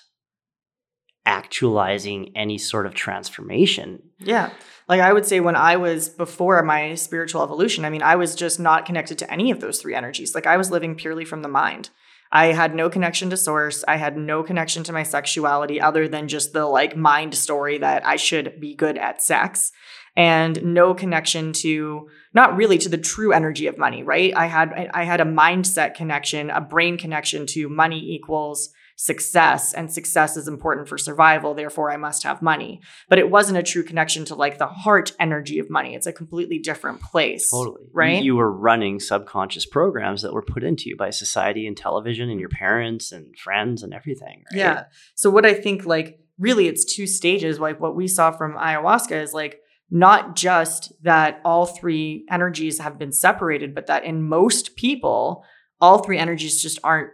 actualizing 1.26 2.32
any 2.36 2.58
sort 2.58 2.86
of 2.86 2.94
transformation. 2.94 4.02
Yeah. 4.20 4.52
Like 4.90 5.02
I 5.02 5.14
would 5.14 5.26
say 5.26 5.40
when 5.40 5.56
I 5.56 5.78
was 5.78 6.10
before 6.10 6.62
my 6.64 6.96
spiritual 6.96 7.44
evolution, 7.44 7.86
I 7.86 7.92
mean, 7.92 8.02
I 8.02 8.16
was 8.16 8.34
just 8.34 8.60
not 8.60 8.88
connected 8.88 9.20
to 9.20 9.32
any 9.32 9.52
of 9.52 9.62
those 9.62 9.80
three 9.80 9.94
energies. 9.94 10.34
Like 10.34 10.48
I 10.48 10.58
was 10.58 10.72
living 10.72 10.96
purely 10.96 11.26
from 11.26 11.44
the 11.44 11.48
mind. 11.48 11.92
I 12.32 12.48
had 12.48 12.76
no 12.76 12.90
connection 12.90 13.30
to 13.30 13.38
source. 13.38 13.84
I 13.88 13.98
had 13.98 14.18
no 14.18 14.44
connection 14.44 14.84
to 14.84 14.94
my 14.94 15.04
sexuality 15.04 15.80
other 15.80 16.08
than 16.08 16.28
just 16.28 16.54
the 16.54 16.66
like 16.66 16.98
mind 16.98 17.36
story 17.36 17.78
that 17.78 18.06
I 18.06 18.16
should 18.16 18.60
be 18.60 18.74
good 18.74 18.98
at 18.98 19.22
sex 19.22 19.72
and 20.16 20.64
no 20.64 20.94
connection 20.94 21.54
to 21.54 22.10
not 22.34 22.56
really 22.56 22.78
to 22.80 22.90
the 22.90 22.98
true 22.98 23.32
energy 23.32 23.68
of 23.68 23.78
money, 23.78 24.04
right? 24.04 24.36
I 24.36 24.48
had 24.48 24.90
I 24.94 25.04
had 25.04 25.22
a 25.22 25.26
mindset 25.26 25.94
connection, 25.94 26.50
a 26.50 26.62
brain 26.62 26.98
connection 26.98 27.46
to 27.48 27.70
money 27.70 28.00
equals 28.16 28.74
success 29.02 29.74
and 29.74 29.90
success 29.90 30.36
is 30.36 30.50
important 30.50 30.86
for 30.86 30.98
survival 30.98 31.54
therefore 31.54 31.90
i 31.90 31.96
must 31.96 32.24
have 32.24 32.42
money. 32.42 32.82
But 33.08 33.18
it 33.18 33.32
wasn't 33.32 33.58
a 33.58 33.64
true 33.64 33.82
connection 33.82 34.26
to 34.26 34.36
like 34.36 34.58
the 34.58 34.68
heart 34.68 35.14
energy 35.22 35.58
of 35.58 35.70
money. 35.70 35.96
It's 35.96 36.06
a 36.06 36.12
completely 36.12 36.60
different 36.60 37.02
place 37.02 37.50
totally. 37.50 37.84
Right? 37.94 38.22
you, 38.22 38.36
were 38.36 38.52
running 38.52 39.00
subconscious 39.00 39.66
programs 39.66 40.22
that 40.24 40.34
were 40.34 40.42
put 40.42 40.66
into 40.66 40.90
you 40.90 40.98
by 40.98 41.12
society 41.12 41.66
and 41.66 41.78
television 41.78 42.30
and 42.30 42.42
your 42.42 42.50
parents 42.50 43.14
and 43.14 43.38
friends 43.38 43.84
and 43.84 43.94
everything 43.94 44.44
right? 44.52 44.58
yeah. 44.60 44.84
So 45.16 45.30
what 45.30 45.46
i 45.46 45.54
think 45.54 45.86
like 45.86 46.20
really 46.38 46.68
it's 46.68 46.84
two 46.84 47.08
stages. 47.08 47.58
Like 47.58 47.80
what 47.80 47.96
we 47.96 48.06
saw 48.06 48.32
from 48.32 48.58
ayahuasca 48.58 49.24
is 49.24 49.34
like 49.34 49.62
not 49.90 50.36
just 50.36 50.92
that 51.04 51.40
all 51.46 51.66
three 51.66 52.26
energies 52.30 52.80
have 52.80 53.00
been 53.00 53.14
separated 53.14 53.74
but 53.74 53.88
that 53.88 54.04
in 54.04 54.22
most 54.22 54.76
people 54.76 55.46
all 55.80 56.00
three 56.00 56.18
energies 56.18 56.62
just 56.62 56.80
aren't 56.84 57.12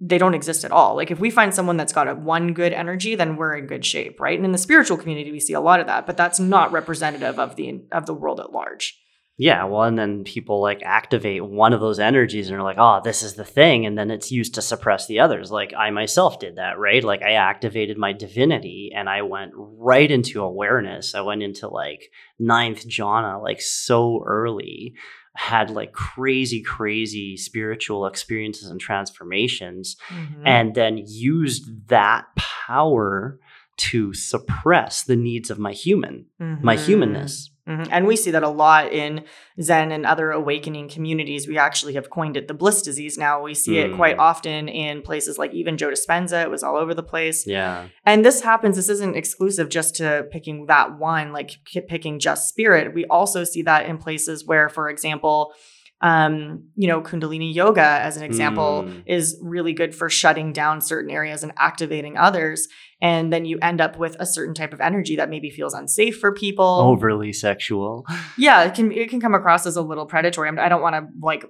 they 0.00 0.18
don't 0.18 0.34
exist 0.34 0.64
at 0.64 0.72
all. 0.72 0.96
Like 0.96 1.10
if 1.10 1.18
we 1.18 1.30
find 1.30 1.54
someone 1.54 1.76
that's 1.76 1.92
got 1.92 2.08
a 2.08 2.14
one 2.14 2.52
good 2.52 2.72
energy, 2.72 3.14
then 3.14 3.36
we're 3.36 3.56
in 3.56 3.66
good 3.66 3.84
shape, 3.84 4.20
right? 4.20 4.38
And 4.38 4.44
in 4.44 4.52
the 4.52 4.58
spiritual 4.58 4.96
community, 4.96 5.32
we 5.32 5.40
see 5.40 5.54
a 5.54 5.60
lot 5.60 5.80
of 5.80 5.86
that, 5.86 6.06
but 6.06 6.16
that's 6.16 6.38
not 6.38 6.72
representative 6.72 7.38
of 7.38 7.56
the 7.56 7.82
of 7.92 8.06
the 8.06 8.14
world 8.14 8.40
at 8.40 8.52
large. 8.52 8.98
Yeah, 9.38 9.64
well, 9.64 9.82
and 9.82 9.98
then 9.98 10.24
people 10.24 10.62
like 10.62 10.82
activate 10.82 11.44
one 11.44 11.74
of 11.74 11.80
those 11.80 11.98
energies 11.98 12.48
and 12.48 12.58
are 12.58 12.62
like, 12.62 12.78
oh, 12.78 13.02
this 13.04 13.22
is 13.22 13.34
the 13.34 13.44
thing. 13.44 13.84
And 13.84 13.96
then 13.96 14.10
it's 14.10 14.32
used 14.32 14.54
to 14.54 14.62
suppress 14.62 15.06
the 15.06 15.20
others. 15.20 15.50
Like 15.50 15.74
I 15.76 15.90
myself 15.90 16.40
did 16.40 16.56
that, 16.56 16.78
right? 16.78 17.04
Like 17.04 17.22
I 17.22 17.32
activated 17.32 17.98
my 17.98 18.14
divinity 18.14 18.92
and 18.94 19.10
I 19.10 19.22
went 19.22 19.52
right 19.54 20.10
into 20.10 20.42
awareness. 20.42 21.14
I 21.14 21.20
went 21.20 21.42
into 21.42 21.68
like 21.68 22.10
ninth 22.38 22.88
jhana, 22.88 23.42
like 23.42 23.60
so 23.60 24.22
early 24.24 24.94
had 25.36 25.70
like 25.70 25.92
crazy, 25.92 26.62
crazy 26.62 27.36
spiritual 27.36 28.06
experiences 28.06 28.68
and 28.70 28.80
transformations, 28.80 29.96
mm-hmm. 30.08 30.46
and 30.46 30.74
then 30.74 31.02
used 31.06 31.88
that 31.88 32.26
power 32.36 33.38
to 33.76 34.14
suppress 34.14 35.02
the 35.02 35.16
needs 35.16 35.50
of 35.50 35.58
my 35.58 35.72
human, 35.72 36.26
mm-hmm. 36.40 36.64
my 36.64 36.76
humanness. 36.76 37.50
Mm-hmm. 37.68 37.90
And 37.90 38.06
we 38.06 38.14
see 38.14 38.30
that 38.30 38.44
a 38.44 38.48
lot 38.48 38.92
in 38.92 39.24
Zen 39.60 39.90
and 39.90 40.06
other 40.06 40.30
awakening 40.30 40.88
communities. 40.88 41.48
We 41.48 41.58
actually 41.58 41.94
have 41.94 42.10
coined 42.10 42.36
it 42.36 42.46
the 42.46 42.54
bliss 42.54 42.80
disease 42.80 43.18
now. 43.18 43.42
We 43.42 43.54
see 43.54 43.72
mm. 43.72 43.92
it 43.92 43.96
quite 43.96 44.16
mm. 44.16 44.20
often 44.20 44.68
in 44.68 45.02
places 45.02 45.36
like 45.36 45.52
even 45.52 45.76
Joe 45.76 45.90
Dispenza. 45.90 46.42
It 46.42 46.50
was 46.50 46.62
all 46.62 46.76
over 46.76 46.94
the 46.94 47.02
place. 47.02 47.44
Yeah. 47.44 47.88
And 48.04 48.24
this 48.24 48.42
happens, 48.42 48.76
this 48.76 48.88
isn't 48.88 49.16
exclusive 49.16 49.68
just 49.68 49.96
to 49.96 50.26
picking 50.30 50.66
that 50.66 50.98
one, 50.98 51.32
like 51.32 51.58
picking 51.88 52.20
just 52.20 52.48
spirit. 52.48 52.94
We 52.94 53.04
also 53.06 53.42
see 53.42 53.62
that 53.62 53.86
in 53.86 53.98
places 53.98 54.46
where, 54.46 54.68
for 54.68 54.88
example, 54.88 55.52
um, 56.02 56.64
you 56.76 56.88
know, 56.88 57.00
Kundalini 57.00 57.54
yoga, 57.54 57.80
as 57.80 58.18
an 58.18 58.22
example, 58.22 58.84
Mm. 58.86 59.02
is 59.06 59.38
really 59.42 59.72
good 59.72 59.94
for 59.94 60.10
shutting 60.10 60.52
down 60.52 60.82
certain 60.82 61.10
areas 61.10 61.42
and 61.42 61.52
activating 61.56 62.18
others. 62.18 62.68
And 63.02 63.30
then 63.30 63.44
you 63.44 63.58
end 63.60 63.82
up 63.82 63.98
with 63.98 64.16
a 64.18 64.24
certain 64.24 64.54
type 64.54 64.72
of 64.72 64.80
energy 64.80 65.16
that 65.16 65.28
maybe 65.28 65.50
feels 65.50 65.74
unsafe 65.74 66.18
for 66.18 66.32
people. 66.32 66.64
Overly 66.64 67.32
sexual. 67.32 68.06
Yeah, 68.38 68.64
it 68.64 68.74
can 68.74 68.92
it 68.92 69.08
can 69.08 69.18
come 69.20 69.34
across 69.34 69.66
as 69.66 69.76
a 69.76 69.82
little 69.82 70.04
predatory. 70.04 70.48
I'm- 70.48 70.56
don't 70.68 70.82
want 70.82 70.94
to 70.94 71.08
like 71.22 71.44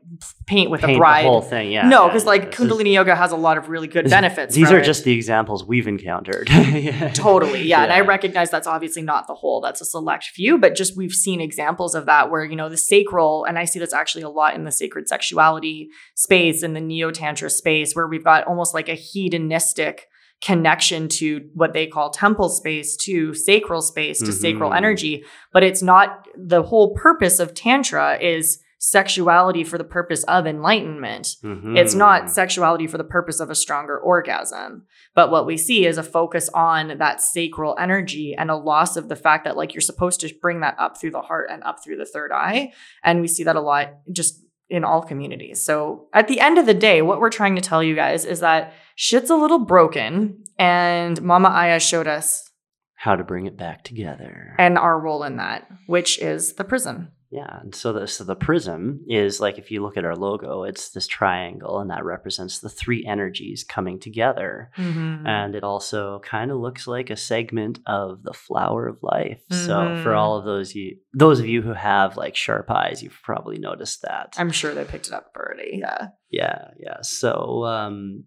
paint 0.47 0.71
with 0.71 0.83
Paint 0.83 0.97
a 0.97 0.99
bride. 0.99 1.25
the 1.25 1.29
whole 1.29 1.43
thing. 1.43 1.73
Yeah. 1.73 1.89
no, 1.89 2.07
because 2.07 2.23
yeah. 2.23 2.29
like 2.29 2.51
This 2.53 2.61
is- 2.61 2.71
Kundalini 2.71 2.93
yoga 2.93 3.17
has 3.17 3.33
a 3.33 3.37
lot 3.37 3.59
of 3.59 3.69
really 3.69 3.89
good 3.89 4.09
benefits. 4.11 4.55
These 4.55 4.71
are 4.71 4.79
it. 4.79 4.85
just 4.85 5.03
the 5.05 5.13
examples 5.13 5.65
we've 5.65 5.89
encountered. 5.89 6.49
Yeah. 6.49 7.09
Totally. 7.15 7.63
Yeah. 7.65 7.83
And 7.83 7.93
I 7.93 8.01
recognize 8.01 8.51
that's 8.51 8.67
obviously 8.69 9.03
not 9.03 9.27
the 9.27 9.35
whole, 9.35 9.61
that's 9.61 9.81
a 9.81 9.85
select 9.85 10.25
few, 10.27 10.59
but 10.59 10.75
just 10.77 10.97
we've 10.97 11.13
seen 11.13 11.41
examples 11.41 11.95
of 11.97 12.07
that 12.07 12.31
where, 12.31 12.45
you 12.45 12.55
know, 12.57 12.69
the 12.69 12.77
sacral, 12.77 13.45
and 13.45 13.59
I 13.59 13.65
see 13.65 13.79
this 13.81 13.93
actually 13.93 14.23
a 14.23 14.29
lot 14.29 14.55
in 14.55 14.65
the 14.65 14.73
sacred 14.73 15.09
sexuality 15.09 15.89
space, 16.15 16.63
in 16.63 16.75
the 16.75 16.81
neo 16.81 17.11
tantra 17.11 17.51
space, 17.51 17.95
where 17.95 18.07
we've 18.07 18.25
got 18.25 18.47
almost 18.47 18.75
like 18.75 18.89
a 18.89 18.95
hedonistic 18.95 20.07
connection 20.43 21.09
to 21.09 21.49
what 21.55 21.73
they 21.73 21.87
call 21.87 22.11
temple 22.11 22.49
space 22.49 22.97
to 22.97 23.33
sacral 23.35 23.81
space 23.81 24.19
to 24.21 24.33
sacral 24.33 24.71
Mhm. 24.71 24.77
energy 24.77 25.25
but 25.53 25.63
it's 25.63 25.83
not 25.83 26.27
the 26.37 26.63
whole 26.63 26.95
purpose 26.95 27.41
of 27.41 27.55
tantra 27.55 28.19
is 28.21 28.59
sexuality 28.79 29.65
for 29.65 29.79
the 29.79 29.85
purpose 29.85 30.23
of 30.25 30.47
enlightenment 30.47 31.37
it's 31.43 31.95
Mhm. 31.95 31.99
not 31.99 32.31
sexuality 32.31 32.87
for 32.87 32.99
the 32.99 33.05
purpose 33.05 33.41
of 33.41 33.49
a 33.51 33.55
stronger 33.55 33.99
orgasm. 33.99 34.85
But 35.15 35.31
what 35.31 35.47
we 35.47 35.57
see 35.57 35.87
is 35.87 35.97
a 35.97 36.03
focus 36.03 36.51
on 36.53 36.99
that 36.99 37.23
sacral 37.23 37.75
energy 37.81 38.35
and 38.37 38.51
a 38.51 38.55
loss 38.57 38.99
of 38.99 39.09
the 39.09 39.17
fact 39.17 39.45
that, 39.45 39.57
like, 39.57 39.73
you're 39.75 39.81
supposed 39.81 40.21
to 40.21 40.33
bring 40.43 40.61
that 40.61 40.77
up 40.79 41.01
through 41.01 41.13
the 41.13 41.23
heart 41.23 41.49
and 41.51 41.63
up 41.65 41.83
through 41.83 41.97
the 41.97 42.05
third 42.05 42.31
eye. 42.33 42.73
And 43.03 43.23
we 43.23 43.29
see 43.29 43.43
that 43.45 43.57
a 43.57 43.61
lot 43.63 43.95
just 44.13 44.43
in 44.69 44.85
all 44.85 45.03
communities. 45.03 45.63
So 45.63 46.09
at 46.13 46.29
the 46.29 46.41
end 46.41 46.59
of 46.59 46.67
the 46.67 46.75
day, 46.75 47.03
what 47.03 47.21
we're 47.21 47.31
trying 47.31 47.55
to 47.57 47.63
tell 47.63 47.83
you 47.83 47.95
guys 47.95 48.25
is 48.25 48.41
that 48.41 48.73
shit's 48.97 49.31
a 49.31 49.37
little 49.37 49.61
broken. 49.61 50.43
And 50.59 51.21
Mama 51.23 51.49
Aya 51.49 51.79
showed 51.81 52.07
us 52.07 52.51
how 52.95 53.15
to 53.15 53.25
bring 53.25 53.47
it 53.47 53.57
back 53.57 53.85
together. 53.85 54.55
and 54.59 54.79
our 54.79 54.99
role 54.99 55.23
in 55.23 55.37
that, 55.37 55.69
which 55.87 56.19
is 56.19 56.55
the 56.55 56.65
prism. 56.65 57.13
Yeah, 57.31 57.59
and 57.61 57.75
so 57.75 57.93
the 57.93 58.07
so 58.07 58.23
the 58.25 58.37
prism 58.37 59.05
is 59.09 59.41
like 59.41 59.59
if 59.59 59.71
you 59.71 59.83
look 59.83 59.97
at 59.97 60.05
our 60.05 60.15
logo, 60.15 60.63
it's 60.63 60.91
this 60.91 61.07
triangle, 61.09 61.81
and 61.81 61.91
that 61.91 62.05
represents 62.05 62.61
the 62.61 62.69
three 62.69 63.05
energies 63.05 63.65
coming 63.65 63.99
together. 63.99 64.71
Mm-hmm. 64.77 65.27
And 65.27 65.55
it 65.57 65.65
also 65.65 66.21
kind 66.21 66.51
of 66.53 66.59
looks 66.59 66.87
like 66.87 67.11
a 67.11 67.17
segment 67.17 67.81
of 67.87 68.23
the 68.23 68.33
flower 68.33 68.87
of 68.87 69.03
life. 69.03 69.41
So 69.51 70.01
for 70.05 70.11
Mhm. 70.13 70.17
all 70.19 70.37
of 70.39 70.45
those 70.45 70.75
you 70.75 70.99
those 71.15 71.41
of 71.41 71.47
you 71.47 71.63
who 71.63 71.73
have 71.73 72.17
like 72.17 72.37
sharp 72.37 72.71
eyes, 72.71 73.03
you've 73.03 73.21
probably 73.25 73.59
noticed 73.59 74.03
that. 74.03 74.35
I'm 74.39 74.51
sure 74.53 74.73
they 74.75 74.85
picked 74.85 75.09
it 75.09 75.13
up 75.13 75.33
already. 75.37 75.79
Yeah. 75.81 76.09
yeah, 76.31 76.69
yeah. 76.79 76.99
So 77.03 77.65
um 77.65 78.25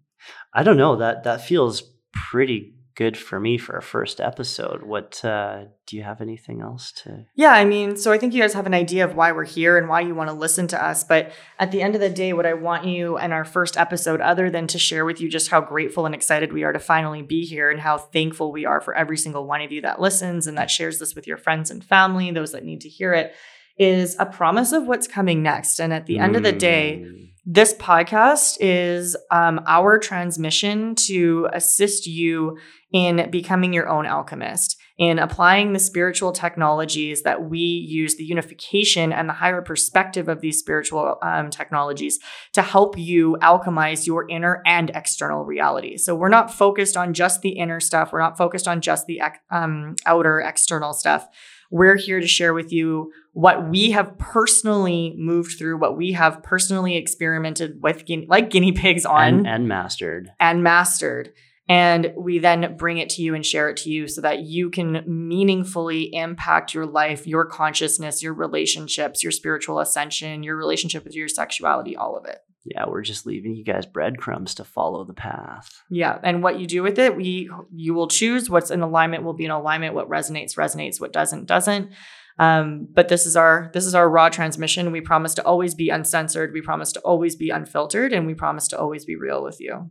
I 0.52 0.62
don't 0.62 0.76
know, 0.76 0.96
that 0.96 1.24
that 1.24 1.40
feels 1.40 1.82
pretty 2.12 2.74
good 2.94 3.16
for 3.16 3.40
me 3.40 3.58
for 3.58 3.76
a 3.76 3.82
first 3.82 4.20
episode. 4.20 4.82
What 4.82 5.24
uh 5.24 5.64
do 5.86 5.96
you 5.96 6.02
have 6.02 6.20
anything 6.20 6.60
else 6.60 6.92
to 7.02 7.26
Yeah, 7.34 7.52
I 7.52 7.64
mean, 7.64 7.96
so 7.96 8.12
I 8.12 8.18
think 8.18 8.34
you 8.34 8.40
guys 8.40 8.54
have 8.54 8.66
an 8.66 8.74
idea 8.74 9.04
of 9.04 9.16
why 9.16 9.32
we're 9.32 9.44
here 9.44 9.76
and 9.76 9.88
why 9.88 10.00
you 10.00 10.14
want 10.14 10.28
to 10.30 10.34
listen 10.34 10.66
to 10.68 10.84
us. 10.84 11.02
But 11.02 11.32
at 11.58 11.72
the 11.72 11.82
end 11.82 11.94
of 11.94 12.00
the 12.00 12.10
day, 12.10 12.32
what 12.32 12.46
I 12.46 12.54
want 12.54 12.84
you 12.86 13.18
in 13.18 13.32
our 13.32 13.44
first 13.44 13.76
episode, 13.76 14.20
other 14.20 14.50
than 14.50 14.66
to 14.68 14.78
share 14.78 15.04
with 15.04 15.20
you 15.20 15.28
just 15.28 15.50
how 15.50 15.60
grateful 15.60 16.06
and 16.06 16.14
excited 16.14 16.52
we 16.52 16.64
are 16.64 16.72
to 16.72 16.78
finally 16.78 17.22
be 17.22 17.44
here 17.44 17.70
and 17.70 17.80
how 17.80 17.98
thankful 17.98 18.52
we 18.52 18.64
are 18.64 18.80
for 18.80 18.94
every 18.94 19.16
single 19.16 19.46
one 19.46 19.62
of 19.62 19.72
you 19.72 19.80
that 19.82 20.00
listens 20.00 20.46
and 20.46 20.56
that 20.58 20.70
shares 20.70 20.98
this 20.98 21.14
with 21.14 21.26
your 21.26 21.36
friends 21.36 21.70
and 21.70 21.84
family, 21.84 22.30
those 22.30 22.52
that 22.52 22.64
need 22.64 22.80
to 22.82 22.88
hear 22.88 23.12
it, 23.12 23.34
is 23.78 24.14
a 24.18 24.26
promise 24.26 24.72
of 24.72 24.86
what's 24.86 25.08
coming 25.08 25.42
next. 25.42 25.80
And 25.80 25.92
at 25.92 26.06
the 26.06 26.18
end 26.18 26.36
of 26.36 26.42
the 26.42 26.52
day, 26.52 27.04
Mm. 27.06 27.26
This 27.52 27.74
podcast 27.74 28.58
is 28.60 29.16
um, 29.32 29.60
our 29.66 29.98
transmission 29.98 30.94
to 30.94 31.48
assist 31.52 32.06
you 32.06 32.56
in 32.92 33.28
becoming 33.28 33.72
your 33.72 33.88
own 33.88 34.06
alchemist, 34.06 34.76
in 34.98 35.18
applying 35.18 35.72
the 35.72 35.80
spiritual 35.80 36.30
technologies 36.30 37.22
that 37.24 37.50
we 37.50 37.58
use, 37.58 38.14
the 38.14 38.24
unification 38.24 39.12
and 39.12 39.28
the 39.28 39.32
higher 39.32 39.62
perspective 39.62 40.28
of 40.28 40.40
these 40.40 40.60
spiritual 40.60 41.16
um, 41.22 41.50
technologies 41.50 42.20
to 42.52 42.62
help 42.62 42.96
you 42.96 43.36
alchemize 43.42 44.06
your 44.06 44.28
inner 44.30 44.62
and 44.64 44.90
external 44.90 45.44
reality. 45.44 45.96
So 45.96 46.14
we're 46.14 46.28
not 46.28 46.54
focused 46.54 46.96
on 46.96 47.14
just 47.14 47.42
the 47.42 47.58
inner 47.58 47.80
stuff, 47.80 48.12
we're 48.12 48.20
not 48.20 48.38
focused 48.38 48.68
on 48.68 48.80
just 48.80 49.06
the 49.06 49.20
um, 49.50 49.96
outer 50.06 50.38
external 50.38 50.92
stuff. 50.92 51.26
We're 51.72 51.96
here 51.96 52.20
to 52.20 52.28
share 52.28 52.54
with 52.54 52.72
you 52.72 53.12
what 53.32 53.68
we 53.68 53.92
have 53.92 54.18
personally 54.18 55.14
moved 55.16 55.58
through, 55.58 55.78
what 55.78 55.96
we 55.96 56.12
have 56.12 56.42
personally 56.42 56.96
experimented 56.96 57.80
with, 57.82 58.04
like 58.28 58.50
guinea 58.50 58.72
pigs 58.72 59.06
on 59.06 59.22
and, 59.22 59.46
and 59.46 59.68
mastered. 59.68 60.30
and 60.40 60.62
mastered. 60.62 61.32
And 61.68 62.12
we 62.16 62.40
then 62.40 62.76
bring 62.76 62.98
it 62.98 63.10
to 63.10 63.22
you 63.22 63.36
and 63.36 63.46
share 63.46 63.68
it 63.68 63.76
to 63.78 63.90
you 63.90 64.08
so 64.08 64.20
that 64.22 64.40
you 64.40 64.70
can 64.70 65.04
meaningfully 65.06 66.12
impact 66.12 66.74
your 66.74 66.84
life, 66.84 67.28
your 67.28 67.46
consciousness, 67.46 68.24
your 68.24 68.34
relationships, 68.34 69.22
your 69.22 69.30
spiritual 69.30 69.78
ascension, 69.78 70.42
your 70.42 70.56
relationship 70.56 71.04
with 71.04 71.14
your 71.14 71.28
sexuality, 71.28 71.94
all 71.94 72.16
of 72.16 72.24
it. 72.24 72.38
Yeah, 72.64 72.86
we're 72.88 73.02
just 73.02 73.24
leaving 73.24 73.54
you 73.54 73.64
guys 73.64 73.86
breadcrumbs 73.86 74.56
to 74.56 74.64
follow 74.64 75.04
the 75.04 75.14
path. 75.14 75.70
Yeah, 75.88 76.18
and 76.24 76.42
what 76.42 76.58
you 76.58 76.66
do 76.66 76.82
with 76.82 76.98
it, 76.98 77.16
we 77.16 77.48
you 77.72 77.94
will 77.94 78.08
choose 78.08 78.50
what's 78.50 78.70
in 78.70 78.82
alignment 78.82 79.22
will 79.22 79.32
be 79.32 79.44
in 79.44 79.50
alignment, 79.50 79.94
what 79.94 80.10
resonates 80.10 80.56
resonates, 80.56 81.00
what 81.00 81.12
doesn't 81.12 81.46
doesn't. 81.46 81.92
Um, 82.40 82.88
but 82.90 83.08
this 83.08 83.26
is 83.26 83.36
our 83.36 83.70
this 83.74 83.84
is 83.84 83.94
our 83.94 84.08
raw 84.08 84.30
transmission. 84.30 84.92
We 84.92 85.02
promise 85.02 85.34
to 85.34 85.44
always 85.44 85.74
be 85.74 85.90
uncensored. 85.90 86.54
We 86.54 86.62
promise 86.62 86.90
to 86.92 87.00
always 87.00 87.36
be 87.36 87.50
unfiltered, 87.50 88.14
and 88.14 88.26
we 88.26 88.32
promise 88.32 88.66
to 88.68 88.78
always 88.78 89.04
be 89.04 89.14
real 89.14 89.44
with 89.44 89.60
you. 89.60 89.90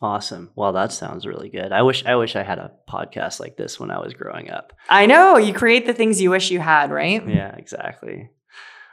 Awesome. 0.00 0.52
Well, 0.54 0.72
that 0.72 0.92
sounds 0.92 1.26
really 1.26 1.48
good. 1.48 1.72
I 1.72 1.82
wish 1.82 2.06
I 2.06 2.14
wish 2.14 2.36
I 2.36 2.44
had 2.44 2.60
a 2.60 2.70
podcast 2.88 3.40
like 3.40 3.56
this 3.56 3.80
when 3.80 3.90
I 3.90 3.98
was 3.98 4.14
growing 4.14 4.48
up. 4.48 4.72
I 4.88 5.06
know 5.06 5.38
you 5.38 5.52
create 5.52 5.86
the 5.86 5.92
things 5.92 6.20
you 6.20 6.30
wish 6.30 6.52
you 6.52 6.60
had, 6.60 6.92
right? 6.92 7.28
Yeah, 7.28 7.52
exactly. 7.56 8.30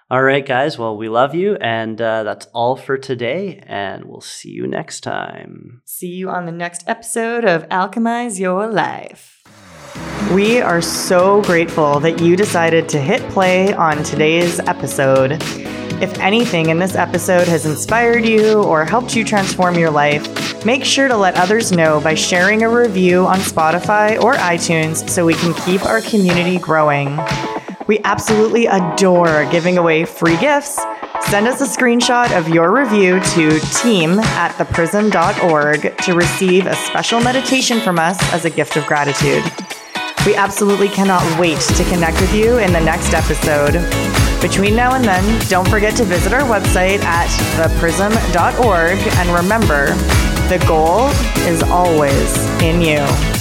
All 0.10 0.24
right, 0.24 0.44
guys. 0.44 0.80
Well, 0.80 0.98
we 0.98 1.10
love 1.10 1.36
you, 1.36 1.58
and 1.58 2.02
uh, 2.02 2.24
that's 2.24 2.48
all 2.48 2.76
for 2.76 2.98
today. 2.98 3.64
And 3.68 4.06
we'll 4.06 4.22
see 4.22 4.50
you 4.50 4.66
next 4.66 5.02
time. 5.02 5.84
See 5.86 6.08
you 6.08 6.32
on 6.32 6.48
the 6.48 6.52
next 6.52 6.86
episode 6.88 7.46
of 7.46 7.70
Alchemize 7.70 8.40
Your 8.40 8.66
Life. 8.66 9.44
We 10.34 10.62
are 10.62 10.80
so 10.80 11.42
grateful 11.42 12.00
that 12.02 12.22
you 12.22 12.36
decided 12.36 12.88
to 12.90 13.02
hit 13.02 13.20
play 13.32 13.74
on 13.74 14.04
today's 14.04 14.60
episode. 14.60 15.32
If 16.04 16.20
anything 16.20 16.70
in 16.70 16.78
this 16.78 16.94
episode 16.94 17.48
has 17.48 17.66
inspired 17.66 18.24
you 18.24 18.62
or 18.62 18.86
helped 18.86 19.16
you 19.16 19.24
transform 19.24 19.74
your 19.80 19.90
life, 19.90 20.64
make 20.64 20.86
sure 20.86 21.08
to 21.08 21.18
let 21.18 21.34
others 21.34 21.72
know 21.72 22.00
by 22.00 22.14
sharing 22.14 22.62
a 22.62 22.70
review 22.70 23.26
on 23.26 23.40
Spotify 23.40 24.22
or 24.22 24.36
iTunes 24.36 25.10
so 25.10 25.26
we 25.26 25.34
can 25.34 25.56
keep 25.66 25.84
our 25.88 26.00
community 26.00 26.60
growing. 26.60 27.20
We 27.88 27.98
absolutely 28.04 28.68
adore 28.68 29.50
giving 29.50 29.80
away 29.80 30.06
free 30.06 30.38
gifts. 30.38 30.80
Send 31.22 31.48
us 31.48 31.60
a 31.60 31.66
screenshot 31.66 32.38
of 32.38 32.48
your 32.50 32.72
review 32.72 33.20
to 33.20 33.60
team 33.82 34.20
at 34.20 34.52
theprism.org 34.58 35.98
to 35.98 36.14
receive 36.14 36.68
a 36.68 36.76
special 36.76 37.20
meditation 37.20 37.82
from 37.82 37.98
us 37.98 38.22
as 38.32 38.46
a 38.46 38.52
gift 38.52 38.78
of 38.78 38.86
gratitude. 38.86 39.44
We 40.26 40.36
absolutely 40.36 40.90
cannot 40.90 41.40
wait 41.40 41.60
to 41.62 41.84
connect 41.86 42.20
with 42.20 42.34
you 42.34 42.58
in 42.60 42.74
the 42.74 42.80
next 42.80 43.14
episode. 43.14 43.74
Between 44.42 44.76
now 44.76 44.96
and 44.96 45.04
then, 45.04 45.48
don't 45.48 45.68
forget 45.68 45.96
to 45.98 46.04
visit 46.04 46.34
our 46.34 46.42
website 46.42 47.00
at 47.04 47.28
theprism.org 47.58 49.00
and 49.00 49.30
remember, 49.30 49.88
the 50.50 50.64
goal 50.68 51.08
is 51.48 51.64
always 51.64 52.38
in 52.62 52.82
you. 52.82 53.39